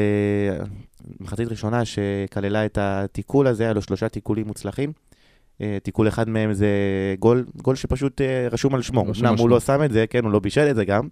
מחצית 1.20 1.48
ראשונה 1.48 1.82
שכללה 1.86 2.66
את 2.66 2.78
התיקול 2.82 3.48
הזה, 3.48 3.64
היה 3.64 3.74
לו 3.74 3.82
שלושה 3.82 4.10
תיקולים 4.10 4.48
מוצלחים. 4.48 4.92
תיקול 5.84 6.08
אחד 6.08 6.30
מהם 6.30 6.54
זה 6.54 6.68
גול, 7.20 7.46
גול 7.56 7.76
שפשוט 7.76 8.22
רשום 8.52 8.76
על 8.76 8.82
שמו. 8.82 9.06
אמנם 9.22 9.36
הוא. 9.38 9.50
לא 9.50 9.60
שם 9.60 9.84
את 9.86 9.92
זה, 9.92 10.06
כן, 10.10 10.24
הוא 10.24 10.32
לא 10.32 10.40
בישל 10.40 10.68
את 10.70 10.76
זה 10.76 10.86
גם, 10.86 11.08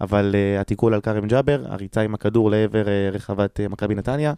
אבל 0.00 0.34
אה, 0.34 0.60
התיקול 0.60 0.94
על 0.94 1.00
כרם 1.00 1.26
ג'אבר, 1.26 1.62
הריצה 1.66 2.00
עם 2.00 2.14
הכדור 2.14 2.50
לעבר 2.50 2.88
אה, 2.88 3.10
רחבת 3.12 3.60
אה, 3.60 3.68
מכבי 3.68 3.94
נתניה, 3.94 4.34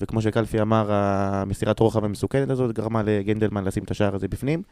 וכמו 0.00 0.22
שקלפי 0.22 0.60
אמר, 0.60 0.92
המסירת 0.92 1.80
רוחב 1.80 2.04
המסוכנת 2.04 2.50
הזאת 2.50 2.74
גרמה 2.74 3.02
לגנדלמן 3.02 3.64
לשים 3.64 3.82
את 3.84 3.90
השער 3.90 4.14
הזה 4.14 4.28
בפנים, 4.28 4.62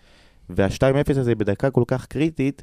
וה-2-0 0.51 1.20
הזה 1.20 1.35
בדקה 1.35 1.70
כל 1.70 1.85
כך 1.87 2.07
קריטית, 2.07 2.62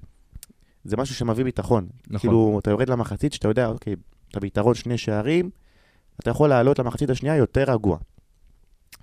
זה 0.84 0.98
משהו 0.98 1.16
שמביא 1.16 1.44
ביטחון. 1.44 1.88
נכון. 2.08 2.20
כאילו, 2.20 2.60
אתה 2.62 2.70
יורד 2.72 2.90
למחצית 2.90 3.34
שאתה 3.34 3.48
יודע, 3.48 3.68
אוקיי, 3.68 3.96
אתה 4.32 4.40
ביתרון 4.40 4.74
שני 4.74 4.98
שערים, 4.98 5.50
אתה 6.20 6.30
יכול 6.30 6.50
לעלות 6.50 6.80
למחצית 6.80 7.10
השנייה 7.10 7.36
יותר 7.36 7.72
רגוע. 7.72 7.98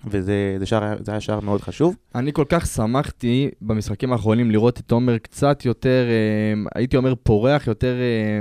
וזה 0.05 0.55
זה 0.59 0.65
שער, 0.65 0.97
זה 0.99 1.11
היה 1.11 1.21
שער 1.21 1.39
מאוד 1.39 1.61
חשוב. 1.61 1.95
אני 2.15 2.33
כל 2.33 2.45
כך 2.49 2.65
שמחתי 2.65 3.49
במשחקים 3.61 4.11
האחרונים 4.13 4.51
לראות 4.51 4.79
את 4.79 4.83
תומר 4.85 5.17
קצת 5.17 5.65
יותר, 5.65 6.05
אה, 6.09 6.63
הייתי 6.75 6.97
אומר, 6.97 7.13
פורח, 7.23 7.67
יותר... 7.67 7.95
אה, 7.95 8.39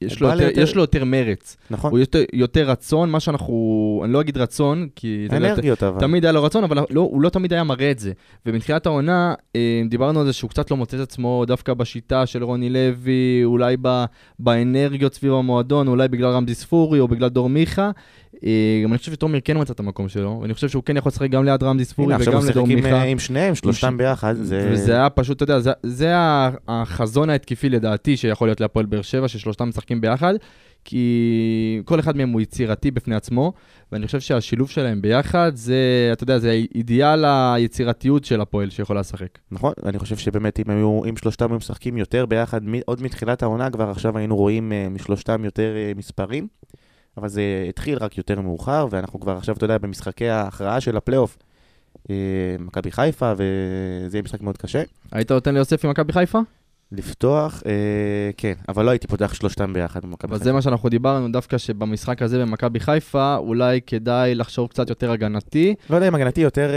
יש 0.00 0.20
לו 0.20 0.28
יותר, 0.28 0.42
יותר- 0.42 0.60
יש 0.60 0.74
לו 0.74 0.80
יותר 0.80 1.04
מרץ, 1.04 1.56
נכון? 1.70 1.90
הוא 1.90 1.98
יותר, 1.98 2.22
יותר 2.32 2.70
רצון, 2.70 3.10
מה 3.10 3.20
שאנחנו, 3.20 4.00
אני 4.04 4.12
לא 4.12 4.20
אגיד 4.20 4.36
רצון, 4.36 4.88
כי 4.96 5.26
יודע, 5.32 5.36
אנרגיות 5.36 5.82
אבל. 5.82 6.00
תמיד 6.00 6.24
היה 6.24 6.32
לו 6.32 6.42
רצון, 6.42 6.64
אבל 6.64 6.78
לא, 6.90 7.00
הוא 7.00 7.22
לא 7.22 7.28
תמיד 7.28 7.52
היה 7.52 7.64
מראה 7.64 7.90
את 7.90 7.98
זה. 7.98 8.12
ומתחילת 8.46 8.86
העונה, 8.86 9.34
אה, 9.56 9.82
דיברנו 9.88 10.20
על 10.20 10.26
זה 10.26 10.32
שהוא 10.32 10.50
קצת 10.50 10.70
לא 10.70 10.76
מוצא 10.76 10.96
את 10.96 11.02
עצמו 11.02 11.44
דווקא 11.46 11.74
בשיטה 11.74 12.26
של 12.26 12.44
רוני 12.44 12.70
לוי, 12.70 13.40
אולי 13.44 13.76
ב, 13.82 14.04
באנרגיות 14.38 15.14
סביב 15.14 15.32
המועדון, 15.32 15.88
אולי 15.88 16.08
בגלל 16.08 16.30
רמזי 16.30 16.54
ספורי 16.54 17.00
או 17.00 17.08
בגלל 17.08 17.28
דור 17.28 17.48
מיכה. 17.48 17.90
אה, 18.44 18.80
גם 18.84 18.90
אני 18.92 18.98
חושב 18.98 19.12
שתומר 19.12 19.38
כן 19.44 19.60
מצא 19.60 19.72
את 19.72 19.80
החזון 19.80 20.08
שלו, 20.08 20.38
ואני 20.42 20.54
חושב 20.54 20.68
שהוא 20.68 20.82
כן 20.82 20.96
יכול 20.96 21.10
לשחק 21.10 21.30
גם 21.30 21.44
ליד 21.44 21.62
רמזי 21.62 21.84
ספורי 21.84 22.14
עכשיו 22.14 22.32
הוא 22.32 22.42
וגם 22.42 22.50
לדור 22.50 22.66
עם, 22.68 22.74
מיכה. 22.74 22.92
אה, 22.92 23.02
עם 23.02 23.18
שניהם, 23.18 23.54
שלושתם 23.54 23.96
ביחד. 23.96 24.34
זה... 24.34 24.68
וזה 24.72 24.92
היה 24.92 25.10
פשוט, 25.10 25.42
אתה 25.42 25.52
יודע, 25.52 25.72
זה, 25.82 26.12
החזון 26.68 27.30
ההתקפי 27.30 27.68
לדעתי 27.68 28.16
שיכול 28.16 28.48
להיות 28.48 28.60
להפועל 28.60 28.86
באר 28.86 29.02
שבע, 29.02 29.28
ששלושתם 29.28 29.68
משחקים 29.68 30.00
ביחד, 30.00 30.34
כי 30.84 31.82
כל 31.84 32.00
אחד 32.00 32.16
מהם 32.16 32.30
הוא 32.30 32.40
יצירתי 32.40 32.90
בפני 32.90 33.14
עצמו, 33.14 33.52
ואני 33.92 34.06
חושב 34.06 34.20
שהשילוב 34.20 34.70
שלהם 34.70 35.02
ביחד, 35.02 35.52
זה, 35.54 36.10
אתה 36.12 36.22
יודע, 36.22 36.38
זה 36.38 36.50
אידיאל 36.74 37.24
היצירתיות 37.24 38.24
של 38.24 38.40
הפועל 38.40 38.70
שיכולה 38.70 39.00
לשחק. 39.00 39.38
נכון, 39.50 39.72
אני 39.84 39.98
חושב 39.98 40.16
שבאמת 40.16 40.60
אם 40.60 40.70
היו, 40.70 41.00
אם 41.08 41.16
שלושתם 41.16 41.50
היו 41.50 41.56
משחקים 41.56 41.96
יותר 41.96 42.26
ביחד, 42.26 42.60
עוד 42.86 43.02
מתחילת 43.02 43.42
העונה 43.42 43.70
כבר 43.70 43.90
עכשיו 43.90 44.18
היינו 44.18 44.36
רואים 44.36 44.72
uh, 44.72 44.90
משלושתם 44.94 45.44
יותר 45.44 45.74
uh, 45.74 45.98
מספרים, 45.98 46.46
אבל 47.16 47.28
זה 47.28 47.42
התחיל 47.68 47.98
רק 47.98 48.18
יותר 48.18 48.40
מאוחר, 48.40 48.86
ואנחנו 48.90 49.20
כבר 49.20 49.36
עכשיו, 49.36 49.56
אתה 49.56 49.64
יודע, 49.64 49.78
במשחקי 49.78 50.28
ההכרעה 50.28 50.80
של 50.80 50.96
הפלייאוף, 50.96 51.38
uh, 51.96 52.08
מכבי 52.58 52.90
חיפה, 52.90 53.32
וזה 53.36 54.16
יהיה 54.16 54.22
משחק 54.22 54.40
מאוד 54.40 54.56
קשה. 54.56 54.82
היית 55.12 55.32
נותן 55.32 55.54
ליוסף 55.54 55.84
עם 55.84 55.90
מכבי 55.90 56.12
חיפה? 56.12 56.38
לפתוח, 56.92 57.60
uh, 57.60 57.66
כן, 58.36 58.52
אבל 58.68 58.84
לא 58.84 58.90
הייתי 58.90 59.06
פותח 59.06 59.34
שלושתם 59.34 59.72
ביחד 59.72 60.02
במכבי 60.02 60.32
חיפה. 60.32 60.44
זה 60.44 60.52
מה 60.52 60.62
שאנחנו 60.62 60.88
דיברנו, 60.88 61.28
דווקא 61.32 61.58
שבמשחק 61.58 62.22
הזה 62.22 62.38
במכבי 62.38 62.80
חיפה, 62.80 63.36
אולי 63.36 63.80
כדאי 63.86 64.34
לחשוב 64.34 64.68
קצת 64.68 64.88
יותר 64.88 65.10
הגנתי, 65.12 65.74
לא 65.90 65.96
יודע 65.96 66.08
אם 66.08 66.14
הגנתי 66.14 66.40
יותר 66.40 66.70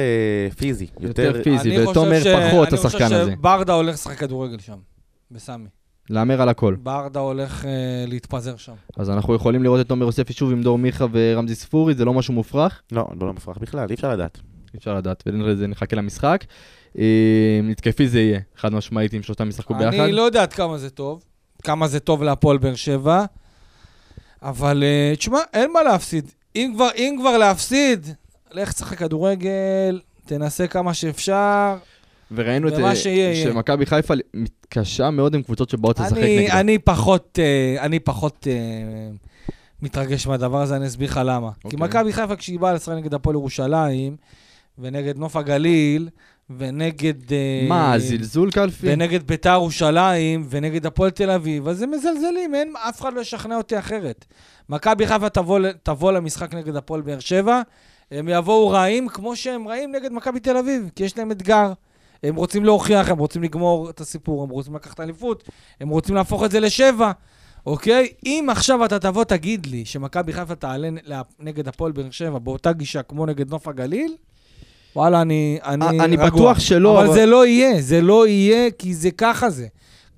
uh, 0.51 0.53
פיזי, 0.55 0.87
יותר... 0.99 1.23
יותר 1.23 1.43
פיזי, 1.43 1.69
אני 1.77 1.85
חושב 1.85 1.89
ותומר 1.99 2.19
ש- 2.23 2.27
פחות 2.27 2.73
השחקן 2.73 3.03
אני 3.05 3.15
הזה. 3.15 3.23
חושב 3.23 3.35
שברדה 3.37 3.73
הולך 3.73 3.93
לשחק 3.93 4.17
כדורגל 4.17 4.59
שם, 4.59 4.77
בסמי. 5.31 5.65
להמר 6.09 6.41
על 6.41 6.49
הכל. 6.49 6.75
ברדה 6.83 7.19
הולך 7.19 7.65
אה, 7.65 7.71
להתפזר 8.07 8.57
שם. 8.57 8.73
אז 8.97 9.09
אנחנו 9.09 9.35
יכולים 9.35 9.63
לראות 9.63 9.81
את 9.81 9.87
תומר 9.87 10.05
יוספי 10.05 10.33
שוב 10.33 10.51
עם 10.51 10.61
דור 10.61 10.77
מיכה 10.77 11.05
ורמזי 11.11 11.55
ספורי, 11.55 11.93
זה 11.93 12.05
לא 12.05 12.13
משהו 12.13 12.33
מופרך. 12.33 12.81
לא, 12.91 13.07
לא, 13.19 13.27
לא 13.27 13.33
מופרך 13.33 13.57
בכלל, 13.57 13.85
אי 13.89 13.95
אפשר 13.95 14.11
לדעת. 14.13 14.37
אי 14.73 14.77
אפשר 14.77 14.95
לדעת, 14.95 15.23
ונראה 15.25 15.51
לזה 15.51 15.67
נחכה 15.67 15.95
למשחק. 15.95 16.45
אה, 16.97 17.59
התקפי 17.71 18.07
זה 18.07 18.19
יהיה, 18.19 18.39
חד 18.55 18.73
משמעית 18.73 19.13
אם 19.13 19.23
שלושתם 19.23 19.49
ישחקו 19.49 19.73
ביחד. 19.73 19.93
אני 19.93 20.11
לא 20.11 20.21
יודע 20.21 20.41
עד 20.41 20.53
כמה 20.53 20.77
זה 20.77 20.89
טוב, 20.89 21.23
כמה 21.63 21.87
זה 21.87 21.99
טוב 21.99 22.23
להפועל 22.23 22.57
באר 22.57 22.75
שבע, 22.75 23.25
אבל 24.41 24.83
אה, 24.83 25.15
תשמע, 25.15 25.39
אין 25.53 25.73
מה 25.73 25.83
להפסיד. 25.83 26.31
אם 26.55 26.71
כבר, 26.75 26.89
אם 26.95 27.15
כבר 27.19 27.37
להפסיד, 27.37 28.07
לך 28.51 28.71
תשחק 28.73 28.97
כדורגל, 28.97 29.99
תנסה 30.25 30.67
כמה 30.67 30.93
שאפשר. 30.93 31.77
וראינו 32.31 32.67
את 32.67 32.73
אה. 32.73 32.95
שמכבי 33.43 33.85
חיפה 33.85 34.13
מתקשה 34.33 35.09
מאוד 35.09 35.35
עם 35.35 35.43
קבוצות 35.43 35.69
שבאות 35.69 35.99
לשחק 35.99 36.17
אני, 36.17 36.43
נגדה. 36.43 36.59
אני 36.59 36.79
פחות, 36.79 37.39
אה, 37.41 37.85
אני 37.85 37.99
פחות 37.99 38.47
אה, 38.49 39.09
מתרגש 39.81 40.27
מהדבר 40.27 40.61
הזה, 40.61 40.75
אני 40.75 40.87
אסביר 40.87 41.09
לך 41.09 41.21
למה. 41.25 41.51
כי 41.51 41.59
אוקיי. 41.63 41.79
מכבי 41.79 42.13
חיפה, 42.13 42.35
כשהיא 42.35 42.59
באה 42.59 42.73
לשחק 42.73 42.95
נגד 42.95 43.13
הפועל 43.13 43.35
ירושלים, 43.35 44.15
ונגד 44.79 45.17
נוף 45.17 45.35
הגליל, 45.35 46.09
ונגד... 46.57 47.13
מה, 47.67 47.99
זלזול 47.99 48.51
קלפי? 48.51 48.87
ונגד 48.93 49.27
ביתר 49.27 49.53
ירושלים, 49.53 50.47
ונגד 50.49 50.85
הפועל 50.85 51.09
תל 51.09 51.31
אביב, 51.31 51.67
אז 51.67 51.81
הם 51.81 51.91
מזלזלים, 51.91 52.55
אין, 52.55 52.73
אף 52.89 53.01
אחד 53.01 53.13
לא 53.13 53.21
ישכנע 53.21 53.57
אותי 53.57 53.79
אחרת. 53.79 54.25
מכבי 54.69 55.07
חיפה 55.07 55.29
תבוא, 55.29 55.59
תבוא 55.83 56.11
למשחק 56.11 56.53
נגד 56.53 56.75
הפועל 56.75 57.01
באר 57.01 57.19
שבע, 57.19 57.61
הם 58.11 58.27
יבואו 58.31 58.69
רעים 58.69 59.07
כמו 59.07 59.35
שהם 59.35 59.67
רעים 59.67 59.91
נגד 59.91 60.11
מכבי 60.11 60.39
תל 60.39 60.57
אביב, 60.57 60.89
כי 60.95 61.03
יש 61.03 61.17
להם 61.17 61.31
אתגר. 61.31 61.73
הם 62.23 62.35
רוצים 62.35 62.65
להוכיח, 62.65 63.09
הם 63.09 63.17
רוצים 63.17 63.43
לגמור 63.43 63.89
את 63.89 63.99
הסיפור, 64.01 64.43
הם 64.43 64.49
רוצים 64.49 64.75
לקחת 64.75 64.99
אליפות, 64.99 65.43
הם 65.81 65.89
רוצים 65.89 66.15
להפוך 66.15 66.43
את 66.43 66.51
זה 66.51 66.59
לשבע, 66.59 67.11
אוקיי? 67.65 68.07
אם 68.25 68.47
עכשיו 68.51 68.85
אתה 68.85 68.99
תבוא 68.99 69.23
תגיד 69.23 69.65
לי 69.65 69.85
שמכבי 69.85 70.33
חיפה 70.33 70.55
תעלה 70.55 70.89
נגד 71.39 71.67
הפועל 71.67 71.91
באר 71.91 72.11
שבע 72.11 72.39
באותה 72.39 72.71
גישה 72.73 73.01
כמו 73.01 73.25
נגד 73.25 73.49
נוף 73.51 73.67
הגליל, 73.67 74.15
וואלה, 74.95 75.21
אני, 75.21 75.59
אני, 75.65 75.99
אני 75.99 76.15
רגוע. 76.15 76.29
בטוח 76.29 76.59
שלא, 76.59 76.97
אבל, 76.99 77.05
אבל- 77.05 77.15
זה 77.15 77.25
לא 77.25 77.45
יהיה, 77.45 77.81
זה 77.81 78.01
לא 78.01 78.27
יהיה, 78.27 78.71
כי 78.71 78.93
זה 78.93 79.11
ככה 79.11 79.49
זה. 79.49 79.67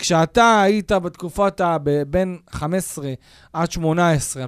כשאתה 0.01 0.61
היית 0.61 0.91
בתקופת 0.91 1.61
ה... 1.61 1.77
בין 2.07 2.37
15 2.49 3.13
עד 3.53 3.71
18, 3.71 4.45
2015-2018, 4.45 4.47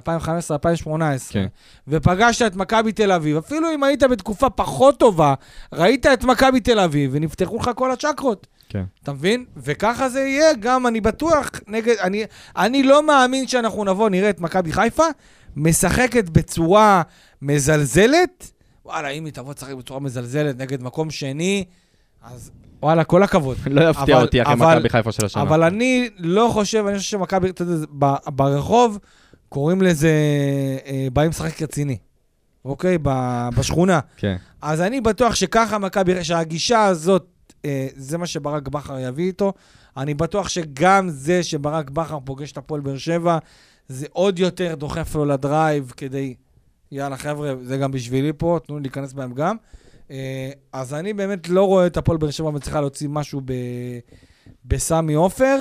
כן. 1.30 1.46
ופגשת 1.88 2.46
את 2.46 2.56
מכבי 2.56 2.92
תל 2.92 3.12
אביב, 3.12 3.36
אפילו 3.36 3.68
אם 3.74 3.84
היית 3.84 4.02
בתקופה 4.02 4.50
פחות 4.50 4.98
טובה, 4.98 5.34
ראית 5.72 6.06
את 6.06 6.24
מכבי 6.24 6.60
תל 6.60 6.80
אביב 6.80 7.10
ונפתחו 7.14 7.56
לך 7.56 7.70
כל 7.74 7.90
הצ'קרות. 7.92 8.46
כן. 8.68 8.84
אתה 9.02 9.12
מבין? 9.12 9.44
וככה 9.56 10.08
זה 10.08 10.20
יהיה, 10.20 10.54
גם 10.60 10.86
אני 10.86 11.00
בטוח, 11.00 11.50
נגד... 11.66 11.94
אני, 11.96 12.24
אני 12.56 12.82
לא 12.82 13.06
מאמין 13.06 13.48
שאנחנו 13.48 13.84
נבוא, 13.84 14.10
נראה 14.10 14.30
את 14.30 14.40
מכבי 14.40 14.72
חיפה 14.72 15.06
משחקת 15.56 16.28
בצורה 16.28 17.02
מזלזלת. 17.42 18.50
וואלה, 18.84 19.08
אם 19.08 19.24
היא 19.24 19.32
תבוא 19.32 19.52
לשחק 19.56 19.74
בצורה 19.74 20.00
מזלזלת 20.00 20.58
נגד 20.58 20.82
מקום 20.82 21.10
שני, 21.10 21.64
אז 22.22 22.50
וואלה, 22.84 23.04
כל 23.04 23.22
הכבוד. 23.22 23.56
לא 23.70 23.90
יפתיע 23.90 24.20
אותי 24.20 24.42
אחרי 24.42 24.54
מכבי 24.54 24.88
חיפה 24.88 25.12
של 25.12 25.24
השנה. 25.24 25.42
אבל 25.42 25.62
אני 25.62 26.08
לא 26.18 26.48
חושב, 26.52 26.86
אני 26.86 26.98
חושב 26.98 27.10
שמכבי, 27.10 27.50
אתה 27.50 27.62
יודע, 27.62 27.86
ברחוב 28.26 28.98
קוראים 29.48 29.82
לזה, 29.82 30.12
אה, 30.86 31.06
באים 31.12 31.30
לשחק 31.30 31.62
רציני, 31.62 31.96
אוקיי? 32.64 32.98
בשכונה. 33.56 34.00
כן. 34.16 34.36
אז 34.62 34.80
אני 34.80 35.00
בטוח 35.00 35.34
שככה 35.34 35.78
מכבי, 35.78 36.24
שהגישה 36.24 36.84
הזאת, 36.84 37.26
אה, 37.64 37.88
זה 37.96 38.18
מה 38.18 38.26
שברק 38.26 38.68
בכר 38.68 38.98
יביא 38.98 39.24
איתו. 39.24 39.52
אני 39.96 40.14
בטוח 40.14 40.48
שגם 40.48 41.08
זה 41.08 41.42
שברק 41.42 41.90
בכר 41.90 42.18
פוגש 42.24 42.52
את 42.52 42.56
הפועל 42.56 42.80
באר 42.80 42.98
שבע, 42.98 43.38
זה 43.88 44.06
עוד 44.12 44.38
יותר 44.38 44.74
דוחף 44.74 45.14
לו 45.14 45.24
לדרייב 45.24 45.92
כדי, 45.96 46.34
יאללה 46.92 47.16
חבר'ה, 47.16 47.54
זה 47.62 47.76
גם 47.76 47.90
בשבילי 47.90 48.32
פה, 48.36 48.58
תנו 48.66 48.76
לי 48.76 48.82
להיכנס 48.82 49.12
בהם 49.12 49.32
גם. 49.34 49.56
אה, 50.10 50.50
אז 50.72 50.94
אני 50.94 51.12
באמת 51.12 51.48
לא 51.48 51.64
רואה 51.64 51.86
את 51.86 51.96
הפועל 51.96 52.18
באר 52.18 52.30
שבע 52.30 52.50
מצליחה 52.50 52.80
להוציא 52.80 53.08
משהו. 53.08 53.40
בסמי 54.64 55.14
עופר. 55.14 55.58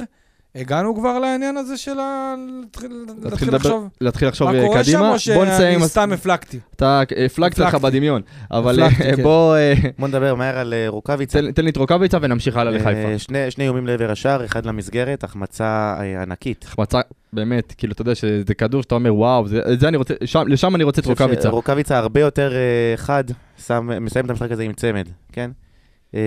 הגענו 0.55 0.95
כבר 0.95 1.19
לעניין 1.19 1.57
הזה 1.57 1.77
של 1.77 1.99
ה... 1.99 2.35
להתחיל 2.61 2.91
להתחיל 3.23 3.23
להתחיל 3.23 3.55
לחשוב 3.55 3.89
להתחיל 4.01 4.27
לחשוב 4.27 4.51
מה 4.51 4.57
אה, 4.59 4.65
קורה 4.67 4.83
שם, 4.83 4.91
קדימה. 4.91 5.11
או. 5.11 5.19
שאני 5.19 5.87
סתם 5.87 6.11
הפלגתי? 6.13 6.59
אתה 6.75 7.01
הפלגת 7.25 7.59
לך. 7.59 7.75
בדמיון, 7.75 8.21
אבל 8.51 8.83
אה, 8.83 8.89
כן. 8.89 9.23
בוא, 9.23 9.55
אה, 9.55 9.73
בוא 9.99 10.07
נדבר 10.07 10.35
מהר 10.35 10.57
על 10.57 10.73
אה, 10.73 10.85
רוקאביצה. 10.87 11.39
תן 11.55 11.63
לי 11.63 11.69
את 11.69 11.77
רוקאביצה 11.77 12.17
ונמשיך 12.21 12.57
הלאה 12.57 12.71
לחיפה. 12.73 12.89
אה, 13.11 13.19
שני 13.19 13.51
שני 13.51 13.63
איומים 13.63 13.87
לעבר 13.87 14.11
השער, 14.11 14.45
אחד 14.45 14.65
למסגרת, 14.65 15.23
החמצה 15.23 15.95
אה, 15.99 16.21
ענקית. 16.21 16.63
החמצה, 16.67 16.99
באמת, 17.33 17.73
כאילו, 17.77 17.93
אתה 17.93 18.01
יודע 18.01 18.15
שזה 18.15 18.53
כדור 18.57 18.81
שאתה 18.81 18.95
אומר, 18.95 19.15
וואו, 19.15 19.47
זה 19.47 19.61
זה 19.79 19.87
אני 19.87 19.97
רוצה, 19.97 20.13
שם- 20.25 20.47
לשם 20.47 20.75
אני 20.75 20.83
רוצה 20.83 21.01
את 21.01 21.05
רוקאביצה. 21.05 21.49
רוקאביצה 21.49 21.97
הרבה 21.97 22.19
יותר 22.19 22.53
אה, 22.53 22.93
חד, 22.97 23.23
מסיים 24.01 24.25
את 24.25 24.29
המשחק 24.29 24.51
הזה 24.51 24.63
עם 24.63 24.73
צמד, 24.73 25.07
כן? 25.31 25.51
אה, 26.15 26.19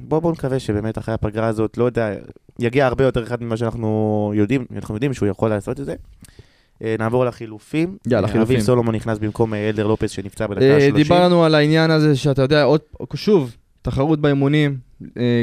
בואו 0.00 0.20
בוא 0.20 0.32
נקווה 0.32 0.58
שבאמת 0.58 0.98
אחרי 0.98 1.14
הפגרה 1.14 1.46
הזאת, 1.46 1.78
לא 1.78 1.84
יודע, 1.84 2.14
יגיע 2.58 2.86
הרבה 2.86 3.04
יותר 3.04 3.22
אחד 3.22 3.42
ממה 3.42 3.56
שאנחנו 3.56 4.32
יודעים, 4.34 4.64
אנחנו 4.76 4.94
יודעים 4.94 5.14
שהוא 5.14 5.28
יכול 5.28 5.50
לעשות 5.50 5.80
את 5.80 5.84
זה. 5.86 5.94
אה, 6.84 6.96
נעבור 6.98 7.24
לחילופים. 7.24 7.96
יאללה, 8.06 8.26
אה, 8.26 8.32
חילופים. 8.32 8.56
אביב 8.56 8.66
סולומון 8.66 8.94
נכנס 8.94 9.18
במקום 9.18 9.54
אה, 9.54 9.68
אלדר 9.68 9.86
לופס 9.86 10.10
שנפצע 10.10 10.46
בדקה 10.46 10.64
אה, 10.64 10.86
ה-30. 10.86 10.94
דיברנו 10.94 11.44
על 11.44 11.54
העניין 11.54 11.90
הזה 11.90 12.16
שאתה 12.16 12.42
יודע, 12.42 12.62
עוד, 12.62 12.80
שוב, 13.14 13.54
תחרות 13.82 14.20
באימונים, 14.20 14.76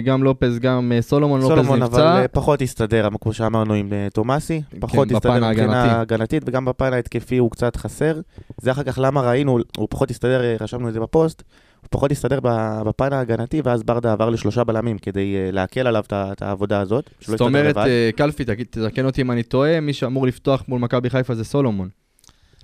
גם 0.06 0.24
לופז, 0.24 0.60
גם 0.60 0.92
סולומון, 1.02 1.42
סולומון 1.42 1.82
אבל 1.82 1.92
נפצע. 1.92 2.22
אה, 2.22 2.28
פחות 2.28 2.62
הסתדר, 2.62 3.10
כמו 3.22 3.34
שאמרנו 3.34 3.74
עם 3.74 3.94
תומאסי, 4.14 4.62
פחות 4.80 5.10
כן, 5.10 5.16
הסתדר 5.16 5.50
מבחינה. 5.50 6.02
הגנתית 6.02 6.44
וגם 6.46 6.66
בפן 6.66 6.94
ההתקפי 6.94 7.38
הוא 7.38 7.52
קצת 7.52 7.76
חסר. 7.76 8.20
זה 8.62 8.72
אחר 8.72 8.84
כך 8.84 9.00
למה 9.02 9.22
ראינו, 9.22 9.60
הוא 9.78 9.88
פחות 9.90 10.12
הסתדר, 10.12 10.42
רשמנו 10.60 10.90
את 10.90 10.94
זה 10.94 11.00
בפוסט, 11.00 11.44
פחות 11.90 12.12
הסתדר 12.12 12.40
ב- 12.44 12.82
בפן 12.86 13.14
ההגנתי 13.14 13.62
ואז 13.64 13.84
ברדה 13.84 14.12
עבר 14.14 14.30
לשלושה 14.30 14.64
בלמים 14.64 14.98
כדי 14.98 15.36
אה, 15.36 15.52
להקל 15.52 15.88
עליו 15.88 16.04
את 16.12 16.42
העבודה 16.42 16.80
הזאת. 16.82 17.10
זאת 17.28 17.42
אומרת. 17.42 17.78
אה, 17.78 18.10
קלפי, 18.16 18.46
תתקן 18.46 19.06
אותי 19.06 19.22
אם 19.22 19.32
אני 19.32 19.44
טועה, 19.44 19.80
מי 19.80 19.94
שאמור 19.94 20.28
לפתוח 20.28 20.64
מול 20.68 20.80
מכבי 20.82 21.10
חיפה 21.10 21.36
זה 21.36 21.44
סולומון. 21.44 21.90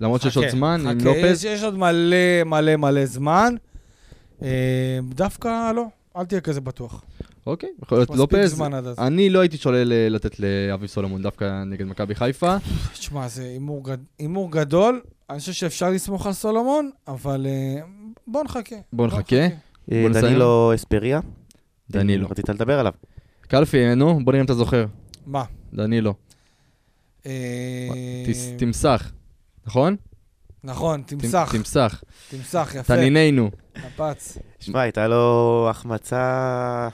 למרות 0.00 0.22
שיש 0.22 0.36
עוד 0.36 0.48
זמן 0.48 0.86
עם 0.86 0.98
לופז. 1.04 1.44
יש- 1.44 1.52
יש 1.52 1.62
עוד 1.62 1.78
מלא 1.78 2.16
מלא 2.46 2.76
מלא 2.76 3.06
זמן. 3.06 3.54
אה, 4.42 4.48
דווקא 5.08 5.72
לא, 5.76 5.84
אל 6.16 6.24
תהיה 6.24 6.40
כזה 6.40 6.60
בטוח. 6.60 7.02
אוקיי, 7.46 7.68
יכול 7.82 7.98
להיות 7.98 8.10
לופז. 8.10 8.62
אז. 8.86 8.98
אני 8.98 9.30
לא 9.30 9.40
הייתי 9.40 9.56
שולל 9.56 9.92
לתת 10.14 10.36
לאביב 10.40 10.86
סולומון 10.88 11.22
דווקא 11.22 11.62
נגד 11.66 11.86
מכבי 11.86 12.14
חיפה. 12.14 12.56
תשמע, 12.92 13.28
זה 13.28 13.42
הימור 13.42 13.84
גד- 13.84 14.04
הימור 14.18 14.52
גדול. 14.52 15.00
אני 15.30 15.38
חושב 15.38 15.52
שאפשר 15.52 15.90
לסמוך 15.90 16.26
על 16.26 16.32
סולומון, 16.32 16.90
אבל 17.08 17.46
בוא 18.26 18.44
נחכה. 18.44 18.76
בוא 18.92 19.06
נחכה. 19.06 19.36
אה, 19.92 20.02
בוא. 20.12 20.20
דנילו 20.20 20.72
אספריה. 20.74 21.20
דנילו. 21.90 22.28
רצית 22.30 22.48
לדבר 22.48 22.78
עליו. 22.80 22.92
קלפי, 23.40 23.94
נו, 23.94 24.24
בוא 24.24 24.32
נראה 24.32 24.40
אם 24.40 24.46
אתה 24.46 24.54
זוכר. 24.54 24.86
מה? 25.26 25.44
דנילו. 25.74 26.14
אה, 27.26 27.88
תמסך, 28.58 29.12
נכון? 29.66 29.96
נכון, 30.64 31.02
תמ- 31.06 31.18
תמסך, 31.20 31.48
תמסך. 31.52 32.02
תמסך, 32.30 32.74
יפה. 32.74 32.96
תנינינו. 32.96 33.50
נפץ. 33.86 34.38
שמע, 34.60 34.80
הייתה 34.80 35.08
לו 35.08 35.66
החמצה... 35.70 36.88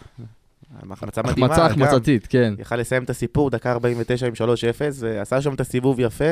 החמצה 0.90 1.22
מדהימה. 1.22 1.46
החמצה. 1.46 1.66
החמצתית, 1.66 2.26
כן. 2.26 2.54
יכל 2.58 2.76
לסיים 2.76 3.02
את 3.04 3.10
הסיפור, 3.10 3.50
דקה 3.50 3.72
49 3.72 4.26
עם 4.26 4.32
3-0, 4.32 4.36
ועשה 4.98 5.40
שם 5.42 5.54
את 5.54 5.60
הסיבוב 5.60 6.00
יפה, 6.00 6.24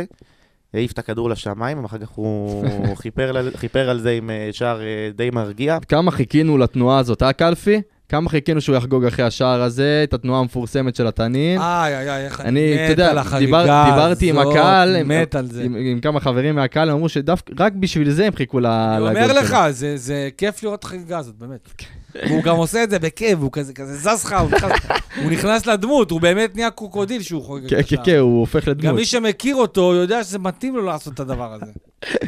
העיף 0.74 0.92
את 0.92 0.98
הכדור 0.98 1.30
לשמיים, 1.30 1.82
ואחר 1.82 1.98
כך 1.98 2.08
הוא 2.08 2.64
חיפר, 3.02 3.36
על- 3.38 3.50
חיפר 3.56 3.90
על 3.90 4.00
זה 4.00 4.10
עם 4.10 4.30
אה, 4.30 4.48
שער 4.52 4.80
אה, 4.82 4.86
די 5.14 5.30
מרגיע. 5.32 5.78
כמה 5.88 6.10
חיכינו 6.10 6.58
לתנועה 6.58 6.98
הזאת, 6.98 7.22
אה, 7.22 7.32
קלפי? 7.32 7.80
כמה 8.08 8.28
חיכינו 8.30 8.60
שהוא 8.60 8.76
יחגוג 8.76 9.04
אחרי 9.04 9.24
השער 9.24 9.62
הזה, 9.62 10.00
את 10.04 10.14
התנועה 10.14 10.40
המפורסמת 10.40 10.96
של 10.96 11.06
התנין. 11.06 11.60
איי, 11.60 11.96
איי, 11.98 12.10
איי, 12.10 12.24
איך 12.24 12.40
אני, 12.40 12.74
מת 12.74 12.90
יודע, 12.90 13.10
על 13.10 13.18
החגיגה 13.18 13.62
דיבר- 13.62 13.84
דיברתי 13.90 14.30
עם 14.30 14.38
הזאת, 14.38 14.52
הקהל, 14.56 15.02
מת 15.02 15.34
על 15.34 15.46
זה. 15.46 15.62
עם, 15.62 15.76
עם 15.76 16.00
כמה 16.00 16.20
חברים 16.20 16.54
מהקהל, 16.54 16.88
הם 16.90 16.94
אמרו 16.94 17.08
שדווקא 17.08 17.52
רק 17.58 17.72
בשביל 17.72 18.10
זה 18.10 18.26
הם 18.26 18.32
חיכו 18.36 18.60
ל- 18.60 18.66
אני 18.66 19.04
לגול 19.04 19.16
אומר. 19.30 19.40
לך, 19.42 19.56
זה- 19.70 19.96
זה 19.96 20.28
כיף 20.36 20.62
לראות 20.62 20.78
את 20.78 20.84
החגיגה 20.84 21.18
הזאת, 21.18 21.34
באמת. 21.38 21.68
והוא 22.14 22.42
גם 22.42 22.56
עושה 22.56 22.84
את 22.84 22.90
זה 22.90 22.98
בכיף, 22.98 23.38
הוא 23.38 23.50
כזה 23.52 23.72
כזה 23.72 23.96
זז 23.96 24.24
לך, 24.24 24.32
הוא 24.40 24.50
נכנס- 24.50 24.86
הוא 25.22 25.30
נכנס 25.30 25.66
לדמות, 25.66 26.10
הוא 26.10 26.20
באמת 26.20 26.56
נהיה 26.56 26.70
קרוקודיל 26.70 27.22
שהוא 27.22 27.42
חוגג 27.42 27.68
כן, 27.68 27.80
כן. 27.88 27.96
כן, 28.04 28.16
הוא 28.16 28.40
הופך 28.40 28.64
גם 28.66 28.70
לדמות. 28.72 28.94
מי 28.94 29.04
שמכיר 29.04 29.56
אותו 29.56 29.94
יודע 29.94 30.24
שזה 30.24 30.38
מתאים 30.38 30.76
לו 30.76 30.82
לעשות 30.82 31.14
את 31.14 31.20
הדבר 31.20 31.52
הזה. 31.54 31.72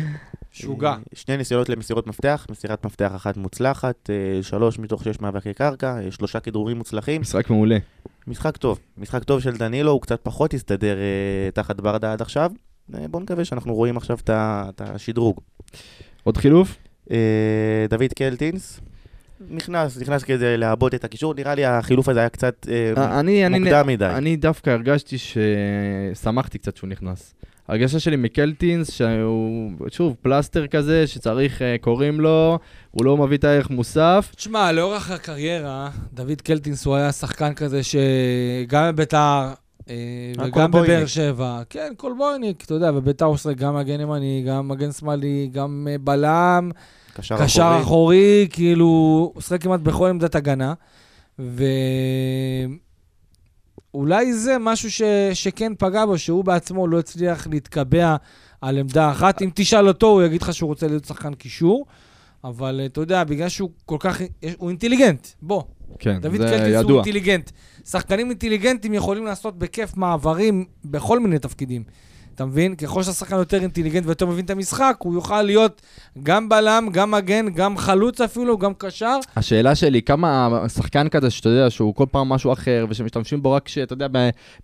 משוגע. 0.52 0.88
אה, 0.90 0.96
שני 1.14 1.36
ניסיונות 1.36 1.68
למסירות 1.68 2.06
מפתח, 2.06 2.46
מסירת 2.50 2.84
מפתח 2.86 3.12
אחת 3.16 3.36
מוצלחת, 3.36 4.10
אה, 4.10 4.42
שלוש 4.42 4.78
מתוך 4.78 5.04
שש 5.04 5.20
מאבקי 5.20 5.54
קרקע, 5.54 5.98
אה, 6.04 6.10
שלושה 6.10 6.40
כדרורים 6.40 6.76
מוצלחים. 6.78 7.20
משחק 7.20 7.50
מעולה. 7.50 7.78
משחק 8.26 8.56
טוב, 8.56 8.78
משחק 8.98 9.24
טוב 9.24 9.40
של 9.40 9.56
דנילו, 9.56 9.90
הוא 9.92 10.00
קצת 10.00 10.20
פחות 10.22 10.54
הסתדר 10.54 10.96
תחת 11.54 11.80
ברדה 11.80 12.12
עד 12.12 12.22
עכשיו. 12.22 12.50
בואו 12.88 13.22
נקווה 13.22 13.44
שאנחנו 13.44 13.74
רואים 13.74 13.96
עכשיו 13.96 14.18
את 14.28 14.80
השדרוג. 14.84 15.40
עוד 16.24 16.36
חילוף? 16.36 16.76
דוד 17.88 18.12
קלטינס, 18.16 18.80
נכנס, 19.48 19.98
נכנס 19.98 20.22
כדי 20.22 20.56
לעבות 20.56 20.94
את 20.94 21.04
הקישור, 21.04 21.34
נראה 21.34 21.54
לי 21.54 21.64
החילוף 21.64 22.08
הזה 22.08 22.20
היה 22.20 22.28
קצת 22.28 22.66
אה, 22.70 22.92
אה, 22.96 23.20
אני, 23.20 23.46
אני, 23.46 23.58
מוקדם 23.58 23.86
מדי. 23.86 24.06
אני 24.06 24.36
דווקא 24.36 24.70
הרגשתי 24.70 25.16
ששמחתי 25.18 26.58
קצת 26.58 26.76
שהוא 26.76 26.88
נכנס. 26.88 27.34
הרגשה 27.68 28.00
שלי 28.00 28.16
מקלטינס, 28.16 28.90
שהוא, 28.90 29.70
שוב, 29.88 30.16
פלסטר 30.22 30.66
כזה, 30.66 31.06
שצריך, 31.06 31.62
אה, 31.62 31.76
קוראים 31.80 32.20
לו, 32.20 32.58
הוא 32.90 33.04
לא 33.04 33.16
מביא 33.16 33.36
את 33.36 33.44
הערך 33.44 33.70
מוסף. 33.70 34.32
תשמע, 34.36 34.72
לאורך 34.72 35.10
הקריירה, 35.10 35.90
דוד 36.12 36.40
קלטינס 36.40 36.86
הוא 36.86 36.94
היה 36.94 37.12
שחקן 37.12 37.54
כזה 37.54 37.80
שגם 37.82 38.92
בביתר 38.92 39.48
וגם. 40.38 40.70
בבאר 40.70 41.06
שבע, 41.06 41.60
כן, 41.70 41.92
קולבויניק, 41.96 42.64
אתה 42.64 42.74
יודע, 42.74 42.92
בביתר 42.92 43.24
הוא 43.24 43.34
עושה 43.34 43.52
גם 43.52 43.76
מגן 43.76 44.00
ימני, 44.00 44.44
גם 44.48 44.68
מגן 44.68 44.92
שמאלי, 44.92 45.50
גם 45.52 45.88
בלם, 46.00 46.70
קשר 47.14 47.44
קשר 47.44 47.62
אחורי. 47.62 47.82
אחורי, 47.82 48.48
כאילו, 48.50 48.86
הוא 49.34 49.42
שחק 49.42 49.62
כמעט 49.62 49.80
בכל 49.80 50.08
עמדת 50.08 50.34
הגנה, 50.34 50.74
ואולי 53.92 54.34
זה 54.34 54.56
משהו 54.60 54.90
ש... 54.90 55.02
שכן 55.34 55.72
פגע 55.78 56.06
בו, 56.06 56.18
שהוא 56.18 56.44
בעצמו 56.44 56.88
לא 56.88 56.98
הצליח 56.98 57.46
להתקבע 57.46 58.16
על 58.60 58.78
עמדה 58.78 59.10
אחת. 59.10 59.42
אם 59.42 59.50
תשאל 59.54 59.88
אותו, 59.88 60.06
הוא 60.06 60.22
יגיד 60.22 60.42
לך 60.42 60.54
שהוא 60.54 60.68
רוצה 60.68 60.86
להיות 60.86 61.04
שחקן 61.04 61.34
קישור, 61.34 61.86
אבל 62.44 62.80
אה, 62.80 62.86
אתה 62.86 63.00
יודע, 63.00 63.24
בגלל 63.24 63.48
שהוא 63.48 63.70
כל 63.86 63.96
כך... 64.00 64.20
הוא 64.56 64.68
אינטליגנט, 64.68 65.26
בוא. 65.42 65.62
כן, 65.98 66.20
דוד 66.20 66.36
זה 66.36 66.44
קלטיס 66.48 66.74
הוא 66.74 66.80
ידוע. 66.80 66.96
אינטליגנט. 66.96 67.50
שחקנים 67.84 68.28
אינטליגנטים 68.28 68.94
יכולים 68.94 69.24
לעשות 69.26 69.58
בכיף 69.58 69.96
מעברים 69.96 70.64
בכל 70.84 71.20
מיני 71.20 71.38
תפקידים. 71.38 71.84
אתה 72.34 72.44
מבין? 72.44 72.74
ככל 72.74 73.02
שהשחקן 73.02 73.36
יותר 73.36 73.62
אינטליגנט 73.62 74.06
ויותר 74.06 74.26
מבין 74.26 74.44
את 74.44 74.50
המשחק, 74.50 74.96
הוא 74.98 75.14
יוכל 75.14 75.42
להיות 75.42 75.82
גם 76.22 76.48
בלם, 76.48 76.88
גם 76.92 77.10
מגן, 77.10 77.48
גם 77.54 77.76
חלוץ 77.76 78.20
אפילו, 78.20 78.58
גם 78.58 78.72
קשר. 78.78 79.18
השאלה 79.36 79.74
שלי, 79.74 80.02
כמה 80.02 80.48
שחקן 80.68 81.08
כזה 81.08 81.30
שאתה 81.30 81.48
יודע 81.48 81.70
שהוא 81.70 81.94
כל 81.94 82.06
פעם 82.10 82.28
משהו 82.28 82.52
אחר, 82.52 82.86
ושמשתמשים 82.88 83.42
בו 83.42 83.52
רק 83.52 83.68
שאתה 83.68 83.92
יודע, 83.92 84.06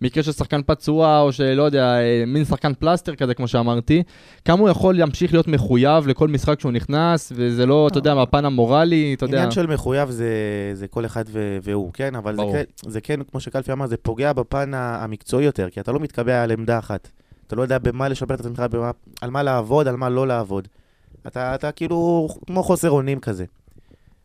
במקרה 0.01 0.23
של 0.23 0.33
שחקן 0.33 0.61
פצוע, 0.67 1.21
או 1.21 1.33
שלא 1.33 1.63
יודע, 1.63 1.99
אה, 1.99 2.25
מין 2.27 2.45
שחקן 2.45 2.75
פלסטר 2.75 3.15
כזה, 3.15 3.35
כמו 3.35 3.49
שאמרתי, 3.49 4.03
כמה 4.45 4.61
הוא 4.61 4.69
יכול 4.69 4.99
להמשיך 4.99 5.33
להיות 5.33 5.49
מחויב 5.49 6.07
לכל 6.07 6.29
משחק 6.29 6.61
שהוא 6.61 6.73
נכנס, 6.73 7.33
וזה 7.37 7.67
לא, 7.67 7.89
אתה 7.89 7.99
יודע, 7.99 8.15
מהפן 8.15 8.45
המורלי, 8.45 9.15
אתה 9.15 9.25
יודע. 9.25 9.37
עניין 9.37 9.51
של 9.51 9.67
מחויב 9.67 10.11
זה, 10.11 10.31
זה 10.73 10.87
כל 10.89 11.07
אחד 11.07 11.25
ו- 11.29 11.59
והוא, 11.63 11.91
כן, 11.93 12.15
אבל 12.15 12.37
זה. 12.37 12.43
כן, 12.53 12.91
זה 12.91 13.01
כן, 13.01 13.21
כמו 13.31 13.41
שקלפי 13.41 13.73
אמר, 13.73 13.87
זה 13.87 13.97
פוגע 13.97 14.33
בפן 14.33 14.71
המקצועי 14.75 15.45
יותר, 15.45 15.71
כי 15.71 15.81
אתה 15.81 15.93
לא 15.93 16.01
מתקבע 16.01 16.43
על 16.43 16.51
עמדה 16.51 16.79
אחת. 16.79 17.09
אתה 17.47 17.57
לא 17.57 17.63
יודע 17.63 17.79
במה 17.79 18.09
לשפר 18.09 18.35
את 18.35 18.41
עצמך, 18.41 18.59
במה, 18.71 18.91
על 19.21 19.31
מה 19.31 19.43
לעבוד, 19.43 19.89
על 19.89 19.97
מה 19.97 20.09
לא 20.09 20.27
לעבוד. 20.27 20.69
אתה, 21.27 21.55
אתה 21.55 21.73
כאילו 21.73 22.29
כמו 22.47 22.63
חוסר 22.63 22.91
אונים 22.91 23.21
כזה. 23.21 23.45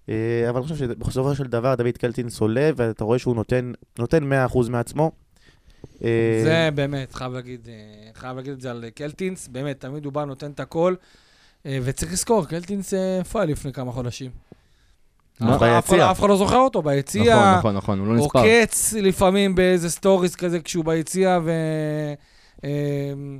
אה, 0.09 0.49
אבל 0.49 0.57
אני 0.57 0.63
חושב 0.63 0.76
שבסופו 0.76 1.36
של 1.36 1.43
דבר 1.43 1.76
דוד 1.76 1.97
קלטינס 1.97 2.39
עולה, 2.39 2.69
ואתה 2.76 3.03
רואה 3.03 3.19
שהוא 3.19 3.36
נותן, 3.36 3.72
נותן 3.99 4.32
100% 4.53 4.69
מעצמו. 4.69 5.11
אה, 6.03 6.41
זה 6.43 6.69
באמת, 6.76 7.13
חייב 7.13 7.34
להגיד, 7.34 7.67
אה, 7.69 8.09
חייב 8.13 8.38
להגיד 8.38 8.53
את 8.53 8.61
זה 8.61 8.72
על 8.72 8.86
קלטינס, 8.95 9.47
באמת, 9.47 9.80
תמיד 9.80 10.05
הוא 10.05 10.13
בא, 10.13 10.26
נותן 10.26 10.51
את 10.51 10.59
הכל. 10.59 10.95
וצריך 11.65 12.11
לזכור, 12.11 12.45
קלטינס 12.45 12.93
היה 12.93 13.45
לפני 13.45 13.74
כמה 13.74 13.91
חודשים? 13.91 14.32
ביציע. 15.39 16.11
אף 16.11 16.19
אחד 16.19 16.30
לא 16.30 16.38
זוכר 16.38 16.57
אותו, 16.57 16.82
ביציע. 16.82 17.36
נכון, 17.36 17.57
נכון, 17.57 17.76
נכון, 17.76 17.99
הוא 17.99 18.07
לא 18.07 18.13
נספר. 18.13 18.39
עוקץ 18.39 18.93
לפעמים 18.93 19.55
באיזה 19.55 19.89
stories 19.89 20.36
כזה 20.36 20.59
כשהוא 20.59 20.86
ביציע, 20.86 21.39
ו... 21.43 21.51
אמ, 22.64 23.39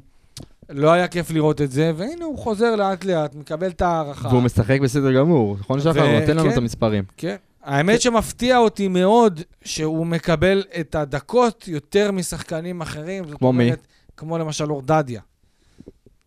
לא 0.70 0.92
היה 0.92 1.08
כיף 1.08 1.32
לראות 1.32 1.62
את 1.62 1.72
זה, 1.72 1.92
והנה 1.96 2.26
הוא 2.26 2.38
חוזר 2.38 2.76
לאט 2.76 3.06
לאט, 3.06 3.36
מקבל 3.36 3.68
את 3.68 3.82
ההערכה. 3.82 4.28
והוא 4.28 4.42
משחק 4.42 4.80
בסדר 4.82 5.14
גמור, 5.14 5.58
נכון 5.60 5.80
שחר? 5.80 6.02
הוא 6.02 6.20
נותן 6.20 6.38
לנו 6.38 6.44
כן. 6.44 6.52
את 6.52 6.58
המספרים. 6.58 7.04
כן. 7.18 7.36
האמת 7.64 8.02
שמפתיע 8.02 8.58
אותי 8.58 8.88
מאוד 8.88 9.42
שהוא 9.64 10.06
מקבל 10.06 10.64
את 10.80 10.96
הדקות 10.96 11.68
יותר 11.68 12.12
משחקנים 12.12 12.82
אחרים. 12.82 13.24
כמו 13.38 13.54
מי? 13.54 13.72
כמו 14.18 14.38
למשל 14.38 14.72
אורדדיה. 14.72 15.22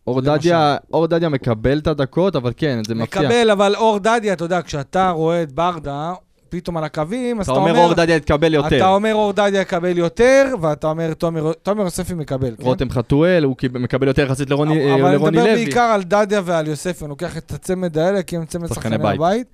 אור 0.07 0.20
למשל. 0.20 0.30
דדיה, 0.38 0.76
אור 0.92 1.07
דדיה 1.07 1.28
מקבל 1.28 1.78
את 1.78 1.86
הדקות, 1.86 2.36
אבל 2.36 2.53
כן, 2.57 2.78
זה 2.86 2.95
מפתיע. 2.95 3.22
מקבל, 3.22 3.51
אבל 3.51 3.76
אור 3.76 3.99
דדיה, 3.99 4.32
אתה 4.32 4.45
יודע, 4.45 4.62
כשאתה 4.62 5.11
רואה 5.11 5.42
את 5.42 5.53
ברדה, 5.53 6.14
פתאום 6.55 6.76
על 6.76 6.84
הקווים, 6.84 7.40
אז 7.40 7.48
אתה 7.48 7.59
אומר 7.59 7.78
אור 7.78 7.94
דדיה 7.94 8.16
יתקבל 8.16 8.59
אתה 8.59 8.74
יותר. 8.74 8.86
אומר 8.86 9.14
אור 9.14 9.32
דדיה 9.32 9.61
יקבל 9.61 9.98
יותר, 9.98 10.55
ואתה 10.61 10.86
אומר 10.86 11.14
תומר 11.14 11.52
תומר 11.52 11.82
יוספי 11.82 12.14
מקבל, 12.14 12.57
כן? 12.57 12.62
רותם 12.62 12.90
חתואל, 12.90 13.44
הוא 13.44 13.57
מקבל 13.72 14.09
יותר 14.09 14.22
יחסית 14.22 14.50
לרוני 14.50 14.78
אה, 14.78 14.94
אבל 14.94 15.05
אני 15.05 15.14
לרוני 15.14 15.38
מדבר 15.38 15.52
לוי. 15.52 15.64
בעיקר 15.64 15.80
על 15.80 16.02
דדיה 16.02 16.40
ועל 16.44 16.66
יוספי, 16.66 17.05
אני 17.05 17.09
לוקח 17.09 17.36
את 17.36 17.52
הצמד 17.52 17.98
האלה, 17.98 18.22
כי 18.22 18.36
הם 18.36 18.46
צמד 18.46 18.66
שחקני 18.66 18.82
שחקני 18.82 18.98
בית. 18.98 19.14
הבית. 19.14 19.46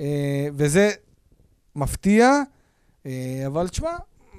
אה, 0.00 0.46
וזה 0.54 0.90
מפתיע, 1.76 2.32
אה, 3.06 3.42
אבל 3.46 3.68
תשמע, 3.68 3.90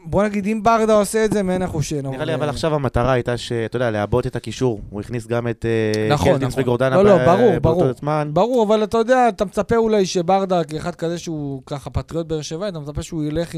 בוא 0.05 0.23
נגיד, 0.23 0.45
אם 0.47 0.63
ברדה 0.63 0.93
עושה 0.93 1.25
את 1.25 1.31
זה, 1.33 1.43
מעין 1.43 1.61
החושן. 1.61 2.07
נראה 2.07 2.25
לי 2.25 2.33
אבל 2.33 2.49
עכשיו 2.49 2.75
המטרה 2.75 3.11
הייתה 3.11 3.37
שאתה 3.37 3.75
יודע, 3.75 3.91
לעבות 3.91 4.27
את 4.27 4.35
הקישור. 4.35 4.79
הוא 4.89 5.01
הכניס 5.01 5.27
גם 5.27 5.47
את 5.47 5.65
אה, 5.65 6.13
נכון, 6.13 6.31
קלטינס 6.31 6.51
נכון. 6.51 6.63
וגורדנה 6.63 6.95
לא, 6.95 7.03
לא, 7.03 7.17
באותו 7.17 7.61
ברור. 7.61 7.93
זמן. 7.99 8.29
ברור, 8.33 8.63
אבל 8.63 8.83
אתה 8.83 8.97
יודע, 8.97 9.29
אתה 9.29 9.45
מצפה 9.45 9.75
אולי 9.75 10.05
שברדה, 10.05 10.63
כאחד 10.63 10.95
כזה 10.95 11.17
שהוא 11.17 11.61
ככה 11.65 11.89
פטריוט 11.89 12.27
באר 12.27 12.41
שבעי, 12.41 12.69
אתה 12.69 12.79
מצפה 12.79 13.03
שהוא 13.03 13.23
ילך 13.23 13.53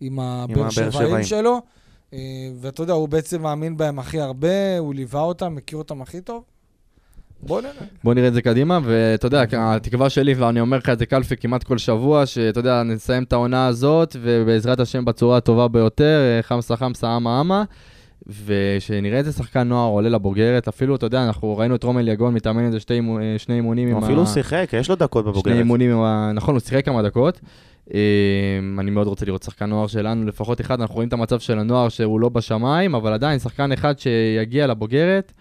עם, 0.00 0.18
הבאר 0.18 0.70
שבעים. 0.70 1.24
שלו. 1.24 1.60
אה, 2.14 2.18
ואתה 2.60 2.82
יודע, 2.82 2.92
הוא 2.92 3.08
בעצם 3.08 3.42
מאמין 3.42 3.76
בהם 3.76 3.98
הכי 3.98 4.20
הרבה, 4.20 4.78
הוא 4.78 4.94
ליווה 4.94 5.20
אותם, 5.20 5.54
מכיר 5.54 5.78
אותם 5.78 6.02
הכי 6.02 6.20
טוב. 6.20 6.42
בוא 7.42 7.60
נראה. 7.60 7.72
בוא 8.04 8.14
נראה 8.14 8.28
את 8.28 8.34
זה 8.34 8.42
קדימה, 8.42 8.78
ואתה 8.84 9.26
יודע, 9.26 9.44
התקווה 9.52 10.10
שלי, 10.10 10.34
ואני 10.34 10.60
אומר 10.60 10.76
לך 10.78 10.88
את 10.88 10.98
זה 10.98 11.06
קלפי 11.06 11.36
כמעט 11.36 11.64
כל 11.64 11.78
שבוע, 11.78 12.26
שאתה 12.26 12.60
יודע, 12.60 12.82
נסיים 12.82 13.22
את 13.22 13.32
העונה 13.32 13.66
הזאת, 13.66 14.16
ובעזרת 14.20 14.80
השם 14.80 15.04
בצורה 15.04 15.36
הטובה 15.36 15.68
ביותר, 15.68 16.18
אה, 16.20 16.42
חמסה 16.42 16.76
חמסה 16.76 17.16
אמה 17.16 17.40
אמה, 17.40 17.64
ושנראה 18.46 19.18
איזה 19.18 19.32
שחקן 19.32 19.68
נוער 19.68 19.90
עולה 19.90 20.08
לבוגרת, 20.08 20.68
אפילו, 20.68 20.96
אתה 20.96 21.06
יודע, 21.06 21.24
אנחנו 21.24 21.56
ראינו 21.56 21.74
את 21.74 21.84
רומל 21.84 22.08
יגון 22.08 22.34
מתאמן 22.34 22.64
איזה 22.66 22.80
שתי 22.80 23.00
אה, 23.00 23.38
שני 23.38 23.54
אימונים 23.54 23.88
עם 23.88 24.02
ה... 24.02 24.06
אפילו 24.06 24.26
שיחק, 24.26 24.70
יש 24.72 24.90
לו 24.90 24.96
דקות 24.96 25.24
שני 25.24 25.32
בבוגרת. 25.32 25.56
אימונים 25.56 25.90
עם 25.90 26.00
ה... 26.00 26.30
נכון, 26.34 26.54
הוא 26.54 26.60
שיחק 26.60 26.84
כמה 26.84 27.02
דקות. 27.02 27.40
אה, 27.94 28.00
אני 28.78 28.90
מאוד 28.90 29.06
רוצה 29.06 29.26
לראות 29.26 29.42
שחקן 29.42 29.66
נוער 29.66 29.86
שלנו, 29.86 30.26
לפחות 30.26 30.60
אחד, 30.60 30.80
אנחנו 30.80 30.94
רואים 30.94 31.08
את 31.08 31.12
המצב 31.12 31.40
של 31.40 31.58
הנוער 31.58 31.88
שהוא 31.88 32.20
לא 32.20 32.28
בשמיים, 32.28 32.94
אבל 32.94 33.12
עדיין 33.12 33.38
שחקן 33.38 33.72
אחד 33.72 33.98
שיגיע 33.98 34.66
לבוגרת. 34.66 35.32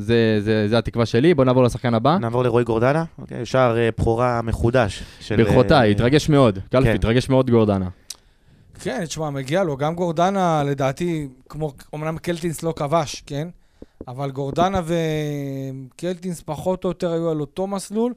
זה, 0.00 0.40
זה, 0.40 0.68
זה 0.68 0.78
התקווה 0.78 1.06
שלי, 1.06 1.34
בוא 1.34 1.44
נעבור 1.44 1.62
לשחקן 1.62 1.94
הבא. 1.94 2.18
נעבור 2.18 2.42
לרועי 2.42 2.64
גורדנה, 2.64 3.04
אוקיי, 3.18 3.46
שער 3.46 3.78
אה, 3.78 3.88
בכורה 3.98 4.42
מחודש. 4.42 5.02
של, 5.20 5.36
ברכותיי, 5.36 5.88
אה, 5.88 5.90
התרגש 5.90 6.28
מאוד. 6.28 6.58
קלפי, 6.70 6.88
כן. 6.88 6.94
התרגש 6.94 7.28
מאוד 7.28 7.50
גורדנה. 7.50 7.88
כן, 8.80 9.04
תשמע, 9.04 9.30
מגיע 9.30 9.64
לו. 9.64 9.76
גם 9.76 9.94
גורדנה, 9.94 10.62
לדעתי, 10.66 11.28
כמו, 11.48 11.72
אמנם 11.94 12.18
קלטינס 12.18 12.62
לא 12.62 12.72
כבש, 12.76 13.22
כן? 13.26 13.48
אבל 14.08 14.30
גורדנה 14.30 14.80
וקלטינס 14.84 16.40
פחות 16.40 16.84
או 16.84 16.90
יותר 16.90 17.12
היו 17.12 17.30
על 17.30 17.40
אותו 17.40 17.66
מסלול, 17.66 18.14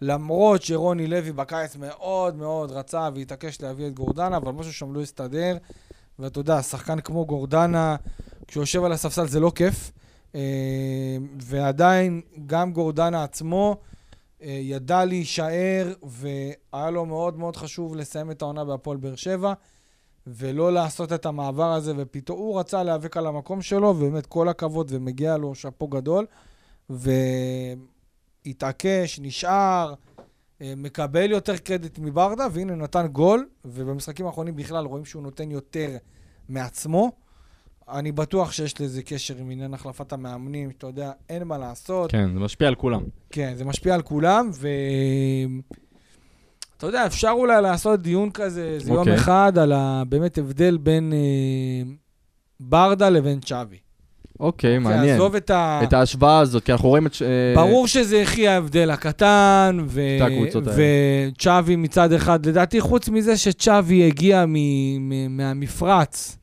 למרות 0.00 0.62
שרוני 0.62 1.06
לוי 1.06 1.32
בקיץ 1.32 1.76
מאוד 1.76 2.36
מאוד 2.36 2.70
רצה 2.70 3.08
והתעקש 3.14 3.62
להביא 3.62 3.86
את 3.86 3.94
גורדנה, 3.94 4.36
אבל 4.36 4.52
משהו 4.52 4.72
שם 4.72 4.94
לא 4.94 5.00
הסתדר. 5.00 5.56
ואתה 6.18 6.40
יודע, 6.40 6.62
שחקן 6.62 7.00
כמו 7.00 7.26
גורדנה, 7.26 7.96
כשהוא 8.46 8.62
יושב 8.62 8.84
על 8.84 8.92
הספסל 8.92 9.26
זה 9.26 9.40
לא 9.40 9.52
כיף. 9.54 9.92
אה, 10.34 11.16
ועדיין, 11.42 12.20
גם 12.46 12.72
גורדנה 12.72 13.24
עצמו 13.24 13.76
אה, 14.42 14.58
ידע 14.60 15.04
להישאר, 15.04 15.92
והיה 16.02 16.90
לו 16.90 17.06
מאוד 17.06 17.38
מאוד 17.38 17.56
חשוב 17.56 17.96
לסיים 17.96 18.30
את 18.30 18.42
העונה 18.42 18.64
בהפועל 18.64 18.96
באר 18.96 19.16
שבע, 19.16 19.52
ולא 20.26 20.72
לעשות 20.72 21.12
את 21.12 21.26
המעבר 21.26 21.72
הזה, 21.72 21.92
ופתאום 21.96 22.38
הוא 22.38 22.60
רצה 22.60 22.82
להיאבק 22.82 23.16
על 23.16 23.26
המקום 23.26 23.62
שלו, 23.62 23.88
ובאמת 23.88 24.26
כל 24.26 24.48
הכבוד, 24.48 24.86
ומגיע 24.90 25.36
לו 25.36 25.54
שאפו 25.54 25.88
גדול, 25.88 26.26
והתעקש, 28.46 29.20
נשאר, 29.22 29.94
אה, 30.60 30.74
מקבל 30.76 31.30
יותר 31.30 31.56
קרדיט 31.56 31.98
מברדה, 31.98 32.46
והנה 32.52 32.74
נתן 32.74 33.06
גול, 33.06 33.48
ובמשחקים 33.64 34.26
האחרונים 34.26 34.56
בכלל 34.56 34.86
רואים 34.86 35.04
שהוא 35.04 35.22
נותן 35.22 35.50
יותר 35.50 35.96
מעצמו. 36.48 37.21
אני 37.92 38.12
בטוח 38.12 38.52
שיש 38.52 38.80
לזה 38.80 39.02
קשר 39.02 39.34
עם 39.36 39.50
עניין 39.50 39.74
החלפת 39.74 40.12
המאמנים, 40.12 40.70
שאתה 40.70 40.86
יודע, 40.86 41.12
אין 41.28 41.44
מה 41.44 41.58
לעשות. 41.58 42.10
כן, 42.10 42.30
זה 42.34 42.40
משפיע 42.40 42.68
על 42.68 42.74
כולם. 42.74 43.02
כן, 43.30 43.52
זה 43.56 43.64
משפיע 43.64 43.94
על 43.94 44.02
כולם, 44.02 44.50
ו... 44.54 44.68
אתה 46.76 46.86
יודע, 46.86 47.06
אפשר 47.06 47.30
אולי 47.30 47.62
לעשות 47.62 48.02
דיון 48.02 48.30
כזה, 48.30 48.64
איזה 48.64 48.90
יום 48.90 48.98
אוקיי. 48.98 49.14
אחד, 49.14 49.58
על 49.58 49.72
ה... 49.72 50.02
באמת 50.08 50.38
הבדל 50.38 50.76
בין 50.76 51.12
אה, 51.12 51.92
ברדה 52.60 53.10
לבין 53.10 53.40
צ'אבי. 53.40 53.76
אוקיי, 54.40 54.78
מעניין. 54.78 55.14
עזוב 55.14 55.34
את 55.34 55.50
ה... 55.50 55.80
את 55.82 55.92
ההשוואה 55.92 56.38
הזאת, 56.38 56.64
כי 56.64 56.72
אנחנו 56.72 56.88
רואים 56.88 57.06
את... 57.06 57.12
אה, 57.22 57.54
ברור 57.54 57.86
שזה 57.86 58.22
הכי 58.22 58.48
ההבדל 58.48 58.90
הקטן, 58.90 59.78
ו... 59.86 60.00
וצ'אבי 60.74 61.76
מצד 61.76 62.12
אחד, 62.12 62.46
לדעתי, 62.46 62.80
חוץ 62.80 63.08
מזה 63.08 63.36
שצ'אבי 63.36 64.06
הגיע 64.06 64.44
מ... 64.46 64.52
מ... 64.54 65.36
מהמפרץ, 65.36 66.38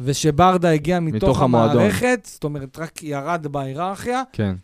ושברדה 0.00 0.70
הגיע 0.70 1.00
מתוך, 1.00 1.16
מתוך 1.16 1.42
המועדון. 1.42 1.76
המערכת, 1.76 2.20
זאת 2.32 2.44
אומרת, 2.44 2.78
רק 2.78 3.02
ירד 3.02 3.46
בהיררכיה, 3.50 4.22
כן. 4.32 4.54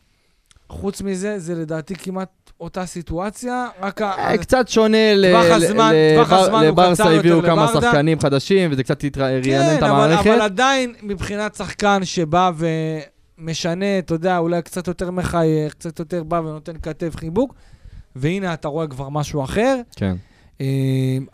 חוץ 0.68 1.02
מזה, 1.02 1.38
זה 1.38 1.54
לדעתי 1.54 1.94
כמעט 1.94 2.28
אותה 2.60 2.86
סיטואציה, 2.86 3.66
רק 3.82 4.02
ה... 4.02 4.10
אה, 4.18 4.38
קצת 4.38 4.68
שונה 4.68 5.14
ל- 5.14 5.24
טווח 5.32 5.44
ל- 5.44 5.52
הזמן- 5.64 5.92
לבר- 5.94 6.24
טווח 6.24 6.32
הזמן 6.40 6.58
הוא 6.58 6.64
לברסה 6.66 7.02
קצר 7.02 7.12
יותר 7.12 7.18
הביאו 7.18 7.42
כמה. 7.42 7.68
שחקנים 7.68 8.20
חדשים, 8.20 8.72
וזה 8.72 8.82
קצת 8.82 9.04
התר- 9.04 9.22
רענן 9.22 9.38
את 9.40 9.44
כן, 9.80 9.84
אבל, 9.84 9.90
המערכת. 9.90 10.26
אבל 10.26 10.40
עדיין, 10.40 10.94
מבחינת 11.02 11.54
שחקן 11.54 12.00
שבא 12.04 12.50
ומשנה, 13.38 13.98
אתה 13.98 14.14
יודע, 14.14 14.38
אולי 14.38 14.62
קצת 14.62 14.86
יותר 14.88 15.10
מחייך, 15.10 15.72
קצת 15.74 15.98
יותר 15.98 16.22
בא 16.22 16.36
ונותן 16.36 16.72
כתף 16.82 17.16
חיבוק, 17.16 17.54
והנה 18.16 18.54
אתה 18.54 18.68
רואה 18.68 18.86
כבר 18.86 19.08
משהו 19.08 19.44
אחר. 19.44 19.80
כן. 19.96 20.16
אה, 20.60 20.66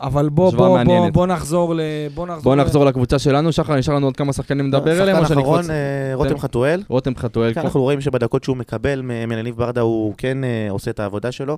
אבל 0.01 0.29
בוא, 0.29 0.51
בוא, 0.51 0.83
בוא. 0.83 1.09
בוא 1.09 1.27
נחזור 1.27 1.75
ל... 1.75 1.79
בוא 2.13 2.27
נחזור, 2.27 2.43
בואו 2.43 2.55
ל- 2.55 2.61
נחזור 2.61 2.85
לקבוצה 2.85 3.19
שלנו, 3.19 3.51
שחר, 3.51 3.75
נשאר 3.75 3.93
לנו 3.95 4.07
עוד 4.07 4.17
כמה 4.17 4.33
שחקנים 4.33 4.67
לדבר 4.67 5.01
עליהם, 5.01 5.23
שחקן 5.25 5.39
אחרון? 5.39 5.69
אה, 5.69 6.11
רותם. 6.13 6.37
חתואל. 6.37 6.83
רותם 6.89 7.15
חתואל. 7.15 7.53
כן, 7.53 7.61
אנחנו 7.61 7.81
רואים 7.81 8.01
שבדקות 8.01 8.43
שהוא 8.43 8.57
מקבל 8.57 9.01
מ- 9.01 9.29
מלניב 9.29 9.55
ברדה 9.57 9.81
הוא 9.81 10.13
כן 10.17 10.43
אה, 10.43 10.67
עושה 10.69 10.91
את 10.91 10.99
העבודה 10.99 11.31
שלו. 11.31 11.57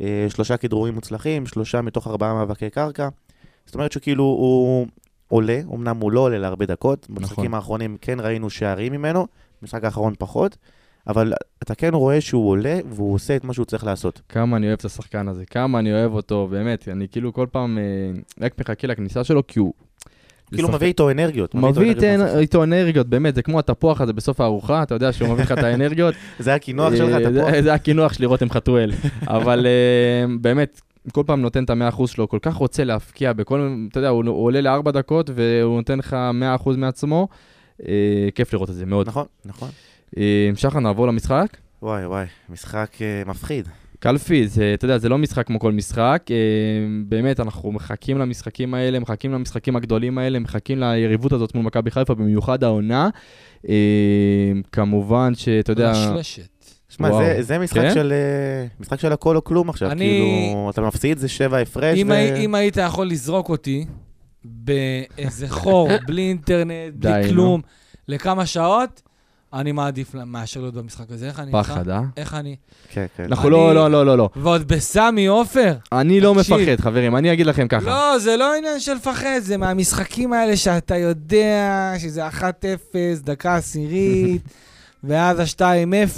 אה, 0.00 0.26
שלושה 0.28 0.56
כדרורים 0.56 0.94
מוצלחים, 0.94 1.46
שלושה 1.46 1.80
מתוך 1.80 2.06
ארבעה 2.08 2.34
מאבקי 2.34 2.70
קרקע. 2.70 3.08
זאת 3.66 3.74
אומרת 3.74 3.92
שכאילו 3.92 4.24
הוא 4.24 4.86
עולה, 5.28 5.60
אמנם 5.74 5.96
הוא 6.00 6.12
לא 6.12 6.20
עולה 6.20 6.38
להרבה 6.38 6.66
דקות. 6.66 7.06
נכון. 7.10 7.14
במשחקים 7.22 7.54
האחרונים 7.54 7.96
כן 8.00 8.20
ראינו 8.20 8.50
שערים 8.50 8.92
ממנו, 8.92 9.26
במשחק 9.62 9.84
האחרון 9.84 10.14
פחות. 10.18 10.56
אבל 11.06 11.32
אתה 11.62 11.74
כן 11.74 11.94
רואה 11.94 12.20
שהוא 12.20 12.48
עולה 12.50 12.78
והוא 12.90 13.14
עושה 13.14 13.36
את 13.36 13.44
מה 13.44 13.52
שהוא 13.54 13.64
צריך 13.66 13.84
לעשות. 13.84 14.20
כמה 14.28 14.56
אני 14.56 14.66
אוהב 14.66 14.78
את 14.78 14.84
השחקן 14.84 15.28
הזה, 15.28 15.44
כמה 15.46 15.78
אני 15.78 15.92
אוהב 15.92 16.12
אותו, 16.14 16.48
באמת, 16.50 16.88
אני 16.88 17.08
כאילו 17.08 17.32
כל 17.32 17.46
פעם 17.52 17.78
אה, 17.78 17.82
רק 18.40 18.52
מחכה 18.60 18.86
לכניסה 18.86 19.24
שלו, 19.24 19.46
כי 19.46 19.58
הוא... 19.58 19.72
כאילו 20.54 20.68
מביא 20.68 20.86
איתו 20.86 21.10
אנרגיות. 21.10 21.54
מביא 21.54 21.88
איתו 21.90 22.00
אנרגיות 22.14 22.38
איתו 22.38 22.64
אנרגיות, 22.64 23.06
באמת, 23.08 23.34
זה 23.34 23.42
כמו 23.42 23.58
התפוח 23.58 24.00
הזה 24.00 24.12
בסוף 24.12 24.40
הארוחה, 24.40 24.82
אתה 24.82 24.94
יודע 24.94 25.12
שהוא 25.12 25.28
מביא 25.28 25.42
לך 25.44 25.52
את 25.52 25.58
האנרגיות. 25.64 26.14
זה 26.38 26.54
הקינוח 26.54 26.94
שלך, 26.94 27.14
אה, 27.14 27.52
פה. 27.52 27.62
זה- 27.62 27.74
הקינוח 27.74 28.12
שלי, 28.12 28.26
רותם 28.26 28.50
חתואל. 28.50 28.92
אבל 29.26 29.66
אה, 29.66 30.34
באמת, 30.40 30.80
כל 31.12 31.22
פעם 31.26 31.40
נותן 31.42 31.64
את 31.64 31.70
המאה 31.70 31.88
אחוז 31.88 32.10
שלו, 32.10 32.28
כל 32.28 32.38
כך 32.42 32.54
רוצה 32.54 32.84
להפקיע 32.84 33.32
בכל, 33.32 33.76
אתה 33.90 33.98
יודע, 33.98 34.08
הוא 34.08 34.44
עולה 34.44 34.60
לארבע 34.60 34.90
דקות 34.90 35.30
והוא 35.34 35.76
נותן 35.76 35.98
לך 35.98 36.16
מאה 36.34 36.54
אחוז 36.54 36.76
מעצמו. 36.76 37.28
כיף 38.34 38.52
לראות 38.52 38.70
את 38.70 38.74
זה 38.74 38.86
מאוד. 38.86 39.08
נכון, 39.08 39.26
נכון. 39.44 39.68
אה, 40.18 40.22
שחר, 40.56 40.80
נעבור 40.80 41.06
למשחק. 41.06 41.46
וואי 41.82 42.06
וואי, 42.06 42.24
משחק 42.48 42.88
אה, 43.00 43.22
מפחיד. 43.26 43.68
קלפי, 43.98 44.48
זה, 44.48 44.70
אתה 44.74 44.84
יודע, 44.84 44.98
זה 44.98 45.08
לא 45.08 45.18
משחק 45.18 45.46
כמו 45.46 45.60
כל 45.60 45.72
משחק. 45.72 46.22
אה, 46.30 46.36
באמת, 47.06 47.40
אנחנו 47.40 47.72
מחכים 47.72 48.18
למשחקים 48.18 48.74
האלה, 48.74 48.98
מחכים 48.98 49.32
למשחקים 49.32 49.76
הגדולים 49.76 50.18
האלה, 50.18 50.38
מחכים 50.38 50.78
ליריבות 50.80 51.32
הזאת 51.32 51.54
מול 51.54 51.64
מכבי 51.64 51.90
חיפה, 51.90 52.14
במיוחד 52.14 52.64
העונה. 52.64 53.08
אה, 53.68 53.74
כמובן 54.72 55.34
שאתה 55.34 55.72
יודע... 55.72 55.90
משלשת. 55.92 56.48
שמע. 56.88 57.12
זה, 57.12 57.36
זה 57.42 57.58
משחק, 57.58 57.80
כן? 57.80 57.94
של, 57.94 58.12
אה, 58.12 58.66
משחק 58.80 59.00
של 59.00 59.12
הכל 59.12 59.36
או 59.36 59.44
כלום 59.44 59.70
עכשיו. 59.70 59.90
אני- 59.90 59.98
כאילו, 60.48 60.70
אתה 60.70 60.80
מפסיד, 60.80 61.18
זה 61.18 61.28
שבע 61.28 61.58
הפרש. 61.58 61.98
אם, 61.98 62.06
ו... 62.10 62.12
הי, 62.12 62.44
אם 62.44 62.54
היית 62.54 62.76
יכול 62.76 63.06
לזרוק 63.06 63.48
אותי 63.48 63.84
באיזה 64.44 65.48
חור, 65.48 65.88
בלי 66.08 66.22
אינטרנט, 66.28 66.94
בלי. 66.94 67.28
כלום, 67.28 67.60
לכמה 68.08 68.46
שעות, 68.46 69.02
אני 69.54 69.72
מעדיף 69.72 70.14
מאשר 70.14 70.60
להיות 70.60 70.74
במשחק 70.74 71.10
הזה. 71.10 71.26
איך 71.26 71.40
אני 71.40 71.58
איתך? 71.58 71.70
פחד, 71.70 71.88
אה? 71.88 72.00
איך 72.16 72.34
אני? 72.34 72.56
כן, 72.88 73.06
כן. 73.16 73.24
אנחנו 73.24 73.50
לא, 73.50 73.74
לא, 73.74 73.90
לא, 73.90 74.06
לא, 74.06 74.18
לא. 74.18 74.28
ועוד 74.36 74.68
בסמי 74.68 75.26
עופר. 75.26 75.74
אני 75.92 76.20
לא. 76.20 76.34
מפחד, 76.34 76.80
חברים, 76.80 77.16
אני 77.16 77.32
אגיד 77.32 77.46
לכם 77.46 77.68
ככה. 77.68 77.86
לא, 77.86 78.18
זה 78.18 78.36
לא 78.36 78.54
עניין 78.54 78.80
של 78.80 78.94
לפחד, 78.94 79.38
זה 79.38 79.56
מהמשחקים 79.56 80.32
האלה 80.32 80.56
שאתה 80.56 80.96
יודע 80.96 81.92
שזה 81.98 82.28
1-0, 82.28 82.42
דקה 83.22 83.56
עשירית, 83.56 84.42
ואז 85.04 85.38
ה-2-0, 85.38 85.62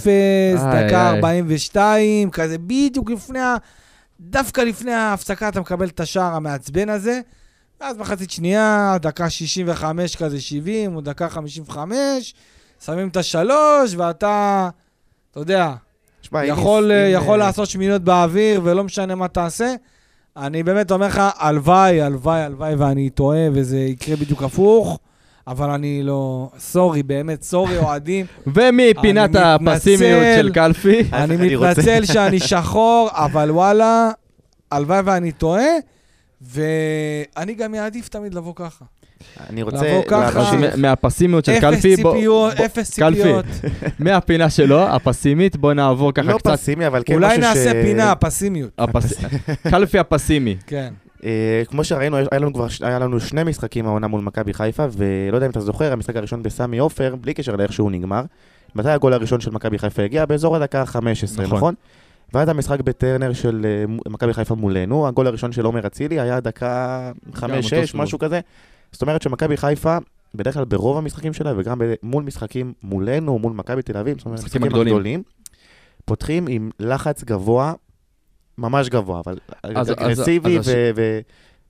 איי, 0.08 0.86
דקה 0.86 1.10
איי. 1.10 1.16
42, 1.16 2.30
כזה 2.30 2.58
בדיוק 2.58 3.10
לפני 3.10 3.40
ה... 3.40 3.56
דווקא 4.20 4.60
לפני 4.60 4.92
ההפסקה 4.92 5.48
אתה 5.48 5.60
מקבל 5.60 5.88
את 5.88 6.00
השער 6.00 6.34
המעצבן 6.34 6.88
הזה, 6.88 7.20
ואז 7.80 7.96
מחצית 7.96 8.30
שנייה, 8.30 8.96
דקה 9.00 9.30
65 9.30 10.16
כזה 10.16 10.40
70, 10.40 10.96
או 10.96 11.00
דקה 11.00 11.28
55, 11.28 12.34
שמים 12.86 13.08
את 13.08 13.16
השלוש, 13.16 13.94
ואתה, 13.96 14.68
אתה 15.30 15.40
יודע, 15.40 15.64
שמע, 15.66 15.76
תשמע, 16.22 16.42
אם- 16.42 16.48
יכול, 16.48 16.92
אה, 16.92 17.06
אם, 17.06 17.14
יכול 17.22 17.40
אה, 17.42 17.46
לעשות 17.46 17.68
שמיניות 17.68 18.02
באוויר, 18.02 18.60
ולא 18.64 18.84
משנה 18.84 19.14
מה 19.14 19.28
תעשה. 19.28 19.74
אני 20.36 20.62
באמת 20.62 20.90
אומר 20.90 21.06
לך, 21.06 21.22
הלוואי, 21.38 22.00
הלוואי, 22.00 22.42
הלוואי, 22.42 22.74
ואני 22.74 23.10
טועה, 23.10 23.38
וזה 23.52 23.78
יקרה 23.78 24.16
בדיוק 24.16 24.42
הפוך, 24.42 24.98
אבל 25.46 25.70
אני 25.70 26.02
לא... 26.02 26.50
סורי, 26.58 27.02
באמת, 27.02 27.42
סורי, 27.42 27.78
אוהדים. 27.78 28.26
ומפינת 28.54 29.30
הפסימיות. 29.34 30.22
של 30.36 30.52
קלפי, 30.52 31.02
אני 31.12 31.36
מתנצל 31.36 32.04
שאני 32.12 32.40
שחור, 32.40 33.08
אבל 33.12 33.50
וואלה, 33.50 34.10
הלוואי 34.70 35.00
ואני 35.04 35.32
טועה, 35.32 35.66
ואני 36.42 37.54
גם 37.54 37.74
אעדיף 37.74 38.08
תמיד 38.08 38.34
לבוא 38.34 38.52
ככה. 38.56 38.84
אני 39.50 39.62
רוצה... 39.62 39.88
לבוא 39.88 40.02
ככה. 40.08 40.52
מהפסימיות 40.76 41.44
של 41.44 41.52
אפס 41.52 41.60
קלפי, 41.60 41.96
בוא- 42.02 42.12
ציפיות, 42.14 42.52
אפס 42.54 42.98
קלפי, 42.98 43.16
ציפיות. 43.22 43.44
מהפינה 43.98 44.50
שלו, 44.50 44.82
הפסימית, 44.82 45.56
בוא 45.56 45.72
נעבור 45.72 46.12
ככה 46.12 46.26
לא 46.32 46.38
קצת. 46.38 46.50
פסימי, 46.50 46.86
אבל 46.86 47.02
כן 47.06 47.14
אולי 47.14 47.26
משהו 47.38 47.42
ש... 47.42 47.44
נעשה 47.46 47.72
פינה, 47.72 48.14
פסימיות. 48.14 48.70
הפס- 48.78 49.24
קלפי 49.70 49.98
הפסימי. 49.98 50.56
כן. 50.66 50.92
אה, 51.24 51.62
כמו 51.68 51.84
שראינו, 51.84 52.16
היה 52.16 52.26
לנו 52.32 52.52
כבר, 52.52 52.66
היה 52.82 52.98
לנו 52.98 53.20
שני 53.20 53.44
משחקים 53.44 53.86
העונה 53.86 54.06
מול 54.06 54.20
מכבי 54.20 54.54
חיפה, 54.54 54.86
ולא 54.96 55.36
יודע 55.36 55.46
אם 55.46 55.50
אתה 55.50 55.60
זוכר, 55.60 55.92
המשחק 55.92 56.16
הראשון 56.16 56.42
בסמי 56.42 56.78
עופר, 56.78 57.14
בלי 57.20 57.34
קשר 57.34 57.56
לאיך 57.56 57.72
שהוא 57.72 57.90
נגמר. 57.90 58.22
מתי 58.74 58.90
הגול 58.90 59.12
הראשון 59.12 59.40
של 59.40 59.50
מכבי 59.50 59.78
חיפה 59.78 60.02
הגיע? 60.02 60.26
באזור 60.26 60.56
הדקה 60.56 60.80
ה-15, 60.80 60.98
נכון. 61.42 61.56
נכון? 61.56 61.74
ואז 62.34 62.48
המשחק 62.48 62.80
בטרנר 62.80 63.32
של 63.32 63.66
אה, 63.66 63.84
מכבי 64.12 64.32
חיפה 64.34 64.54
מולנו, 64.54 65.08
הגול 65.08 65.26
הראשון 65.26 65.52
של 65.52 65.64
עומר 65.64 65.86
אצילי 65.86 66.20
היה 66.20 66.40
דקה 66.40 67.10
5-6, 67.34 67.42
אותו 67.42 67.62
סיבוב. 67.62 68.02
משהו 68.02 68.18
כזה. 68.18 68.40
זאת 68.94 69.02
אומרת 69.02 69.22
שמכבי 69.22 69.56
חיפה, 69.56 69.96
בדרך 70.34 70.54
כלל 70.54 70.64
ברוב 70.64 70.96
המשחקים 70.98 71.32
שלה, 71.32 71.52
וגם 71.56 71.80
מול 72.02 72.24
משחקים 72.24 72.72
מולנו, 72.82 73.38
מול 73.38 73.52
מכבי 73.52 73.82
תל 73.82 73.96
אביב, 73.96 74.18
זאת 74.18 74.26
אומרת, 74.26 74.40
המשחקים 74.40 74.64
הגדולים. 74.64 74.86
הגדולים, 74.94 75.22
פותחים 76.04 76.46
עם 76.48 76.70
לחץ 76.80 77.24
גבוה, 77.24 77.72
ממש 78.58 78.88
גבוה, 78.88 79.20
אבל 79.24 79.38
אז- 79.62 79.92
אגרסיבי 79.92 80.58
אז- 80.58 80.68
ו- 80.68 80.90
ו- 80.96 81.20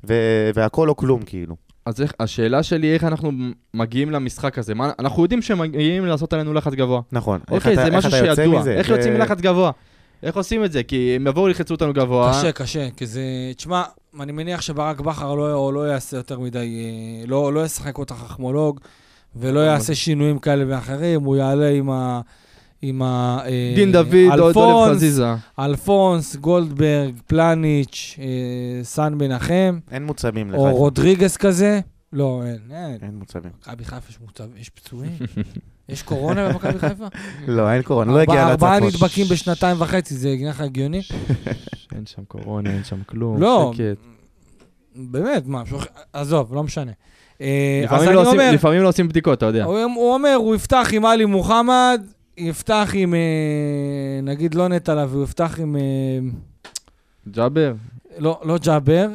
ו- 0.06 0.50
והכל 0.54 0.88
או 0.88 0.96
כלום, 0.96 1.22
כאילו. 1.22 1.56
אז 1.86 2.00
איך, 2.02 2.12
השאלה 2.20 2.62
שלי, 2.62 2.94
איך 2.94 3.04
אנחנו 3.04 3.32
מגיעים 3.74 4.10
למשחק 4.10 4.58
הזה? 4.58 4.74
מה, 4.74 4.90
אנחנו 4.98 5.22
יודעים 5.22 5.42
שמגיעים 5.42 6.06
לעשות 6.06 6.32
עלינו 6.32 6.52
לחץ 6.54 6.72
גבוה. 6.72 7.00
נכון. 7.12 7.40
איך 7.40 7.50
אוקיי, 7.66 7.72
אתה- 7.72 7.82
זה 7.82 7.86
איך 7.86 7.94
משהו 7.94 8.08
אתה 8.08 8.26
יוצא 8.26 8.42
שידוע. 8.44 8.60
מזה? 8.60 8.72
איך 8.74 8.88
יוצאים 8.88 9.14
מלחץ 9.14 9.40
גבוה? 9.40 9.70
איך 10.24 10.36
עושים 10.36 10.64
את 10.64 10.72
זה? 10.72 10.82
כי 10.82 11.12
הם 11.16 11.26
יבואו 11.26 11.48
ללחצו 11.48 11.74
אותנו 11.74 11.92
גבוה. 11.92 12.32
קשה, 12.38 12.52
קשה, 12.52 12.88
כי 12.96 13.06
זה... 13.06 13.22
תשמע, 13.56 13.82
אני 14.20 14.32
מניח 14.32 14.60
שברק 14.60 15.00
בכר 15.00 15.34
לא, 15.34 15.72
לא 15.72 15.88
יעשה 15.88 16.16
יותר 16.16 16.38
מדי, 16.38 16.58
אה, 16.58 17.26
לא, 17.26 17.52
לא 17.52 17.64
ישחק 17.64 17.98
אותה 17.98 18.14
חכמולוג, 18.14 18.80
ולא 19.36 19.60
יעשה 19.60 19.94
שינויים 19.94 20.38
כאלה 20.38 20.64
ואחרים, 20.68 21.22
הוא 21.22 21.36
יעלה 21.36 21.68
עם 21.70 21.90
ה... 21.90 22.20
עם 22.82 23.02
ה... 23.02 23.38
אה, 23.44 23.72
דין 23.76 23.92
דוד, 23.92 24.14
עוד 24.30 24.38
דולב 24.38 24.56
אלפונס, 24.56 24.96
חזיזה. 24.96 25.34
אלפונס, 25.58 26.36
גולדברג, 26.36 27.14
פלניץ', 27.26 28.16
אה, 28.18 28.84
סאן 28.84 29.14
מנחם, 29.14 29.78
אין 29.90 30.04
מוצבים 30.04 30.50
לך. 30.50 30.58
או 30.58 30.76
רודריגס 30.76 31.36
כזה. 31.36 31.80
לא, 32.12 32.42
אין, 32.44 32.58
אין. 32.70 32.98
אין 33.02 33.14
מוצבים. 33.14 33.50
מכבי 33.60 33.84
חיפה 33.84 34.06
יש 34.10 34.20
מוצב, 34.20 34.44
יש 34.56 34.70
פצועים? 34.70 35.12
יש 35.89 36.03
קורונה 36.03 36.49
במכבי 36.49 36.78
חיפה? 36.78 37.07
לא, 37.47 37.72
אין 37.72 37.82
קורונה, 37.82 38.12
לא 38.12 38.18
הגיע 38.20 38.35
ארבעה- 38.35 38.51
ארבעה 38.53 38.74
לצפון. 38.80 38.89
נדבקים 38.95 39.26
בשנתיים 39.30 39.80
וחצי, 39.80 40.14
זה 40.14 40.35
נראה 40.39 40.51
לך 40.51 40.61
הגיוני? 40.61 41.03
אין 41.95 42.07
שם 42.07 42.22
קורונה, 42.28 42.70
אין 42.70 42.85
שם 42.85 43.03
כלום. 43.07 43.41
לא. 43.41 43.72
שקט. 43.74 43.99
באמת, 44.97 45.47
מה, 45.47 45.62
עזוב, 46.12 46.55
לא 46.55 46.62
משנה. 46.62 46.93
אה, 47.41 47.80
לפעמים 47.85 48.11
לא 48.12 48.20
עושים- 48.28 48.41
לפעמים 48.55 48.82
לא 48.82 48.89
עושים 48.89 49.09
בדיקות, 49.09 49.39
אתה 49.39 49.47
יודע. 49.47 49.64
הוא 49.64 50.14
אומר, 50.14 50.35
הוא 50.35 50.55
יפתח 50.55 50.89
עם 50.93 51.05
עלי 51.05 51.24
מוחמד, 51.24 52.03
יפתח 52.39 52.91
עם, 52.95 53.14
אה, 53.14 53.20
נגיד 54.22 54.55
לא 54.55 54.68
נטע 54.68 54.95
לביא, 54.95 55.16
הוא 55.16 55.24
יפתח 55.24 55.59
עם, 55.62 55.76
אה, 55.76 55.80
ג'אבר? 57.30 57.72
לא 58.18 58.41
לא 58.45 58.59
ג'אבר, 58.59 59.09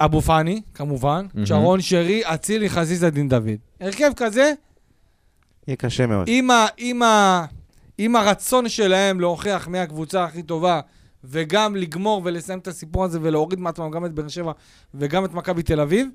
אבו 0.00 0.20
פאני, 0.20 0.60
כמובן. 0.74 1.26
שרון 1.44 1.80
שרי, 1.80 2.22
אצילי, 2.24 2.68
חזיזה, 2.68 3.10
דין 3.10 3.28
דוד. 3.28 3.48
הרכב 3.80 4.10
כזה, 4.16 4.52
יהיה 5.70 5.76
קשה 5.76 6.06
מאוד. 6.06 6.26
עם, 6.30 6.50
ה, 6.50 6.66
עם, 6.76 7.02
ה, 7.02 7.44
עם 7.98 8.16
הרצון 8.16 8.68
שלהם 8.68 9.20
להוכיח 9.20 9.68
מי 9.68 9.78
הקבוצה 9.78 10.24
הכי 10.24 10.42
טובה, 10.42 10.80
וגם 11.24 11.76
לגמור 11.76 12.22
ולסיים 12.24 12.58
את 12.58 12.68
הסיפור 12.68 13.04
הזה 13.04 13.18
ולהוריד 13.22 13.60
מעצמם 13.60 13.90
גם 13.90 14.04
את 14.04 14.12
באר 14.12 14.28
שבע 14.28 14.52
וגם 14.94 15.24
את 15.24 15.34
מכבי 15.34 15.62
תל 15.62 15.80
אביב. 15.80 16.08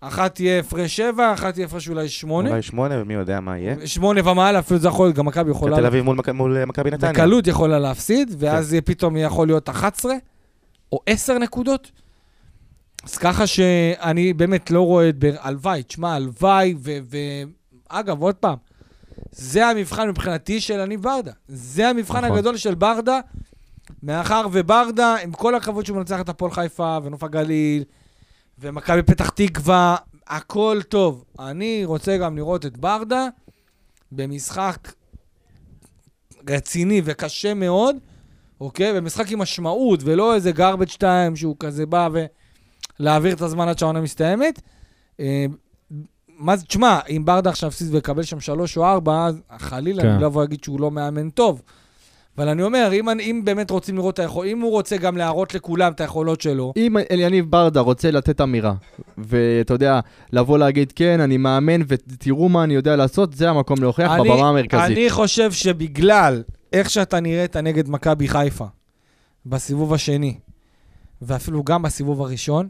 אחת 0.00 0.34
תהיה 0.34 0.58
הפרש 0.60 0.96
שבע, 0.96 1.32
אחת 1.32 1.54
תהיה 1.54 1.66
הפרש 1.66 1.88
אולי 1.88 2.08
שמונה. 2.08 2.50
אולי 2.50 2.62
שמונה, 2.62 2.94
ומי 3.02 3.14
יודע 3.14 3.40
מה 3.40 3.58
יהיה. 3.58 3.86
שמונה 3.86 4.30
ומעלה, 4.30 4.58
אפילו 4.58 4.80
זה 4.80 4.88
יכול 4.88 5.06
להיות, 5.06 5.16
גם 5.16 5.26
מכבי 5.26 5.50
יכולה... 5.50 5.76
תל 5.76 5.86
אביב 5.86 6.04
מול 6.04 6.16
מכ- 6.16 6.28
מול 6.28 6.56
אה, 6.56 6.66
מכבי 6.66 6.90
נתניה. 6.90 7.12
בקלות 7.12 7.46
יכולה 7.46 7.78
להפסיד, 7.78 8.34
ואז 8.38 8.72
יהיה 8.72 8.82
פתאום 8.82 9.16
יכול 9.16 9.46
להיות 9.46 9.68
11 9.68 10.14
או 10.92 11.00
10 11.06 11.38
נקודות. 11.38 11.90
אז 13.04 13.16
ככה 13.18 13.46
שאני 13.46 14.32
באמת 14.32 14.70
לא 14.70 14.80
רואה 14.80 15.08
את 15.08 15.18
באר... 15.18 15.34
הלוואי, 15.40 15.82
תשמע, 15.82 16.14
הלוואי, 16.14 16.74
ו... 16.78 16.98
ו... 17.10 17.16
אגב, 17.88 18.22
עוד 18.22 18.34
פעם, 18.34 18.56
זה 19.32 19.66
המבחן 19.66 20.08
מבחינתי 20.08 20.60
של 20.60 20.80
יניב 20.80 21.02
ברדה. 21.02 21.32
זה 21.48 21.88
המבחן 21.88 22.24
נכון. 22.24 22.38
הגדול 22.38 22.56
של 22.56 22.74
ברדה, 22.74 23.20
מאחר 24.02 24.46
וברדה, 24.52 25.16
עם 25.22 25.32
כל 25.32 25.54
הכבוד 25.54 25.86
שהוא 25.86 25.96
מנצח 25.96 26.20
את 26.20 26.28
הפועל 26.28 26.50
חיפה 26.52 26.98
ונוף 27.04 27.22
הגליל, 27.22 27.84
ומכבי 28.58 29.02
פתח 29.02 29.28
תקווה, 29.30 29.96
הכל 30.26 30.80
טוב. 30.88 31.24
אני 31.38 31.84
רוצה 31.84 32.16
גם 32.16 32.36
לראות 32.36 32.66
את 32.66 32.78
ברדה 32.78 33.28
במשחק 34.12 34.92
רציני 36.50 37.02
וקשה 37.04 37.54
מאוד, 37.54 37.96
אוקיי? 38.60 38.94
במשחק 38.94 39.30
עם 39.30 39.38
משמעות, 39.38 40.00
ולא 40.02 40.34
איזה 40.34 40.50
garbage 40.50 40.96
time 40.96 41.36
שהוא 41.36 41.56
כזה 41.60 41.86
בא 41.86 42.08
ולהעביר 43.00 43.34
את 43.34 43.40
הזמן 43.40 43.68
עד 43.68 43.78
שהעונה 43.78 44.00
מסתיימת. 44.00 44.62
מה 46.42 46.56
זה, 46.56 46.64
תשמע, 46.64 46.98
אם 47.10 47.22
ברדה 47.24 47.50
עכשיו 47.50 47.68
יפסיד 47.68 47.94
ויקבל 47.94 48.22
שם 48.22 48.40
שלוש 48.40 48.76
או 48.76 48.84
ארבע, 48.86 49.26
אז 49.26 49.42
חלילה, 49.58 50.02
כן. 50.02 50.08
אני 50.08 50.22
לא 50.22 50.26
אבוא 50.26 50.42
להגיד 50.42 50.64
שהוא 50.64 50.80
לא 50.80 50.90
מאמן 50.90 51.30
טוב. 51.30 51.62
אבל 52.38 52.48
אני 52.48 52.62
אומר, 52.62 52.90
אם, 52.92 53.08
אני- 53.08 53.22
אם 53.22 53.40
באמת 53.44 53.70
רוצים 53.70 53.96
לראות 53.96 54.14
את 54.14 54.18
היכול, 54.18 54.46
אם 54.46 54.60
הוא 54.60 54.70
רוצה 54.70 54.96
גם 54.96 55.16
להראות 55.16 55.54
לכולם 55.54 55.92
את 55.92 56.00
היכולות 56.00 56.40
שלו, 56.40 56.72
אם 56.76 56.96
אליניב 57.10 57.50
ברדה 57.50 57.80
רוצה 57.80 58.10
לתת 58.10 58.40
אמירה, 58.40 58.74
ואתה 59.18 59.74
יודע, 59.74 60.00
לבוא 60.32 60.58
להגיד, 60.58 60.92
כן, 60.96 61.20
אני 61.20 61.36
מאמן, 61.36 61.80
ותראו 61.88 62.48
מה 62.48 62.64
אני 62.64 62.74
יודע 62.74 62.96
לעשות, 62.96 63.34
זה 63.34 63.50
המקום 63.50 63.78
להוכיח 63.80 64.10
אני- 64.12 64.28
בבמה 64.30 64.48
המרכזית. 64.48 64.84
אני 64.98 65.10
חושב 65.10 65.52
שבגלל 65.52 66.42
איך 66.72 66.90
שאתה 66.90 67.20
נראית 67.20 67.56
נגד 67.56 67.88
מכבי 67.90 68.28
חיפה 68.28 68.66
בסיבוב 69.46 69.94
השני, 69.94 70.34
ואפילו 71.22 71.62
גם 71.64 71.82
בסיבוב 71.82 72.22
הראשון, 72.22 72.68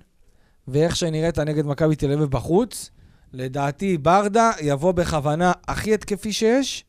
ואיך 0.68 0.96
שנראית 0.96 1.38
נגד 1.38 1.66
מכבי 1.66 1.96
תל 1.96 2.12
אביב 2.12 2.24
בחוץ, 2.30 2.90
לדעתי 3.32 3.98
ברדה 3.98 4.50
יבוא 4.60 4.92
בכוונה 4.92 5.52
הכי 5.68 5.94
התקפי 5.94 6.32
שיש, 6.32 6.84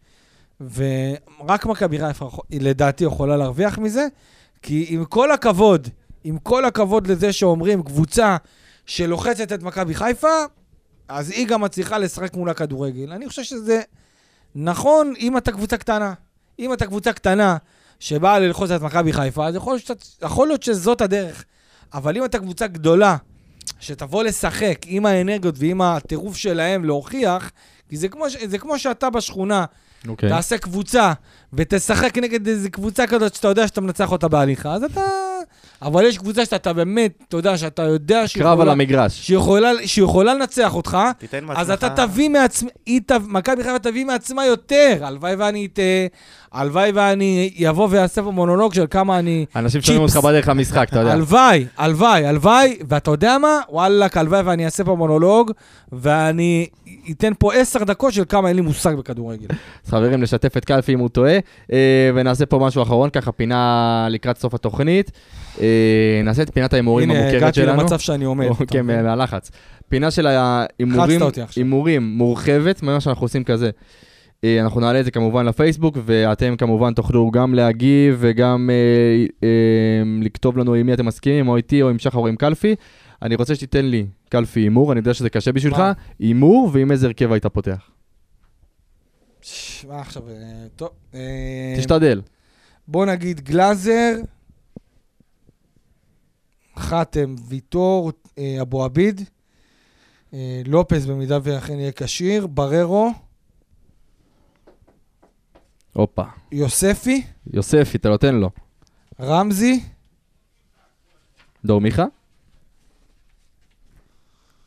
ורק 0.62 1.66
מכבי 1.66 2.00
חיפה 2.00 2.30
לדעתי 2.52 3.04
יכולה 3.04 3.38
להרוויח 3.38 3.78
מזה, 3.78 4.08
כי 4.62 4.86
עם 4.90 5.06
כל 5.06 5.32
הכבוד, 5.32 5.88
עם 6.24 6.38
כל 6.38 6.66
הכבוד 6.66 7.08
לזה 7.08 7.34
שאומרים 7.34 7.84
קבוצה 7.84 8.38
שלוחצת 8.86 9.52
את 9.52 9.64
מכבי 9.64 9.94
חיפה, 9.96 10.44
אז 11.08 11.30
היא 11.30 11.48
גם 11.48 11.62
מצליחה 11.62 11.98
לשחק 11.98 12.34
מול 12.36 12.50
הכדורגל. 12.50 13.12
אני 13.12 13.30
חושב 13.30 13.44
שזה 13.44 13.82
נכון 14.56 15.14
אם 15.20 15.38
אתה 15.38 15.52
קבוצה 15.52 15.78
קטנה. 15.78 16.14
אם 16.60 16.74
אתה 16.74 16.86
קבוצה 16.86 17.14
קטנה 17.14 17.58
שבאה 18.00 18.40
ללחוץ 18.40 18.72
את 18.72 18.82
מכבי 18.82 19.14
חיפה, 19.14 19.48
אז 19.48 19.56
יכול 19.56 19.74
להיות, 19.74 20.18
יכול 20.22 20.48
להיות 20.48 20.64
שזאת 20.64 21.02
הדרך. 21.02 21.46
אבל 21.94 22.18
אם 22.18 22.26
אתה 22.26 22.40
קבוצה 22.40 22.68
גדולה, 22.68 23.18
שתבוא 23.84 24.24
לשחק 24.24 24.78
עם 24.86 25.06
האנרגיות 25.06 25.56
ועם 25.58 25.82
הטירוף 25.82 26.38
שלהם 26.38 26.86
להוכיח, 26.86 27.52
כי 27.90 27.98
זה 27.98 28.08
כמו, 28.08 28.26
זה 28.46 28.58
כמו 28.58 28.80
שאתה 28.80 29.10
בשכונה, 29.10 29.66
אוקיי. 30.08 30.30
תעשה 30.30 30.58
קבוצה 30.58 31.14
ותשחק 31.54 32.18
נגד 32.18 32.48
איזה 32.48 32.70
קבוצה 32.70 33.08
כזאת 33.08 33.36
שאתה 33.36 33.48
יודע 33.48 33.68
שאתה 33.68 33.82
מנצח 33.82 34.12
אותה 34.12 34.28
בהליכה, 34.28 34.74
אז 34.74 34.84
אתה... 34.84 35.02
אבל 35.84 36.06
יש 36.06 36.18
קבוצה 36.18 36.46
שאתה 36.46 36.74
באמת, 36.74 37.24
אתה 37.28 37.38
יודע, 37.38 37.58
שאתה 37.58 37.84
יודע 37.84 38.28
שהיא 38.28 38.44
קרב 38.44 38.60
על 38.60 38.70
המגרש. 38.70 39.20
שיכולה, 39.28 39.72
שיכולה 39.86 40.34
לנצח 40.34 40.76
אותך, 40.76 40.98
תיתן 41.18 41.44
מעצמך... 41.44 41.60
אז 41.60 41.72
אתה 41.72 41.90
תביא 41.90 42.30
מעצמך, 42.30 42.70
מכבי 43.28 43.64
חיפה 43.64 43.80
תביא 43.80 44.06
מעצמה 44.06 44.46
יותר. 44.46 44.98
הלוואי 45.02 45.36
ואני 45.36 45.66
אטעה, 45.66 45.86
הלוואי 46.52 46.92
ואני 46.92 47.52
יבוא 47.56 47.88
ויעשה 47.92 48.24
פה 48.24 48.32
מונולוג 48.32 48.74
של 48.74 48.86
כמה 48.90 49.20
אני... 49.20 49.46
אנשים 49.56 49.82
שומעים 49.82 50.02
אותך. 50.02 50.16
בדרך 50.16 50.48
למשחק, 50.48 50.88
אתה 50.90 51.00
יודע. 51.00 51.12
הלוואי, 51.12 51.66
הלוואי, 51.78 52.26
הלוואי, 52.26 52.78
ואתה 52.90 53.12
יודע 53.12 53.38
מה? 53.38 53.60
וואלכ, 53.70 54.18
הלוואי 54.18 54.42
ואני 54.42 54.66
אעשה 54.66 54.84
פה 54.84 54.96
מונולוג, 54.96 55.52
ואני 55.92 56.68
אתן 57.12 57.32
פה 57.40 57.54
עשר 57.54 57.84
דקות 57.84 58.14
של 58.14 58.24
כמה 58.30 58.48
אין 58.48 58.56
לי 58.56 58.62
מושג 58.62 58.96
בכדורגל. 58.96 59.48
אז 59.86 59.90
חברים, 59.90 60.22
לשתף 60.24 60.58
את 60.58 60.66
קלפי 60.66 60.94
אם 60.94 61.00
הוא 61.00 61.10
טועה, 61.10 61.38
אה, 61.74 62.12
ונעשה 62.16 62.46
פה 62.46 62.60
משהו 62.60 62.82
אחרון, 62.84 63.10
ככה 63.10 63.32
פינה 63.32 64.08
לקראת 64.10 64.38
סוף 64.38 64.54
התוכנית. 64.54 65.12
אה, 65.62 66.22
נעשה 66.24 66.42
את 66.42 66.50
פינת 66.54 66.74
ההימורים 66.74 67.12
הנה, 67.12 67.20
המוכרת 67.20 67.42
הגעתי 67.42 67.62
שלנו. 67.62 67.82
למצב 67.82 68.00
שאני 68.00 68.26
עומד. 68.26 68.48
כן? 68.68 68.86
מהלחץ. 68.86 69.52
פינה 69.90 70.12
של 70.12 70.28
ההימורים, 70.28 72.04
מורחבת, 72.04 72.84
מה 72.84 73.00
שאנחנו 73.00 73.26
עושים 73.26 73.44
כזה. 73.44 73.70
אה, 74.44 74.62
אנחנו 74.62 74.82
נעלה 74.82 75.00
את 75.00 75.06
זה 75.06 75.12
כמובן 75.12 75.46
לפייסבוק, 75.46 75.98
ואתם 76.06 76.56
כמובן 76.56 76.94
תוכלו 76.94 77.32
גם 77.32 77.54
להגיב 77.54 78.18
וגם 78.20 78.70
אה, 78.70 79.26
אה, 79.44 80.04
לכתוב 80.22 80.58
לנו 80.58 80.74
עם 80.74 80.86
מי 80.86 80.94
אתם 80.94 81.06
מסכימים, 81.06 81.48
או 81.48 81.58
איתי 81.58 81.82
או 81.82 81.90
עם 81.90 82.00
שחר 82.00 82.20
או 82.20 82.28
עם 82.28 82.36
קלפי. 82.36 82.76
אני 83.22 83.36
רוצה 83.36 83.56
שתיתן 83.56 83.86
לי, 83.86 84.06
קלפי, 84.34 84.60
הימור, 84.60 84.92
אני 84.92 85.00
יודע 85.00 85.14
שזה 85.14 85.30
קשה 85.30 85.52
בשבילך? 85.52 85.84
הימור 86.20 86.70
ועם 86.74 86.92
איזה 86.92 87.08
הרכב 87.08 87.32
היית 87.32 87.46
פותח. 87.46 87.90
מה 89.88 90.02
עכשיו? 90.02 90.30
אה, 90.30 90.34
טוב. 90.76 90.90
אה, 91.14 91.76
תשתדל. 91.78 92.22
בוא 92.88 93.06
נגיד 93.06 93.40
גלאזר, 93.42 94.16
חתם, 96.78 97.36
ויטור, 97.48 98.12
אה, 98.38 98.58
אבו 98.62 98.84
עביד, 98.84 99.22
לופס 100.66 101.06
במידה 101.06 101.40
ואכן 101.44 101.80
יהיה 101.80 101.92
כשיר, 101.92 102.48
בררו, 102.48 103.12
הופה. 105.94 106.24
יוספי, 106.52 107.24
יוספי, 107.54 107.98
אתה 107.98 108.10
נותן 108.10 108.36
לו. 108.36 108.50
רמזי, 109.20 109.84
דור 111.66 111.82
מיכה? 111.82 112.06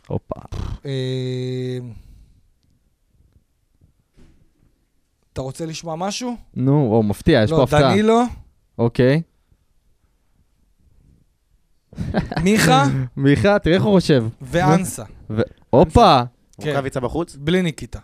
הופה. 0.09 0.41
אה, 0.87 1.79
אתה 5.33 5.41
רוצה 5.41 5.67
לשמוע 5.67 5.97
משהו? 5.97 6.37
נו, 6.55 6.91
או, 6.93 7.03
מפתיע, 7.03 7.43
יש 7.43 7.51
פה 7.51 7.57
לא, 7.57 7.63
הפתעה. 7.63 7.81
דנילו, 7.93 8.21
אוקיי. 8.79 9.23
מיכה 12.43 12.85
מיכה, 13.17 13.59
תראה 13.59 13.75
איך 13.77 13.85
הוא 13.85 13.95
חושב. 14.01 14.25
ואנסה. 14.43 15.05
הופה! 15.71 16.21
כן. 16.61 16.69
רוקאביצה 16.69 17.01
בחוץ? 17.01 17.37
בלי 17.37 17.63
ניקיטה. 17.63 17.99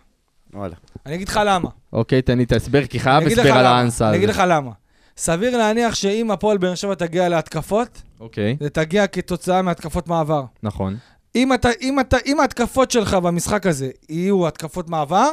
וואלה. 0.53 0.75
אני 1.05 1.15
אגיד 1.15 1.27
לך 1.29 1.39
למה. 1.45 1.69
אוקיי, 1.93 2.21
תן 2.21 2.37
לי 2.37 2.43
את 2.43 2.51
ההסבר, 2.51 2.85
כי 2.85 2.99
חייב 2.99 3.15
אני 3.15 3.25
אגיד 3.25 3.37
לך 3.37 3.45
הסבר 3.45 3.57
על 3.57 3.65
למה. 3.65 3.79
האנסה 3.79 4.09
אני 4.09 4.17
אגיד. 4.17 4.29
לך 4.29 4.43
למה. 4.47 4.71
סביר 5.17 5.57
להניח 5.57 5.95
שאם 5.95 6.31
הפועל 6.31 6.57
באר 6.57 6.75
שבע 6.75 6.95
תגיע 6.95 7.29
להתקפות, 7.29 8.01
אוקיי, 8.19 8.57
זה 8.59 8.69
תגיע 8.69 9.07
כתוצאה 9.07 9.61
מהתקפות 9.61 10.07
מעבר. 10.07 10.43
נכון. 10.63 10.97
אם, 11.35 11.53
אתה, 11.53 11.69
אם, 11.81 11.99
אתה, 11.99 12.17
אם 12.25 12.39
ההתקפות 12.39 12.91
שלך 12.91 13.13
במשחק 13.13 13.67
הזה 13.67 13.89
יהיו 14.09 14.47
התקפות 14.47 14.89
מעבר, 14.89 15.29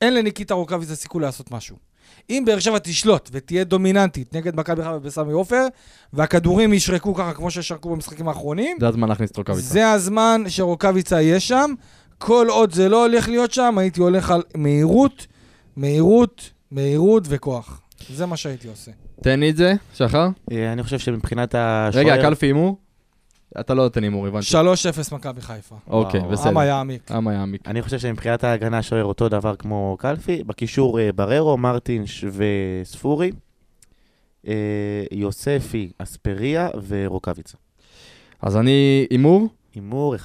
אין 0.00 0.14
לניקיטה 0.14 0.54
רוקאביצה 0.54 0.94
סיכוי 0.94 1.22
לעשות 1.22 1.50
משהו. 1.50 1.76
אם 2.30 2.42
באר 2.46 2.58
שבע 2.58 2.78
תשלוט 2.78 3.30
ותהיה 3.32 3.64
דומיננטית 3.64 4.34
נגד 4.34 4.56
מכבי 4.56 4.82
חיפה 4.82 4.98
בסמי 4.98 5.32
עופר, 5.32 5.66
והכדורים 6.12 6.72
ישרקו 6.72 7.14
ככה 7.14 7.34
כמו 7.34 7.50
ששרקו 7.50 7.90
במשחקים 7.90 8.28
האחרונים, 8.28 8.76
זה 8.80 8.88
הזמן 8.88 9.08
להכניס 9.08 9.30
את 9.30 9.36
רוקאביצה. 9.36 9.68
זה 9.68 9.90
הזמן 9.90 10.42
שרוקאביצה 10.48 11.20
יהיה 11.20 11.40
שם. 11.40 11.74
כל 12.18 12.46
עוד 12.50 12.72
זה 12.72 12.88
לא 12.88 13.06
הולך 13.06 13.28
להיות 13.28 13.52
שם, 13.52 13.78
הייתי 13.78 14.00
הולך 14.00 14.30
על 14.30 14.42
מהירות, 14.54 15.26
מהירות, 15.76 16.50
מהירות 16.70 17.24
וכוח. 17.28 17.80
זה 18.14 18.26
מה 18.26 18.36
שהייתי 18.36 18.68
עושה. 18.68 18.90
תן 19.22 19.40
לי 19.40 19.50
את 19.50 19.56
זה, 19.56 19.74
שחר. 19.94 20.28
אה, 20.52 20.72
אני 20.72 20.82
חושב 20.82 20.98
שמבחינת 20.98 21.54
השוער... 21.58 22.04
רגע, 22.04 22.22
קלפי 22.22 22.46
הימור? 22.46 22.76
אתה 23.60 23.74
לא 23.74 23.82
נותן 23.82 24.02
הימור, 24.02 24.26
הבנתי. 24.26 24.46
3-0 25.10 25.14
מכבי 25.14 25.40
חיפה. 25.40 25.74
אוקיי, 25.86 26.20
וואו. 26.20 26.32
בסדר. 26.32 26.48
עם 26.50 26.66
יעמיק. 26.66 27.10
עם 27.12 27.28
יעמיק. 27.28 27.68
אני 27.68 27.82
חושב 27.82 27.98
שמבחינת 27.98 28.44
ההגנה 28.44 28.78
השוער 28.78 29.04
אותו 29.04 29.28
דבר 29.28 29.56
כמו 29.56 29.96
קלפי. 30.00 30.42
בקישור 30.46 31.00
אה, 31.00 31.12
בררו, 31.12 31.56
מרטינש 31.56 32.24
וספורי. 32.32 33.30
אה, 34.48 34.52
יוספי, 35.12 35.90
אספריה 35.98 36.68
ורוקאביצה. 36.88 37.56
אז 38.42 38.56
אני 38.56 39.06
הימור? 39.10 39.48
הימור 39.74 40.14
1-1. 40.14 40.18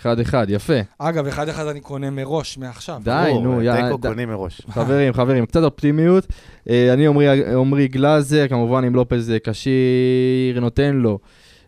אחד 0.00 0.20
אחד, 0.20 0.46
יפה. 0.50 0.72
אגב, 0.98 1.26
אחד 1.26 1.48
אחד 1.48 1.66
אני 1.66 1.80
קונה 1.80 2.10
מראש, 2.10 2.58
מעכשיו. 2.58 3.00
די, 3.04 3.30
נו, 3.42 3.58
אה, 3.58 3.64
יאללה. 3.64 3.82
תיקו 3.86 3.98
קונים 4.00 4.28
מראש. 4.28 4.60
חברים, 4.74 5.12
חברים, 5.12 5.46
קצת 5.46 5.62
אופטימיות. 5.62 6.26
אני 6.70 7.06
עמרי- 7.06 7.88
גלאזר, 7.88 8.48
כמובן 8.48 8.84
עם 8.84 8.94
לופז 8.94 9.32
כשיר, 9.44 10.60
נותן 10.60 10.96
לו. 10.96 11.18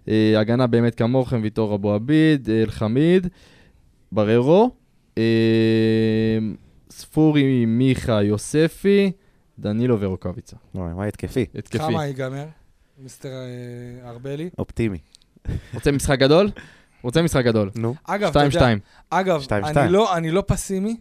אה, 0.08 0.40
הגנה 0.40 0.66
באמת 0.66 0.94
כמוכם, 0.94 1.40
ויטור 1.42 1.74
אבו 1.74 1.92
עביד, 1.92 2.50
אלחמיד, 2.50 3.26
בררו, 4.12 4.70
אה, 5.18 5.22
ספורי, 6.90 7.64
מיכה, 7.66 8.22
יוספי, 8.22 9.12
דנילו 9.58 10.00
ורוקאביצה. 10.00 10.56
וואי, 10.74 10.92
וואי, 10.92 11.08
התקפי. 11.08 11.46
התקפי. 11.54 11.78
כמה 11.78 12.06
ייגמר? 12.06 12.44
מיסטר 12.98 13.28
אה, 13.28 14.08
ארבלי. 14.10 14.50
אופטימי. 14.58 14.98
רוצה 15.74 15.92
משחק 15.92 16.18
גדול? 16.18 16.50
רוצה 17.02 17.22
משחק 17.22 17.44
גדול. 17.44 17.70
נו. 17.76 17.94
אגב, 18.04 18.30
אתה 18.30 18.44
יודע, 18.44 18.74
2-2. 18.74 18.78
אגב, 19.10 19.40
שתיים, 19.40 19.64
אני 19.64 19.72
שתיים. 19.72 19.92
לא- 19.92 20.16
אני 20.16 20.30
לא 20.30 20.42
פסימי? 20.46 20.96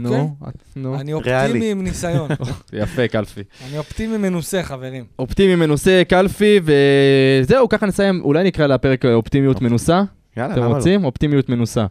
נו, 0.00 0.34
את- 0.48 0.54
נו. 0.76 1.00
אני. 1.00 1.12
אופטימי 1.12 1.70
עם 1.70 1.82
ניסיון. 1.84 2.28
יפה, 2.72 3.08
קלפי. 3.08 3.42
אני 3.68 3.78
אופטימי 3.78 4.16
מנוסה, 4.16 4.62
חברים. 4.62 5.04
אופטימי 5.18 5.54
מנוסה, 5.56 6.02
קלפי, 6.08 6.60
וזהו, 6.64 7.68
ככה 7.68 7.86
נסיים. 7.86 8.20
אולי 8.24 8.44
נקרא 8.44 8.66
לפרק 8.66 9.04
אה, 9.04 9.14
אופטימיות 9.14 9.54
אופטימי. 9.54 9.68
מנוסה? 9.70 10.02
יאללה, 10.36 10.52
אתם 10.52 10.60
למה 10.62 10.70
לא? 10.70 10.74
רוצים? 10.76 11.04
אופטימיות 11.04 11.48
מנוסה. 11.48 11.86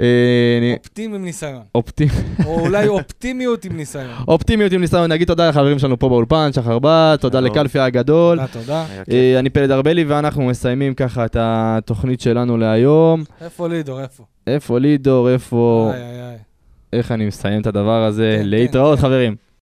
אה, 0.00 0.06
אופטימי 0.78 1.16
עם 1.16 1.24
ניסיון. 1.24 1.62
אופטימי. 1.74 2.10
או 2.46 2.60
אולי 2.60 2.88
אופטימיות 2.88 3.64
עם 3.64 3.76
ניסיון. 3.76 4.10
אופטימיות 4.28 4.72
עם 4.72 4.80
ניסיון, 4.80 5.12
נגיד 5.12 5.28
תודה 5.28 5.48
לחברים 5.48 5.78
שלנו 5.78 5.98
פה 5.98 6.08
באולפן, 6.08 6.50
שחר 6.52 6.78
בת, 6.78 7.20
תודה. 7.20 7.40
לקלפי 7.40 7.78
הגדול. 7.78 8.38
תודה, 8.38 8.48
תודה. 8.52 8.84
אה, 9.12 9.38
אני 9.38 9.50
פלד 9.50 9.70
ארבלי, 9.70 10.04
ואנחנו 10.04 10.46
מסיימים 10.46 10.94
ככה 10.94 11.24
את 11.24 11.36
התוכנית 11.40 12.20
שלנו 12.20 12.56
להיום. 12.56 13.22
איפה 13.40 13.68
לידור, 13.68 14.00
איפה? 14.02 14.24
איפה 14.46 14.78
לידור, 14.78 15.30
איפה... 15.30 15.90
איי, 15.94 16.02
איי, 16.02 16.28
איי. 16.30 16.36
איך 16.92 17.12
אני 17.12 17.26
מסיים 17.26 17.60
את 17.60 17.66
הדבר 17.66 18.04
הזה? 18.04 18.36
כן, 18.38 18.48
להתראות, 18.48 18.98
כן. 18.98 19.02
חברים. 19.02 19.49